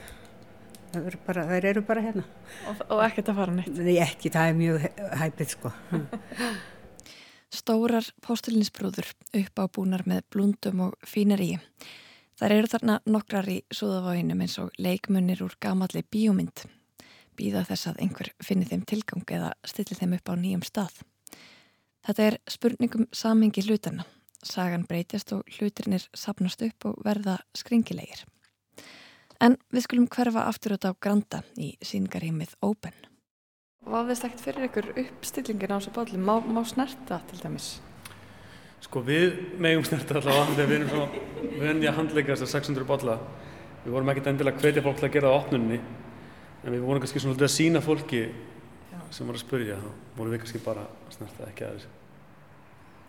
Það 0.92 1.06
eru 1.08 1.20
bara, 1.26 1.44
eru 1.56 1.82
bara 1.86 2.02
hérna. 2.04 2.24
Og, 2.68 2.82
og 2.92 3.00
ekkert 3.06 3.30
að 3.32 3.38
fara 3.40 3.54
neitt? 3.56 3.78
Nei, 3.78 3.94
ekki, 4.02 4.32
það 4.32 4.50
er 4.50 4.58
mjög 4.58 4.84
hæpið 5.22 5.54
sko. 5.54 5.72
Stórar 7.52 8.06
postulinsbrúður 8.24 9.10
upp 9.36 9.60
á 9.60 9.64
búnar 9.68 10.06
með 10.08 10.22
blundum 10.32 10.86
og 10.86 10.94
fínaríi. 11.04 11.58
Þar 12.40 12.54
eru 12.56 12.70
þarna 12.72 12.94
nokkrar 13.04 13.48
í 13.52 13.58
súðaváinum 13.68 14.40
eins 14.40 14.56
og 14.62 14.72
leikmunir 14.80 15.42
úr 15.44 15.58
gamalli 15.60 16.00
bíómynd. 16.02 16.64
Býða 17.36 17.66
þess 17.68 17.90
að 17.90 18.00
einhver 18.06 18.32
finni 18.40 18.68
þeim 18.68 18.86
tilgang 18.88 19.36
eða 19.36 19.52
stilli 19.68 19.98
þeim 19.98 20.16
upp 20.16 20.32
á 20.32 20.34
nýjum 20.40 20.64
stað. 20.64 20.96
Þetta 22.02 22.26
er 22.30 22.40
spurningum 22.50 23.06
samhengi 23.12 23.66
hlutana. 23.68 24.08
Sagan 24.42 24.88
breytist 24.88 25.36
og 25.36 25.44
hlutirinnir 25.52 26.08
sapnast 26.16 26.64
upp 26.66 26.88
og 26.88 27.04
verða 27.04 27.36
skringilegir. 27.54 28.24
En 29.44 29.60
við 29.70 29.86
skulum 29.86 30.08
hverfa 30.10 30.48
aftur 30.48 30.78
út 30.78 30.88
á 30.88 30.96
Granda 30.96 31.44
í 31.60 31.74
síngarheimið 31.84 32.56
Open. 32.64 33.11
Var 33.82 34.04
þess 34.06 34.26
ekkert 34.28 34.42
fyrir 34.44 34.68
ykkur 34.68 34.86
uppstillingin 35.02 35.72
á 35.74 35.76
þessu 35.80 35.92
báli? 35.96 36.18
Má, 36.18 36.36
má 36.38 36.60
snerta 36.62 37.18
til 37.26 37.40
dæmis? 37.42 37.80
Sko 38.82 39.02
við 39.02 39.40
megum 39.62 39.82
snerta 39.86 40.20
allavega 40.20 40.54
þegar 40.54 40.70
við 40.70 40.76
erum 40.76 40.92
svo 40.92 41.56
vöndi 41.58 41.88
að 41.90 41.98
handleika 41.98 42.36
þessar 42.36 42.52
600 42.62 42.86
bála. 42.86 43.16
Við 43.82 43.96
vorum 43.96 44.12
ekkert 44.12 44.30
endilega 44.30 44.62
hvetja 44.62 44.84
fólk 44.86 45.00
til 45.00 45.08
að 45.08 45.16
gera 45.16 45.32
það 45.32 45.34
á 45.34 45.40
opnunni 45.40 45.80
en 46.62 46.76
við 46.76 46.86
vorum 46.86 47.02
kannski 47.02 47.24
svona 47.24 47.42
að 47.42 47.54
sína 47.56 47.82
fólki 47.82 48.22
sem 49.10 49.26
var 49.26 49.34
að 49.34 49.42
spurja 49.42 49.80
þá 49.82 49.90
vorum 50.20 50.36
við 50.36 50.44
kannski 50.44 50.62
bara 50.62 50.86
að 50.86 51.18
snerta 51.18 51.50
ekki 51.50 51.66
að 51.66 51.76
þessu. 51.80 51.92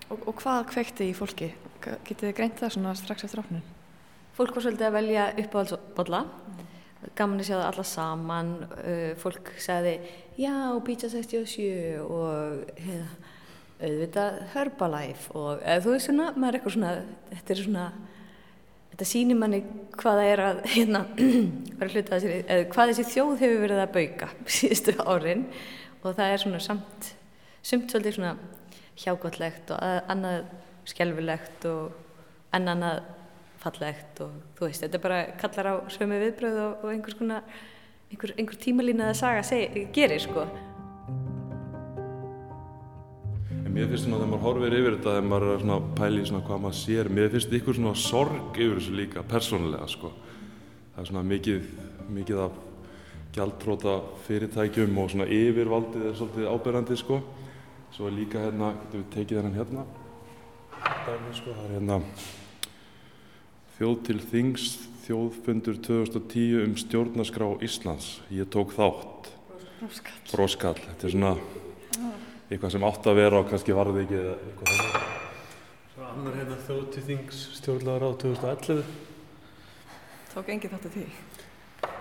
Og, 0.09 0.19
og 0.25 0.35
hvað 0.41 0.67
kveikti 0.73 1.11
í 1.11 1.15
fólki? 1.17 1.53
Getið 1.85 2.27
þið 2.31 2.37
greint 2.41 2.57
það 2.59 2.77
svona 2.79 2.97
strax 2.97 3.29
eftir 3.29 3.45
opnun? 3.45 3.65
Fólk 4.33 4.57
var 4.57 4.65
svolítið 4.65 4.89
að 4.89 4.97
velja 4.97 5.31
uppáhaldsbolla 5.37 6.25
mm 6.25 6.72
gaman 7.17 7.41
að 7.41 7.49
sjá 7.49 7.55
það 7.57 7.67
alla 7.67 7.85
saman 7.89 8.51
uh, 8.63 9.11
fólk 9.21 9.51
sagði 9.61 9.93
já, 10.39 10.55
Pizza 10.85 11.09
67 11.11 12.01
og 12.03 12.73
heða, 12.79 13.07
auðvitað 13.83 14.39
Herbalife 14.53 15.37
og 15.37 15.61
eða, 15.61 15.83
þú 15.83 15.95
veist 15.95 16.09
svona, 16.09 16.31
maður 16.35 16.49
er 16.49 16.59
eitthvað 16.59 16.75
svona 16.77 16.93
þetta 17.33 17.55
er 17.55 17.63
svona 17.63 17.85
þetta 18.93 19.09
sýnir 19.09 19.39
manni 19.39 19.61
hvað 19.97 20.19
það 20.21 20.31
er 20.31 20.43
að 20.47 20.61
hérna, 20.75 21.03
eða, 21.83 22.59
hvað 22.73 22.93
þessi 22.93 23.07
þjóð 23.11 23.33
hefur 23.41 23.63
verið 23.65 23.83
að 23.83 23.95
bauka 23.97 24.31
síðustu 24.57 24.97
árin 25.01 25.47
og 26.03 26.11
það 26.11 26.27
er 26.27 26.43
svona 26.45 26.61
samt 26.63 27.09
sumt 27.63 27.91
svolítið 27.91 28.17
svona 28.19 28.35
hjágótlegt 28.99 29.71
og 29.73 30.11
annað 30.11 30.43
skjálfilegt 30.89 31.67
og 31.71 31.93
annað 32.53 33.03
fallegt 33.63 34.21
og 34.23 34.35
þú 34.57 34.67
veist, 34.67 34.83
þetta 34.83 35.01
bara 35.03 35.21
kallar 35.39 35.69
á 35.71 35.75
sömu 35.93 36.19
viðbröð 36.21 36.59
og, 36.65 36.83
og 36.83 36.91
einhvers 36.91 37.17
konar 37.19 37.47
einhver, 38.11 38.35
einhver 38.37 38.59
tímalína 38.61 39.09
að 39.11 39.19
saga 39.21 39.43
seg, 39.47 39.77
gerir 39.95 40.21
sko. 40.21 40.45
Mér 43.73 43.87
finnst 43.89 44.05
svona 44.05 44.19
þegar 44.19 44.29
maður 44.29 44.43
horfir 44.43 44.75
yfir 44.77 44.95
þetta 44.99 45.13
þegar 45.15 45.29
maður 45.31 45.51
er 45.53 45.63
svona 45.63 45.95
pæli 45.97 46.25
svona 46.29 46.43
hvað 46.45 46.59
maður 46.61 46.75
sér 46.77 47.07
mér 47.09 47.31
finnst 47.33 47.55
ykkur 47.57 47.77
svona 47.79 47.93
sorg 47.97 48.59
yfir 48.59 48.75
þessu 48.77 48.93
líka 48.99 49.23
persónulega 49.25 49.87
sko. 49.89 50.11
Það 50.93 51.01
er 51.01 51.09
svona 51.09 51.23
mikið, 51.31 51.71
mikið 52.19 52.43
af 52.43 52.59
gjaldtróta 53.33 53.95
fyrirtækjum 54.27 55.01
og 55.01 55.09
svona 55.09 55.25
yfirvaldið 55.39 56.05
er 56.11 56.15
svolítið 56.19 56.51
áberandi 56.53 56.99
sko. 57.01 57.19
Svo 57.97 58.11
er 58.11 58.15
líka 58.19 58.45
hérna, 58.45 58.75
getur 58.83 59.01
við 59.01 59.09
tekið 59.17 59.41
þennan 59.41 59.57
hérna? 59.57 59.89
Dæmi, 61.07 61.35
sko, 61.41 61.57
það 61.57 61.65
er 61.65 61.75
hérna 61.79 62.01
Þjóð 63.73 63.95
til 64.05 64.19
þings, 64.21 64.65
þjóðfundur 65.07 65.79
2010 65.81 66.59
um 66.61 66.73
stjórnaskrá 66.77 67.47
Íslands. 67.65 68.19
Ég 68.29 68.45
tók 68.53 68.75
þátt. 68.75 69.31
Bróskall. 69.79 70.19
Bróskall. 70.29 70.77
Þetta 70.77 71.07
er 71.07 71.15
svona 71.15 71.33
eitthvað 72.53 72.75
sem 72.75 72.85
átt 72.85 73.09
að 73.09 73.17
vera 73.17 73.41
og 73.41 73.49
kannski 73.49 73.73
varði 73.73 74.03
ekki 74.05 74.19
eða 74.19 74.35
eitthvað 74.37 74.73
þannig. 74.73 75.07
Svo 75.93 76.09
annar 76.11 76.37
hérna 76.37 76.57
þjóð 76.67 76.83
til 76.93 77.05
þings 77.09 77.41
stjórnlaður 77.57 78.05
á 78.05 78.11
2011. 78.23 78.83
Tók 80.33 80.53
engi 80.53 80.73
þátt 80.75 80.89
af 80.89 80.99
því? 80.99 81.07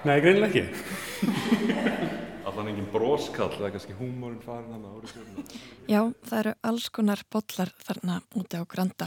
Nei, 0.04 0.16
greinileg 0.20 0.50
ekki. 0.52 2.18
Allan 2.52 2.68
engin 2.68 2.88
bróskall, 2.92 3.48
það 3.56 3.64
er 3.64 3.70
kannski 3.72 3.94
húmórin 3.96 4.40
farin 4.44 4.74
hann 4.74 4.82
árið 4.84 5.12
stjórnum. 5.14 5.44
Já, 5.88 6.00
það 6.28 6.40
eru 6.42 6.50
alls 6.68 6.88
konar 6.92 7.22
bollar 7.32 7.70
þarna 7.80 8.16
úti 8.36 8.60
á 8.60 8.64
granda. 8.68 9.06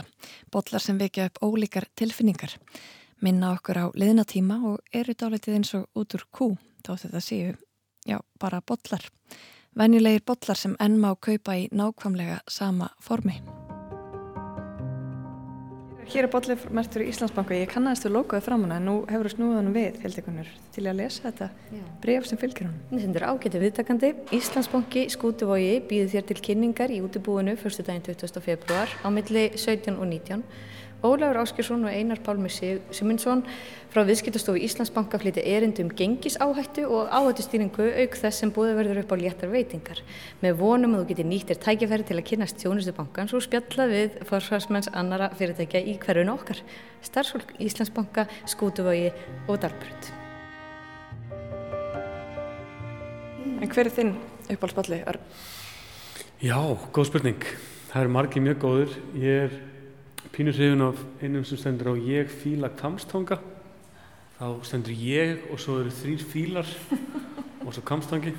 Bollar 0.50 0.82
sem 0.82 0.98
vekja 0.98 1.28
upp 1.30 1.38
ólíkar 1.46 1.86
tilfinningar. 1.94 2.56
Minna 3.22 3.52
okkur 3.54 3.78
á 3.78 3.86
liðnatíma 3.94 4.58
og 4.72 4.82
eru 4.90 5.14
dálitið 5.14 5.60
eins 5.60 5.70
og 5.78 5.86
út 5.94 6.16
úr 6.18 6.26
kú, 6.34 6.48
þá 6.82 6.96
þetta 7.04 7.22
séu, 7.22 7.54
já, 8.02 8.18
bara 8.42 8.58
bollar. 8.66 9.06
Venjulegir 9.78 10.26
bollar 10.26 10.58
sem 10.58 10.74
enn 10.82 10.98
má 10.98 11.12
kaupa 11.14 11.54
í 11.54 11.68
nákvæmlega 11.70 12.42
sama 12.50 12.90
formi. 12.98 13.38
Hér 16.06 16.28
er 16.28 16.30
bollið 16.30 16.68
mertur 16.70 17.02
í 17.02 17.08
Íslandsbanka. 17.10 17.56
Ég 17.58 17.70
kannast 17.72 18.04
við 18.06 18.12
logoðið 18.14 18.44
fram 18.46 18.62
hana 18.62 18.76
en 18.78 18.84
nú 18.86 18.94
hefur 19.10 19.26
þú 19.26 19.32
snúið 19.32 19.56
hann 19.58 19.70
við 19.74 19.96
heldekunur 20.04 20.52
til 20.76 20.84
að 20.86 21.00
lesa 21.00 21.24
þetta 21.24 21.48
bref 22.04 22.28
sem 22.30 22.38
fylgir 22.38 22.68
hann. 22.68 22.76
Þetta 22.92 23.18
er 23.18 23.26
ágætið 23.32 23.64
viðtakandi. 23.66 24.10
Íslandsbanki 24.38 25.02
Skútuvogi 25.10 25.72
býður 25.90 26.12
þér 26.14 26.28
til 26.30 26.38
kynningar 26.48 26.94
í 26.94 27.00
útibúinu 27.02 27.56
fyrstu 27.58 27.82
daginn 27.88 28.06
20. 28.06 28.38
februar 28.44 28.94
á 29.02 29.08
milli 29.10 29.48
17 29.58 29.98
og 29.98 30.06
19. 30.06 30.46
Ólaur 31.04 31.36
Áskjörsson 31.36 31.84
og 31.84 31.92
Einar 31.92 32.18
Pálmi 32.24 32.48
Simundsson 32.48 33.42
frá 33.92 34.00
viðskiptastofu 34.08 34.56
Íslandsbanka 34.64 35.18
flytja 35.20 35.44
erindum 35.44 35.90
gengisáhættu 35.92 36.86
og 36.88 37.12
áhættustýringu 37.12 37.90
auk 38.00 38.16
þess 38.16 38.40
sem 38.40 38.52
búið 38.52 38.78
verður 38.78 39.02
upp 39.02 39.12
á 39.12 39.16
léttar 39.20 39.52
veitingar. 39.52 40.00
Með 40.40 40.56
vonum 40.62 40.96
að 40.96 41.04
þú 41.04 41.08
getur 41.10 41.28
nýttir 41.28 41.60
tækifæri 41.60 42.08
til 42.08 42.16
að 42.16 42.28
kynast 42.30 42.60
tjónustu 42.62 42.96
bankans 42.96 43.36
og 43.36 43.44
spjalla 43.44 43.88
við 43.92 44.16
forsvarsmenns 44.30 44.88
annara 44.96 45.28
fyrirtækja 45.36 45.84
í 45.84 45.98
hverjunu 46.00 46.32
okkar. 46.32 46.64
Starfsfólk 47.04 47.52
Íslandsbanka, 47.60 48.26
Skútuvögi 48.48 49.12
og 49.46 49.60
Dalbrönd. 49.60 50.10
En 53.60 53.68
hver 53.68 53.86
er 53.86 53.92
þinn 53.92 54.16
uppáhaldsballi? 54.48 55.04
Já, 56.40 56.60
góð 56.92 57.12
spurning. 57.12 57.48
Það 57.92 58.02
eru 58.02 58.12
margi 58.12 58.40
mjög 58.44 58.62
góður. 58.64 59.00
Ég 59.16 59.46
er 59.46 59.56
pínur 60.32 60.56
hrifin 60.56 60.82
af 60.82 60.98
einum 61.22 61.44
sem 61.44 61.58
stendur 61.60 61.92
á 61.92 61.94
ég 61.96 62.30
fíla 62.30 62.70
kamstanga. 62.72 63.38
Þá 64.36 64.46
stendur 64.68 64.92
ég 64.92 65.46
og 65.52 65.60
svo 65.62 65.78
eru 65.80 65.92
þrýr 65.92 66.24
fílar 66.32 66.68
og 67.64 67.72
svo 67.72 67.82
kamstangi. 67.86 68.34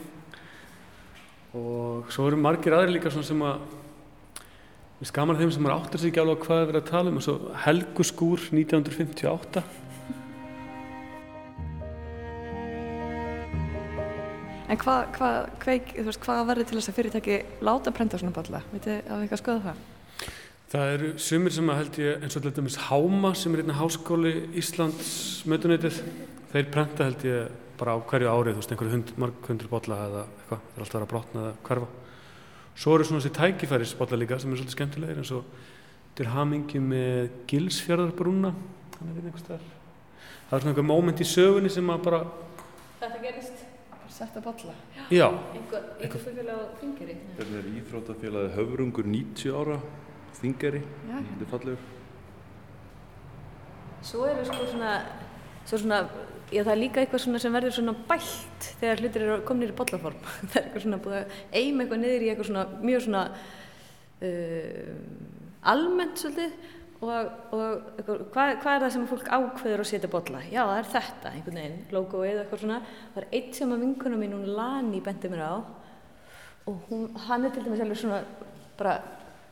Og 1.57 2.11
svo 2.13 2.27
eru 2.27 2.37
margir 2.37 2.75
aðri 2.77 2.97
líka 2.97 3.11
sem 3.13 3.41
að 3.41 3.63
við 4.99 5.11
skaman 5.11 5.39
þeim 5.39 5.51
sem 5.55 5.67
er 5.69 5.75
áttur 5.77 6.01
sig 6.01 6.11
ekki 6.11 6.21
alveg 6.23 6.45
hvað 6.45 6.61
við 6.61 6.69
erum 6.69 6.81
að 6.83 6.89
tala 6.91 7.11
um. 7.11 7.19
Og 7.19 7.25
svo 7.25 7.35
Helguskúr 7.65 8.47
1958. 8.51 9.65
En 14.67 14.79
hvað 14.81 15.05
hva, 15.15 15.29
hva 15.63 16.41
verður 16.43 16.65
til 16.67 16.77
þess 16.81 16.91
að 16.91 16.97
fyrirtæki 16.97 17.43
láta 17.63 17.93
prenta 17.95 18.19
svona 18.19 18.35
balla? 18.35 18.65
Vitið 18.73 18.99
við 18.99 19.21
eitthvað 19.21 19.45
skoða 19.45 19.69
það? 19.69 19.85
Það 20.67 20.89
eru 20.97 21.09
sumir 21.23 21.53
sem 21.55 21.69
að 21.71 21.77
held 21.79 21.97
ég 22.01 22.23
eins 22.25 22.35
og 22.35 22.43
alltaf 22.43 22.65
mis 22.65 22.75
Háma 22.89 23.29
sem 23.39 23.53
er 23.55 23.61
einna 23.63 23.75
háskóli 23.77 24.33
Íslands 24.59 25.11
mötuneytið. 25.47 26.01
Þeir 26.51 26.65
prenta 26.73 27.05
held 27.07 27.21
ég 27.23 27.53
bara 27.79 27.93
á 27.95 28.03
hverju 28.03 28.27
árið, 28.27 28.51
þú 28.51 28.59
veist, 28.59 28.71
einhverju 28.73 28.91
hund, 28.91 29.13
marg 29.23 29.47
hundru 29.47 29.69
bolla 29.71 29.95
eða 30.09 30.23
eitthvað. 30.27 30.59
Það 30.59 30.75
er 30.75 30.83
alltaf 30.83 30.91
að 30.91 30.99
vera 30.99 31.11
brotna 31.13 31.39
eða 31.45 31.53
hverfa. 31.69 31.87
Svo 32.75 32.91
eru 32.97 33.03
svona 33.07 33.21
þessi 33.23 33.37
tækifærisbolla 33.37 34.19
líka 34.19 34.35
sem 34.43 34.51
er 34.51 34.59
svolítið 34.59 34.75
skemmtilegir 34.75 35.21
eins 35.21 35.31
og 35.37 35.43
til 36.19 36.27
hamingi 36.33 36.79
með 36.83 37.31
Gilsfjörðarbrúna. 37.47 38.51
Þannig 38.97 39.13
að 39.13 39.29
einhvers 39.29 39.45
það 39.47 39.55
er. 39.55 39.63
Það 40.49 40.55
er 40.57 40.61
svona 40.65 40.73
einhver 40.73 40.89
móment 40.89 41.23
í 41.23 41.27
sögunni 41.31 41.71
sem 41.71 41.93
að 41.93 42.03
bara... 42.09 42.19
Þetta 42.99 43.19
gerist. 43.23 43.63
Setta 44.17 44.41
bolla? 44.43 44.75
Já. 45.13 45.29
Einhver, 45.53 45.95
einhver 46.01 46.19
á 49.55 49.97
Þingari? 50.37 50.81
Þetta 51.07 51.17
er 51.17 51.27
íþrótafélagi 51.27 51.27
Höfrungur 51.27 51.27
90 51.27 51.27
ára, 51.27 51.27
Þingari, 51.27 51.29
þetta 51.33 51.51
fallegur. 51.51 51.93
Svo 54.07 54.27
eru 54.29 54.43
sko 54.45 54.67
svona, 54.69 54.91
svo 55.67 55.79
svona, 55.81 55.97
já 56.53 56.61
það 56.61 56.73
er 56.73 56.79
líka 56.79 57.01
eitthvað 57.01 57.23
svona 57.23 57.41
sem 57.41 57.55
verður 57.57 57.75
svona 57.75 57.95
bælt 58.07 58.67
þegar 58.81 59.01
hlutir 59.01 59.25
eru 59.25 59.37
kominir 59.47 59.73
í 59.73 59.77
bollaform. 59.77 60.21
það 60.51 60.59
er 60.59 60.65
eitthvað 60.67 60.85
svona 60.85 61.01
búið 61.03 61.17
að 61.19 61.37
eima 61.61 61.83
eitthvað 61.83 62.01
niður 62.03 62.25
í 62.25 62.31
eitthvað 62.31 62.49
svona 62.51 62.65
mjög 62.83 63.05
svona 63.07 63.23
uh, 64.27 64.91
almennt 65.73 66.21
svolítið 66.21 66.51
og, 66.97 67.11
og 67.11 67.65
eitthvað, 67.97 68.23
hvað, 68.35 68.53
hvað 68.61 68.75
er 68.75 68.85
það 68.85 68.93
sem 68.95 69.09
fólk 69.09 69.27
ákveður 69.33 69.83
að 69.83 69.89
setja 69.91 70.13
bolla? 70.13 70.43
Já 70.53 70.61
það 70.61 70.77
er 70.77 70.91
þetta 70.93 71.33
einhvern 71.33 71.59
veginn, 71.61 71.81
logoið 71.97 72.31
eða 72.31 72.45
eitthvað 72.45 72.63
svona. 72.63 72.79
Það 73.15 73.23
er 73.23 73.29
eitt 73.41 73.59
sem 73.59 73.73
að 73.73 73.83
vinkuna 73.87 74.21
mín, 74.21 74.37
hún 74.37 74.55
Lani, 74.57 75.03
bendi 75.05 75.33
mér 75.33 75.45
á 75.49 75.55
og 76.67 76.79
hún, 76.89 77.05
hann 77.27 77.47
er 77.47 77.53
til 77.55 77.63
dæmis 77.63 77.79
alveg 77.79 77.99
svona 78.01 78.23
bara, 78.77 78.97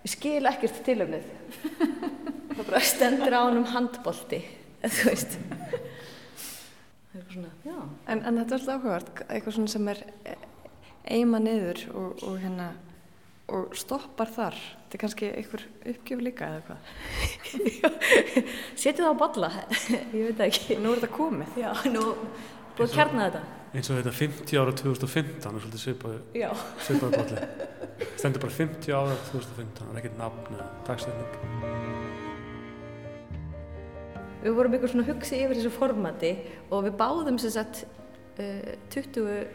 ég 0.06 0.14
skil 0.14 0.46
ekkert 0.50 0.82
tilöfnið. 0.86 1.30
það 2.56 2.64
bara 2.64 2.82
stendur 2.86 3.36
á 3.36 3.42
hann 3.42 3.60
um 3.64 3.70
handbolti, 3.74 4.42
þú 4.86 5.10
veist. 5.10 5.38
Svona, 7.16 7.52
en, 8.12 8.20
en 8.22 8.42
þetta 8.42 8.44
er 8.44 8.58
alltaf 8.60 8.74
áhugavert, 8.76 9.22
eitthvað 9.30 9.56
svona 9.58 9.72
sem 9.72 9.88
er 9.94 10.02
eima 11.16 11.40
niður 11.42 11.86
og, 11.96 12.26
og 12.28 12.38
hérna 12.42 12.74
og 13.56 13.76
stoppar 13.78 14.30
þar. 14.34 14.58
Þetta 14.86 14.98
er 14.98 15.02
kannski 15.04 15.30
einhver 15.32 15.66
uppgjöf 15.92 16.24
líka 16.26 16.50
eða 16.50 16.62
hvað? 16.70 16.80
Setju 18.82 19.04
það 19.04 19.12
á 19.14 19.22
bolla. 19.22 19.52
Ég 20.16 20.32
veit 20.32 20.44
ekki. 20.48 20.80
Nú 20.82 20.94
er 20.94 21.02
þetta 21.02 21.14
komið. 21.14 21.60
Já, 21.62 21.70
nú 21.94 22.08
búið 22.76 22.88
að 22.88 22.98
kjarna 22.98 23.28
þetta. 23.30 23.44
Eins 23.76 23.92
og 23.92 24.00
þetta 24.00 24.16
50 24.16 24.62
ára 24.62 24.74
2015 24.80 25.50
er 25.50 25.64
svolítið 25.66 25.82
svipaði 25.84 26.20
svipaði 26.86 27.18
bolli 27.20 27.42
stendur 28.16 28.44
bara 28.44 28.58
50 28.58 28.96
ára 28.96 29.16
2015 29.32 29.82
það 29.82 29.92
er 29.94 30.02
ekkert 30.02 30.18
nafn 30.20 30.58
eða 30.58 30.70
dagsefning 30.88 31.86
Við 34.46 34.54
vorum 34.54 34.76
ykkur 34.78 34.92
svona 34.92 35.08
hugsið 35.08 35.40
yfir 35.42 35.58
þessu 35.58 35.72
formati 35.74 36.32
og 36.70 36.84
við 36.86 36.98
báðum 37.00 37.40
sem 37.42 37.50
sagt 37.56 37.80
uh, 38.38 38.76
20 38.94 39.24
uh, 39.26 39.48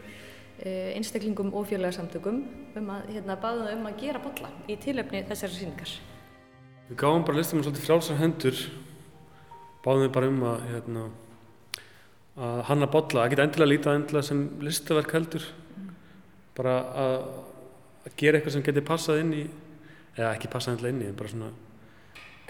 einstaklingum 0.97 1.53
og 1.55 1.69
fjölagarsamtökum 1.69 2.41
um 2.75 2.89
að 2.91 3.13
hérna, 3.13 3.37
báðum 3.39 3.69
um 3.77 3.87
að 3.87 4.01
gera 4.01 4.19
bolla 4.19 4.49
í 4.67 4.75
tilöfni 4.83 5.23
þessari 5.29 5.55
síningar. 5.61 5.93
Við 6.89 6.99
gáðum 6.99 7.23
bara 7.23 7.39
listum 7.39 7.63
svolítið 7.63 7.87
frálsar 7.87 8.19
hendur, 8.19 8.59
báðum 9.85 10.03
við 10.03 10.11
bara 10.17 10.31
um 10.33 10.43
að, 10.49 10.67
hérna, 10.73 11.05
að 12.49 12.61
hanna 12.67 12.91
bolla, 12.91 13.29
geta 13.31 13.47
endilega 13.47 13.71
lítið 13.71 13.93
endilega 13.95 14.27
sem 14.27 14.43
listaverk 14.67 15.15
heldur, 15.15 15.47
mm. 15.77 15.95
bara 16.59 16.75
að, 17.05 17.15
að 18.05 18.15
gera 18.17 18.37
eitthvað 18.37 18.55
sem 18.57 18.63
getur 18.65 18.87
passað 18.87 19.21
inn 19.23 19.33
í, 19.33 19.43
eða 20.17 20.31
ekki 20.35 20.51
passað 20.51 20.75
endilega 20.75 20.95
inn 20.95 21.03
í, 21.03 21.09
en 21.11 21.19
bara 21.19 21.33
svona 21.33 21.51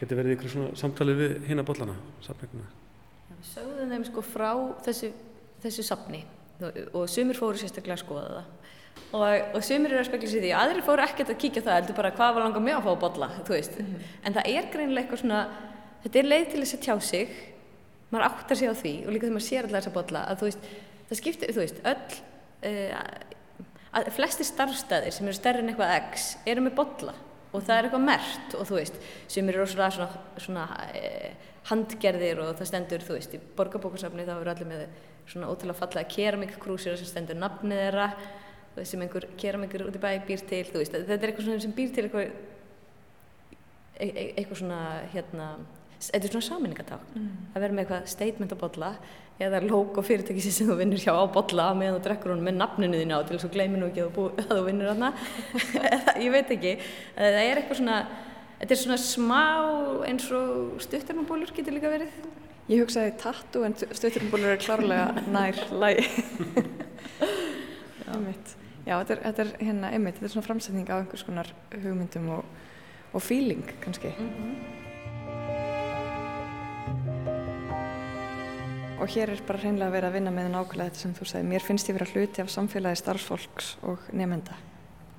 geti 0.01 0.17
verið 0.17 0.37
ykkur 0.37 0.53
svona 0.55 0.77
samtalið 0.79 1.19
við 1.21 1.35
hinn 1.49 1.61
að 1.61 1.67
bollana, 1.69 1.97
safninguna. 2.25 2.69
Við 3.31 3.49
sögðum 3.51 3.91
þeim 3.93 4.07
sko 4.07 4.23
frá 4.25 4.49
þessu, 4.87 5.11
þessu 5.61 5.85
safni 5.85 6.23
og 6.61 7.05
sumir 7.09 7.37
fóru 7.37 7.57
sérstaklega 7.57 7.97
að 7.97 8.03
skoða 8.03 8.25
það 8.35 8.49
og, 9.11 9.23
og 9.57 9.63
sumir 9.65 9.93
eru 9.93 10.01
að 10.01 10.09
spekla 10.09 10.29
sér 10.29 10.45
því 10.45 10.51
aðrir 10.57 10.85
fóru 10.85 11.05
ekkert 11.05 11.33
að 11.33 11.39
kíkja 11.41 11.63
það, 11.65 11.77
heldur 11.79 11.97
bara 11.97 12.11
hvað 12.15 12.35
var 12.35 12.45
langar 12.45 12.63
mig 12.65 12.75
að 12.75 12.85
fá 12.85 12.91
að 12.91 13.01
bolla, 13.03 13.29
þú 13.47 13.55
veist. 13.55 13.77
Mm 13.79 13.85
-hmm. 13.85 14.11
En 14.25 14.35
það 14.35 14.49
er 14.51 14.69
greinilega 14.73 15.03
eitthvað 15.03 15.21
svona, 15.23 15.41
þetta 16.03 16.19
er 16.19 16.29
leið 16.31 16.45
til 16.51 16.61
þess 16.61 16.75
að 16.77 16.85
tjá 16.85 16.95
sig, 17.01 17.29
maður 18.11 18.27
áttar 18.27 18.57
sig 18.57 18.69
á 18.71 18.75
því 18.75 18.93
og 19.05 19.11
líka 19.11 19.25
þegar 19.25 19.37
maður 19.37 19.49
sér 19.49 19.65
allar 19.65 19.81
þess 19.81 19.91
að 19.91 19.97
bolla 19.99 20.21
að 20.27 20.39
þú 20.39 20.45
veist, 20.49 20.61
það 21.09 21.17
skiptir, 21.17 21.53
þú 21.53 21.61
veist, 21.61 21.77
öll, 21.91 22.11
uh, 22.69 22.95
að 23.97 24.11
flesti 24.15 24.47
starfstæðir 24.47 25.15
sem 25.15 25.27
eru 25.27 25.37
stærri 25.37 25.63
en 25.63 25.71
eitthvað 25.71 25.95
x 25.99 26.27
eru 26.47 26.63
með 26.65 26.77
bolla 26.79 27.15
og 27.51 27.63
það 27.67 27.77
er 27.77 27.87
eitthvað 27.87 28.05
mert 28.07 28.53
og 28.55 28.67
þú 28.69 28.77
veist 28.77 28.99
sem 29.31 29.49
eru 29.51 29.63
rosalega 29.63 29.95
svona, 29.95 30.21
svona 30.39 30.67
eh, 30.95 31.33
handgerðir 31.69 32.39
og 32.45 32.53
það 32.59 32.69
stendur 32.69 33.03
þú 33.05 33.17
veist 33.17 33.35
í 33.35 33.41
borgarbókarsafni 33.57 34.27
þá 34.27 34.35
eru 34.37 34.53
allir 34.53 34.69
með 34.69 34.85
svona 35.27 35.51
ótrúlega 35.51 35.79
fallega 35.81 36.13
keramikkrúsir 36.15 36.95
sem 36.99 37.09
stendur 37.09 37.39
nafnið 37.39 37.83
þeirra 37.83 38.07
sem 38.87 39.03
einhver 39.03 39.27
keramikur 39.39 39.83
út 39.89 39.99
í 39.99 40.01
bæ 40.01 40.09
býr 40.27 40.45
til 40.47 40.63
veist, 40.71 40.95
þetta 40.95 41.19
er 41.19 41.33
eitthvað 41.33 41.61
sem 41.65 41.75
býr 41.75 41.91
til 41.91 42.07
eitthvað 42.07 42.31
e 44.01 44.07
e 44.07 44.25
eitthvað 44.39 44.61
svona 44.63 44.81
hérna 45.11 45.49
þetta 45.99 46.23
er 46.23 46.33
svona 46.33 46.47
saminningatákn 46.47 47.17
mm. 47.19 47.33
að 47.53 47.65
vera 47.65 47.75
með 47.75 47.83
eitthvað 47.83 48.07
statement 48.15 48.55
á 48.55 48.63
bolla 48.63 48.91
eða 49.41 49.61
logo 49.65 50.03
fyrirtækisi 50.05 50.51
sem 50.53 50.69
þú 50.69 50.77
vinnur 50.79 51.01
hjá 51.01 51.13
á 51.13 51.25
bolla 51.33 51.69
meðan 51.77 51.97
þú 51.97 52.03
drekkur 52.05 52.33
hún 52.33 52.43
með 52.45 52.57
nafninu 52.59 52.99
þín 52.99 53.13
á 53.15 53.19
til 53.21 53.35
þess 53.35 53.45
að 53.45 53.47
þú 53.47 53.53
gleymir 53.55 53.81
nú 53.81 53.87
ekki 53.89 54.03
að 54.03 54.11
þú, 54.17 54.25
að 54.41 54.51
þú 54.51 54.65
vinnur 54.67 54.91
hana 54.91 55.09
ég 56.25 56.35
veit 56.35 56.53
ekki. 56.55 56.73
Það 57.17 57.39
er 57.41 57.61
eitthvað 57.61 57.79
svona 57.81 57.97
þetta 58.61 58.75
er 58.75 58.81
svona 58.83 58.99
smá 59.01 59.41
eins 60.09 60.27
og 60.37 60.81
stuttarmabólur 60.85 61.53
getur 61.57 61.77
líka 61.77 61.93
verið. 61.93 62.17
Ég 62.71 62.83
hugsaði 62.83 63.15
tattu 63.21 63.63
en 63.67 63.77
stuttarmabólur 63.79 64.53
er 64.53 64.61
klárlega 64.61 65.23
nær 65.35 65.63
lægi 65.73 66.05
Já, 68.05 68.13
Já 68.85 68.95
þetta, 68.97 69.13
er, 69.13 69.23
þetta 69.27 69.43
er 69.43 69.49
hérna 69.61 69.89
einmitt, 69.93 70.17
þetta 70.17 70.29
er 70.29 70.35
svona 70.35 70.47
framsetning 70.49 70.87
af 70.89 71.03
einhvers 71.03 71.25
konar 71.25 71.49
hugmyndum 71.73 72.29
og, 72.37 72.45
og 73.13 73.21
feeling 73.21 73.65
kannski. 73.83 74.13
Mm 74.17 74.29
-hmm. 74.37 74.81
Og 79.01 79.09
hér 79.09 79.31
er 79.33 79.39
bara 79.47 79.57
hreinlega 79.57 79.89
að 79.89 79.95
vera 79.95 80.09
að 80.11 80.15
vinna 80.19 80.31
með 80.33 80.51
nákvæmlega 80.53 80.91
þetta 80.91 81.01
sem 81.01 81.13
þú 81.17 81.25
sagði, 81.25 81.47
mér 81.49 81.63
finnst 81.65 81.87
ég 81.89 81.95
vera 81.97 82.09
hluti 82.11 82.43
af 82.43 82.51
samfélagi 82.53 82.99
starfsfólks 82.99 83.69
og 83.89 84.03
nefnda. 84.13 84.57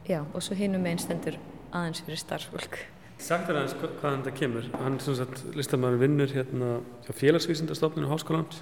Já, 0.06 0.20
og 0.22 0.42
svo 0.42 0.54
hinum 0.58 0.84
með 0.84 0.94
einstendur 0.94 1.38
aðeins 1.74 2.02
fyrir 2.06 2.20
starfsfólk. 2.22 2.78
Sagt 3.22 3.50
er 3.50 3.58
aðeins 3.58 3.74
hvaðan 3.80 4.22
þetta 4.22 4.34
kemur. 4.38 4.68
Hann 4.78 4.98
er 4.98 5.02
svona 5.02 5.24
sagt, 5.24 5.42
listamæður 5.58 5.98
vinnur 6.04 6.36
hérna 6.36 6.70
hjá 7.08 7.12
félagsvísindastofninu 7.24 8.10
Háskóland 8.10 8.60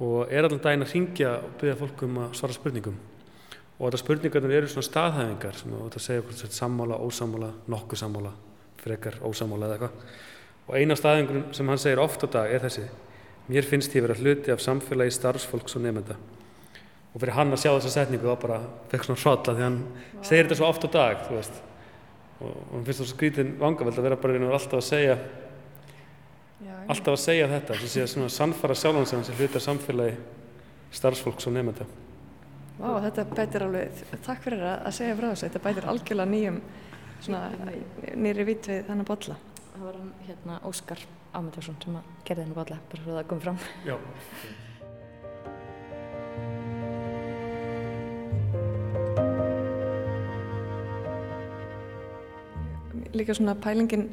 og 0.00 0.30
er 0.30 0.46
allan 0.46 0.62
daginn 0.62 0.86
að 0.86 0.94
ringja 0.94 1.34
og 1.40 1.58
byggja 1.58 1.76
fólk 1.82 2.06
um 2.06 2.22
að 2.22 2.38
svara 2.38 2.56
spurningum. 2.56 3.02
Og 3.80 3.84
þetta 3.88 4.02
spurningarnir 4.04 4.56
eru 4.60 4.70
svona 4.70 4.86
staðhæfingar 4.86 5.58
sem 5.58 5.74
þú 5.74 5.84
ætti 5.88 6.00
að 6.00 6.06
segja 6.06 6.24
er 6.30 6.56
sammála, 6.60 7.02
ósammála, 7.02 7.52
nokkuð 7.72 8.04
sammála, 8.04 8.34
frekar 8.82 9.22
ósammála 9.26 9.66
eða 9.66 9.78
eitthvað. 9.78 10.18
Og 10.68 10.74
eina 10.78 10.96
staðhæfingur 10.98 11.54
sem 11.56 11.70
hann 11.70 11.80
segir 11.82 12.02
oft 12.02 12.26
á 12.26 12.28
dag 12.30 12.52
er 12.54 12.66
þessi 12.66 12.90
mér 13.50 13.66
finnst 13.66 13.94
ég 13.96 14.04
vera 14.06 14.16
hluti 14.18 14.52
af 14.54 14.62
samfélagi 14.62 15.16
starfsfólks 15.16 15.76
og 15.78 15.84
nefnda 15.84 16.16
og 17.10 17.18
fyrir 17.18 17.34
hann 17.34 17.50
að 17.50 17.64
sjá 17.64 17.70
þessa 17.72 17.92
setningu 17.96 18.28
þá 18.28 18.42
bara 18.44 18.58
fekk 18.92 19.06
svona 19.08 19.22
hrólla 19.24 19.54
því 19.56 19.64
hann 19.66 19.78
wow. 19.82 20.24
segir 20.28 20.46
þetta 20.46 20.58
svo 20.60 20.68
oft 20.70 20.86
á 20.86 20.88
dag 20.94 21.24
þú 21.26 21.38
veist. 21.38 21.56
Og, 22.40 22.50
og 22.50 22.74
hann 22.76 22.84
finnst 22.86 23.02
það 23.02 23.08
svo 23.08 23.16
skrítin 23.16 23.54
vangaveld 23.60 23.98
að 23.98 24.06
vera 24.06 24.20
bara 24.20 24.42
alltaf 24.50 24.78
að 24.78 24.86
segja 24.86 25.16
Já, 26.60 26.74
alltaf 26.92 27.16
að 27.16 27.24
segja 27.24 27.48
þetta 27.50 27.80
sem 27.80 27.90
sé 27.90 28.04
að 28.04 28.12
svona 28.14 28.30
sannfara 28.34 28.76
sjálfan 28.76 29.08
sem 29.08 29.18
hans 29.18 29.32
er 29.32 29.40
hluti 29.40 29.58
af 29.58 29.66
samfélagi 29.66 30.14
starfsfólks 31.00 31.50
og 31.50 31.56
nefnda 31.56 31.88
Vá, 32.80 32.86
wow, 32.86 33.02
þetta 33.04 33.26
bætir 33.28 33.64
alveg, 33.66 34.04
takk 34.24 34.44
fyrir 34.46 34.62
að 34.70 34.94
segja 34.96 35.16
frá 35.18 35.26
þessu, 35.26 35.48
þetta 35.50 35.60
bætir 35.66 35.88
algjörlega 35.90 36.30
nýjum 36.30 36.60
svona 37.20 37.42
nýri 38.16 38.46
vít 38.48 38.68
við 38.70 38.86
þannig 38.86 39.04
að 39.04 39.10
bolla. 39.10 39.36
Það 39.74 39.82
var 39.84 39.98
hann 39.98 40.12
hérna 40.24 40.56
Óskar 40.70 41.02
Ámyndarsson 41.34 41.78
sem 41.82 41.96
að 42.00 42.10
gerði 42.26 42.44
hennu 42.46 42.56
báðlega 42.58 42.90
bara 42.90 43.04
svo 43.04 43.16
það 43.16 43.28
kom 43.30 43.40
fram. 43.44 43.58
Já. 43.86 43.96
Líka 53.10 53.34
svona 53.34 53.56
pælingin 53.58 54.08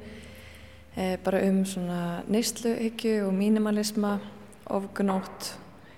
eh, 0.96 1.18
bara 1.24 1.44
um 1.46 1.62
svona 1.66 2.24
neysluhyggju 2.28 3.28
og 3.28 3.34
mínimalisma 3.38 4.18
ofgunótt 4.74 5.54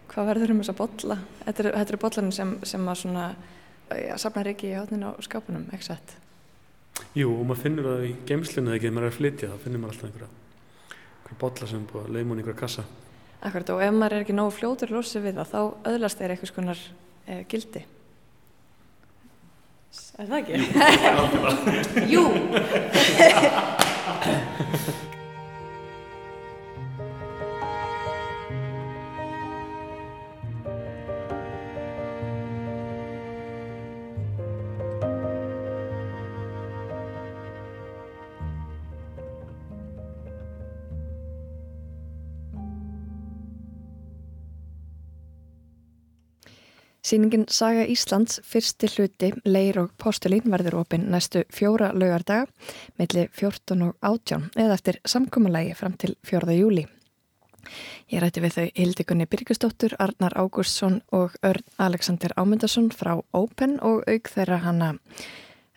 hvað 0.09 0.29
verður 0.33 0.53
um 0.53 0.61
þess 0.61 0.73
að 0.73 0.79
botla 0.81 1.17
þetta 1.45 1.63
eru 1.63 1.71
er 1.81 2.01
botlanum 2.01 2.35
sem, 2.35 2.55
sem 2.67 2.89
að 2.91 2.99
svona 3.03 3.25
ja, 3.95 4.17
safnar 4.21 4.49
ekki 4.51 4.71
í 4.71 4.75
hátnin 4.77 5.05
á 5.05 5.11
skápunum, 5.23 5.67
ekki 5.73 5.91
sett 5.91 6.17
Jú, 7.15 7.31
og 7.31 7.45
maður 7.47 7.63
finnur 7.63 7.87
það 7.87 8.05
í 8.09 8.13
geimslinu 8.27 8.75
þegar 8.75 8.95
maður 8.95 9.07
er 9.07 9.13
að 9.13 9.17
flytja, 9.17 9.49
þá 9.49 9.63
finnir 9.63 9.81
maður 9.81 9.95
alltaf 9.95 10.09
einhverja 10.09 10.31
botla 11.39 11.67
sem 11.69 11.85
búið 11.89 12.03
að 12.05 12.13
leima 12.15 12.29
hún 12.33 12.39
í 12.39 12.43
einhverja 12.43 12.61
kassa. 12.63 12.83
Akkurat 13.39 13.69
og 13.75 13.83
ef 13.85 13.93
maður 13.95 14.17
er 14.17 14.25
ekki 14.25 14.35
nógu 14.35 14.51
fljótur 14.57 14.89
losið 14.95 15.21
við 15.29 15.39
það, 15.39 15.47
þá 15.53 15.61
öðlast 15.93 16.19
þeir 16.19 16.31
eitthvað 16.33 16.51
skonar 16.51 16.79
eh, 17.27 17.41
gildi. 17.51 17.81
Er 20.19 20.25
það 20.29 20.39
ekki? 20.41 20.55
Jú! 22.11 22.23
Sýningin 47.09 47.47
Saga 47.49 47.87
Íslands 47.89 48.35
fyrsti 48.45 48.85
hluti 48.93 49.31
Leir 49.47 49.79
og 49.81 49.95
Postulín 49.97 50.45
verður 50.53 50.83
opinn 50.83 51.07
næstu 51.09 51.41
fjóra 51.49 51.87
laugardaga 51.97 52.45
millir 53.01 53.31
14 53.33 53.81
og 53.81 53.95
18 54.05 54.51
eða 54.53 54.75
eftir 54.75 54.99
samkómalagi 55.09 55.71
fram 55.79 55.95
til 55.97 56.13
4. 56.29 56.53
júli. 56.53 56.83
Ég 58.13 58.21
rætti 58.21 58.43
við 58.43 58.53
þau 58.59 58.67
Hildikunni 58.75 59.25
Birkustóttur, 59.25 59.95
Arnar 59.97 60.37
Ágústsson 60.37 60.99
og 61.09 61.33
Örn 61.41 61.65
Alexander 61.81 62.35
Ámundarsson 62.37 62.91
frá 62.93 63.15
Open 63.33 63.79
og 63.81 64.05
auk 64.05 64.29
þeirra 64.29 64.61
hanna 64.67 64.91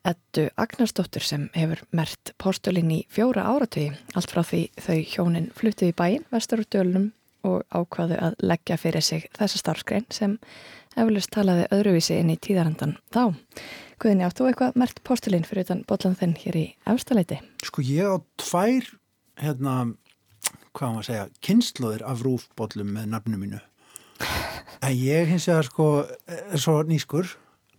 Eddu 0.05 0.51
Agnarsdóttur 0.61 1.24
sem 1.24 1.49
hefur 1.57 1.80
mert 1.97 2.35
Postulín 2.37 2.93
í 2.93 3.01
fjóra 3.09 3.49
áratögi 3.49 3.97
allt 4.12 4.37
frá 4.37 4.45
því 4.45 4.66
þau 4.76 5.01
hjónin 5.16 5.51
fluttuði 5.57 5.95
í 5.95 5.97
bæin 5.97 6.28
vestur 6.35 6.66
úr 6.66 6.72
dölunum 6.76 7.11
og 7.47 7.62
ákvaðu 7.72 8.18
að 8.18 8.36
leggja 8.43 8.78
fyrir 8.80 9.05
sig 9.05 9.26
þessa 9.36 9.61
starfskrein 9.61 10.07
sem 10.12 10.36
eflust 10.99 11.32
talaði 11.32 11.68
öðruvísi 11.72 12.18
inn 12.20 12.32
í 12.32 12.38
tíðarandan 12.43 12.97
þá. 13.14 13.38
Guðinni, 14.03 14.26
áttu 14.26 14.49
eitthvað 14.49 14.78
mert 14.82 15.03
postulinn 15.07 15.47
fyrir 15.47 15.66
utan 15.66 15.84
botlan 15.88 16.16
þinn 16.18 16.34
hér 16.43 16.59
í 16.59 16.64
efstaleiti? 16.90 17.38
Sko 17.64 17.84
ég 17.86 18.09
á 18.11 18.16
tvær, 18.40 18.88
hérna, 19.40 19.76
hvað 20.74 20.97
maður 20.97 21.09
segja, 21.09 21.28
kynnslóðir 21.47 22.05
af 22.09 22.24
rúfbotlum 22.26 22.90
með 22.97 23.12
nafnu 23.14 23.38
mínu. 23.40 23.62
En 24.82 24.93
ég 24.99 25.30
hins 25.30 25.47
vegar 25.51 25.68
sko 25.68 25.88
er 26.26 26.61
svo 26.61 26.80
nýskur 26.86 27.30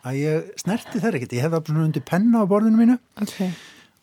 að 0.08 0.20
ég 0.20 0.50
snerti 0.60 1.00
þær 1.04 1.20
ekkert, 1.20 1.36
ég 1.36 1.46
hef 1.46 1.54
það 1.54 1.70
svona 1.70 1.86
undir 1.88 2.04
penna 2.08 2.44
á 2.44 2.46
borðinu 2.48 2.80
mínu 2.80 2.98
okay. 3.24 3.52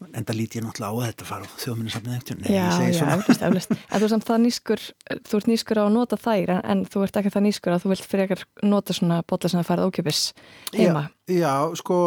En 0.09 0.27
það 0.27 0.39
líti 0.39 0.59
ég 0.61 0.65
náttúrulega 0.65 0.91
á 0.91 0.97
að 0.97 1.07
þetta 1.11 1.29
fara 1.29 1.49
á 1.49 1.61
þjóðminnarsafnið 1.61 2.17
eftir 2.17 2.43
Já, 2.47 2.67
já, 2.89 3.07
eflust, 3.17 3.45
eflust 3.49 3.75
en 3.77 4.01
þú 4.01 4.07
er 4.07 4.13
samt 4.15 4.29
það 4.29 4.43
nýskur, 4.47 4.85
þú 5.29 5.41
ert 5.41 5.51
nýskur 5.51 5.81
á 5.81 5.85
að 5.85 5.95
nota 5.97 6.21
þær 6.21 6.55
en, 6.57 6.63
en 6.73 6.85
þú 6.89 7.05
ert 7.07 7.21
ekki 7.21 7.35
það 7.35 7.47
nýskur 7.49 7.77
að 7.77 7.85
þú 7.85 7.93
vilt 7.95 8.15
ekkert 8.25 8.65
nota 8.65 8.97
svona 8.97 9.21
botla 9.29 9.53
sem 9.53 9.61
það 9.61 9.71
farið 9.73 9.91
ókjöpis 9.91 10.23
heima 10.77 11.05
Já, 11.29 11.37
já, 11.37 11.55
sko 11.83 11.99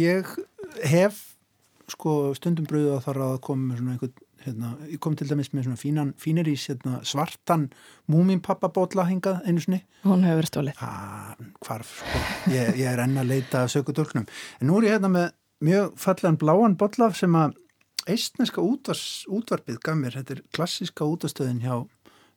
ég 0.00 0.34
hef 0.90 1.22
sko 1.90 2.16
stundum 2.38 2.68
bröðu 2.70 2.96
að 2.96 3.06
fara 3.06 3.30
að 3.34 3.40
koma 3.46 3.70
með 3.70 3.80
svona 3.80 3.96
einhvern 3.96 4.18
hérna, 4.44 4.70
ég 4.88 5.00
kom 5.02 5.16
til 5.18 5.28
dæmis 5.28 5.50
með 5.52 5.66
svona 5.68 5.80
fínan, 5.80 6.12
fínir 6.20 6.48
í 6.48 6.54
hérna, 6.58 7.00
svartan 7.06 7.66
múminpappa 8.10 8.70
bótla 8.72 9.04
hingað 9.08 9.42
einu 9.44 9.62
snni. 9.62 9.82
Hún 10.06 10.24
hefur 10.24 10.40
verið 10.40 10.52
stólið. 10.52 10.80
Hvarf, 11.66 11.90
sko. 12.00 12.22
Ég, 12.54 12.72
ég 12.80 12.88
er 12.88 13.02
enn 13.04 13.20
að 13.20 13.34
leita 13.34 13.64
að 13.64 13.74
söku 13.74 13.94
dölknum. 13.96 14.28
En 14.60 14.70
nú 14.70 14.78
er 14.80 14.88
ég 14.88 14.96
hérna 14.96 15.12
með 15.12 15.28
mjög 15.64 15.96
fallan 16.00 16.38
bláan 16.40 16.76
bótla 16.80 17.10
sem 17.16 17.34
að 17.38 17.56
eistneska 18.10 18.62
útvars, 18.64 19.24
útvarpið 19.30 19.80
gaf 19.84 19.98
mér. 19.98 20.18
Þetta 20.20 20.36
er 20.36 20.44
klassiska 20.56 21.06
útastöðin 21.06 21.60
hjá 21.64 21.74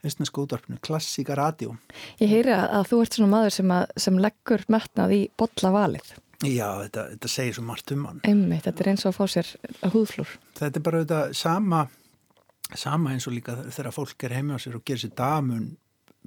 eistneska 0.03 0.43
útvarpinu, 0.43 0.79
klassika 0.83 1.37
radjó. 1.39 1.77
Ég 2.19 2.31
heyri 2.31 2.51
að, 2.51 2.65
að 2.79 2.89
þú 2.91 3.01
ert 3.05 3.17
svona 3.17 3.31
maður 3.31 3.55
sem, 3.55 3.71
að, 3.71 3.85
sem 4.05 4.19
leggur 4.19 4.65
metnað 4.73 5.15
í 5.15 5.21
botlavalið. 5.39 6.13
Já, 6.43 6.67
þetta, 6.83 7.05
þetta 7.13 7.29
segir 7.31 7.55
svo 7.55 7.63
margt 7.67 7.93
um 7.95 8.07
hann. 8.09 8.19
Einmitt, 8.27 8.65
þetta 8.65 8.83
er 8.83 8.89
eins 8.91 9.05
og 9.05 9.13
að 9.13 9.19
fá 9.19 9.31
sér 9.31 9.51
húðflúr. 9.93 10.33
Þetta 10.59 10.79
er 10.79 10.85
bara 10.89 11.03
þetta 11.05 11.21
sama, 11.39 11.85
sama 12.75 13.13
eins 13.13 13.29
og 13.29 13.37
líka 13.37 13.55
þegar 13.69 13.95
fólk 13.95 14.27
er 14.27 14.35
heima 14.35 14.59
á 14.59 14.63
sér 14.63 14.75
og 14.79 14.83
gerir 14.83 15.05
sér 15.05 15.15
damun 15.15 15.71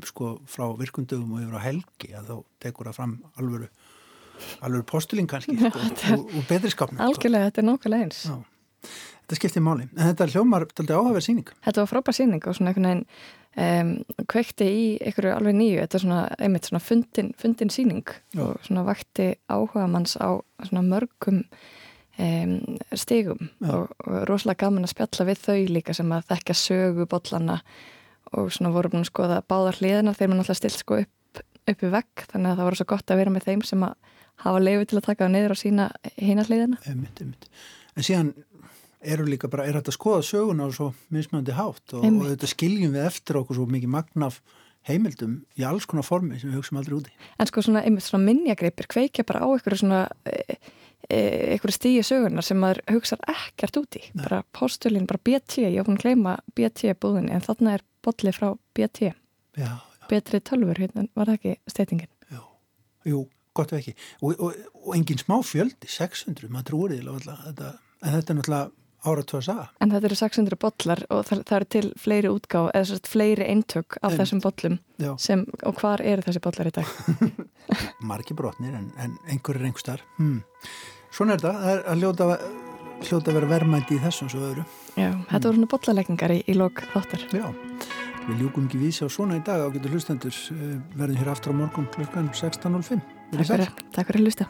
sko 0.05 0.38
frá 0.49 0.68
virkundöfum 0.76 1.36
og 1.36 1.44
yfir 1.44 1.61
á 1.61 1.66
helgi 1.66 2.11
að 2.16 2.30
þá 2.30 2.36
tekur 2.64 2.88
það 2.88 2.99
fram 2.99 3.14
alvöru, 3.40 3.68
alvöru 4.61 4.84
postulín 4.89 5.28
kannski 5.30 5.57
sko, 5.59 5.82
og, 6.16 6.28
og 6.30 6.47
betri 6.51 6.72
skapna. 6.72 7.01
Sko. 7.01 7.09
Algjörlega, 7.09 7.51
þetta 7.51 7.62
er 7.62 7.68
nákvæmlega 7.70 8.09
eins. 8.09 8.20
Já, 8.26 8.93
þetta 9.22 9.41
skiptir 9.41 9.66
máli. 9.66 9.89
En 9.97 10.12
þetta 10.12 10.30
hljómar 10.34 10.68
áhugaverð 10.68 11.26
síning. 11.28 11.51
Þetta 11.66 11.84
var 11.84 11.93
frábær 11.95 12.16
síning 12.16 12.47
og 12.47 12.59
svona 12.59 12.72
einhvern 12.72 12.91
veginn 12.93 13.05
um, 13.57 13.93
kveikti 14.28 14.68
í 14.68 14.84
einhverju 15.01 15.32
alveg 15.34 15.57
nýju, 15.57 15.80
þetta 15.82 15.99
er 15.99 16.05
svona 16.05 16.20
einmitt 16.43 16.68
svona 16.68 16.82
fundin, 16.82 17.32
fundin 17.41 17.72
síning 17.72 18.05
Já. 18.37 18.45
og 18.45 18.62
svona 18.66 18.84
vakti 18.87 19.32
áhuga 19.49 19.89
manns 19.91 20.16
á 20.20 20.37
svona 20.68 20.84
mörgum 20.87 21.43
um, 21.43 22.57
stigum 22.93 23.51
og, 23.64 23.93
og 24.05 24.24
rosalega 24.30 24.66
gaman 24.66 24.89
að 24.89 24.95
spjalla 24.95 25.28
við 25.30 25.45
þau 25.47 25.61
líka 25.72 25.97
sem 25.97 26.16
að 26.16 26.32
þekka 26.32 26.59
sögu 26.62 27.09
bollana 27.11 27.61
og 28.37 28.51
svona 28.53 28.74
voru 28.74 28.93
búin 28.93 29.07
að 29.07 29.12
skoða 29.12 29.43
báðar 29.49 29.80
hliðina 29.80 30.16
þeir 30.16 30.30
maður 30.30 30.43
náttúrulega 30.43 30.61
stilt 30.61 30.80
sko 30.80 31.01
upp, 31.05 31.12
upp 31.73 31.87
í 31.87 31.93
vegg 31.93 32.27
þannig 32.33 32.51
að 32.53 32.59
það 32.59 32.69
voru 32.69 32.81
svo 32.81 32.89
gott 32.93 33.11
að 33.11 33.23
vera 33.23 33.35
með 33.35 33.49
þeim 33.51 33.64
sem 33.67 33.87
að 33.87 34.12
hafa 34.45 34.61
leiði 34.61 34.91
til 34.91 34.99
að 35.01 35.07
taka 35.09 35.25
það 35.25 35.33
niður 35.35 35.55
á 35.55 35.57
sína 35.57 35.87
hína 36.21 36.45
hliðina. 36.47 36.83
Einmitt, 36.87 37.23
einmitt. 37.23 37.49
En 37.97 38.07
síðan 38.07 38.35
eru 39.07 39.27
líka 39.29 39.49
bara, 39.51 39.67
er 39.67 39.79
þetta 39.79 39.93
að 39.93 39.99
skoða 39.99 40.23
söguna 40.27 40.67
og 40.67 40.77
svo 40.77 40.91
mismöndi 41.14 41.55
hátt 41.57 41.95
og, 41.97 42.05
og 42.05 42.31
þetta 42.33 42.51
skiljum 42.51 42.95
við 42.97 43.07
eftir 43.07 43.41
okkur 43.41 43.61
svo 43.61 43.67
mikið 43.71 43.93
magnaf 43.93 44.41
heimildum 44.87 45.39
í 45.59 45.64
alls 45.67 45.87
konar 45.89 46.07
formi 46.07 46.39
sem 46.41 46.51
við 46.51 46.61
hugsaum 46.61 46.81
aldrei 46.81 46.97
úti. 47.01 47.14
En 47.41 47.49
sko 47.51 47.64
svona, 47.64 47.83
einmitt 47.87 48.07
svona 48.07 48.27
minnjagreipir 48.29 48.89
kveikja 48.91 49.27
bara 49.27 49.43
á 49.43 49.47
einhverju 49.49 49.81
svona 49.83 50.03
e, 50.29 50.59
e, 51.09 51.19
einhverju 51.57 51.75
stíi 51.75 52.05
sögunar 52.07 52.47
sem 52.47 52.61
maður 52.62 52.83
hugsa 52.95 53.19
ekkert 53.33 53.81
úti. 53.83 54.05
Nei. 54.12 54.23
Bara 54.23 54.43
postulinn, 54.57 55.09
bara 55.11 55.23
BT, 55.27 55.67
ég 55.67 55.89
hún 55.89 55.99
að 55.99 56.07
kleima 56.07 56.37
BT 56.55 56.95
búðinni 57.03 57.35
en 57.35 57.45
þarna 57.45 57.77
er 57.79 57.87
botlið 58.07 58.39
frá 58.39 58.49
BT. 58.79 59.11
Já. 59.59 59.73
Betri 60.11 60.41
tölfur, 60.41 60.81
hérna 60.81 61.07
var 61.17 61.31
það 61.31 61.39
ekki 61.39 61.75
steytingin? 61.75 62.13
Já, 62.33 62.43
jú, 63.09 63.27
gott 63.57 63.75
vekki. 63.75 63.97
Og, 64.23 64.35
og, 64.39 64.59
og 64.85 64.97
engin 64.97 65.21
smá 65.23 65.39
fjöldi, 65.47 65.91
600, 65.91 66.51
maður 66.53 66.97
þetta, 66.97 67.73
en 68.03 68.19
þetta 68.19 68.35
er 68.35 68.41
náttúrulega 68.41 68.67
áratúa 69.07 69.43
saga. 69.45 69.67
En 69.81 69.93
þetta 69.93 70.09
eru 70.09 70.19
600 70.19 70.59
bollar 70.61 71.03
og 71.15 71.25
það, 71.29 71.43
það 71.49 71.57
eru 71.59 71.69
til 71.75 71.89
fleiri 72.01 72.33
útgáð 72.33 72.69
eða 72.73 72.89
svo 72.91 72.99
fleiri 73.11 73.49
eintök 73.53 73.99
af 74.01 74.13
en, 74.13 74.19
þessum 74.21 74.43
bollum 74.45 74.79
sem, 75.23 75.45
og 75.63 75.81
hvar 75.81 76.03
eru 76.05 76.27
þessi 76.27 76.43
bollar 76.45 76.71
í 76.71 76.75
dag? 76.79 76.95
Marki 78.11 78.37
brotnir 78.39 78.77
en, 78.79 78.89
en 79.03 79.17
einhver 79.31 79.61
er 79.61 79.69
einhver 79.69 79.85
starf. 79.85 80.07
Hmm. 80.19 80.41
Svona 81.15 81.37
er 81.37 81.43
þetta, 81.43 81.55
það 81.63 81.75
er 81.75 81.85
að 81.93 82.03
hljóta, 82.03 82.31
hljóta 83.07 83.33
að 83.33 83.39
vera 83.39 83.53
verðmændi 83.55 83.99
í 83.99 84.03
þessum 84.03 84.33
svo 84.33 84.43
öðru. 84.51 84.67
Já, 84.97 85.11
þetta 85.13 85.37
hmm. 85.37 85.47
voru 85.47 85.61
svona 85.61 85.73
bollalegningar 85.77 86.37
í, 86.37 86.43
í 86.47 86.59
lok 86.59 86.83
þáttar. 86.95 87.27
Já, 87.35 87.47
við 88.27 88.45
ljúkum 88.45 88.68
ekki 88.68 88.83
vísi 88.83 89.07
á 89.07 89.09
svona 89.12 89.39
í 89.39 89.43
dag 89.47 89.62
á 89.62 89.68
getur 89.74 89.97
hlustendur 89.97 90.35
eh, 90.35 90.77
verðum 90.99 91.22
hér 91.22 91.33
aftur 91.33 91.55
á 91.55 91.61
morgun 91.62 91.91
klukkan 91.95 92.31
16.05. 92.35 93.03
Takk 93.95 94.09
fyrir 94.11 94.22
að 94.22 94.27
hlusta. 94.27 94.49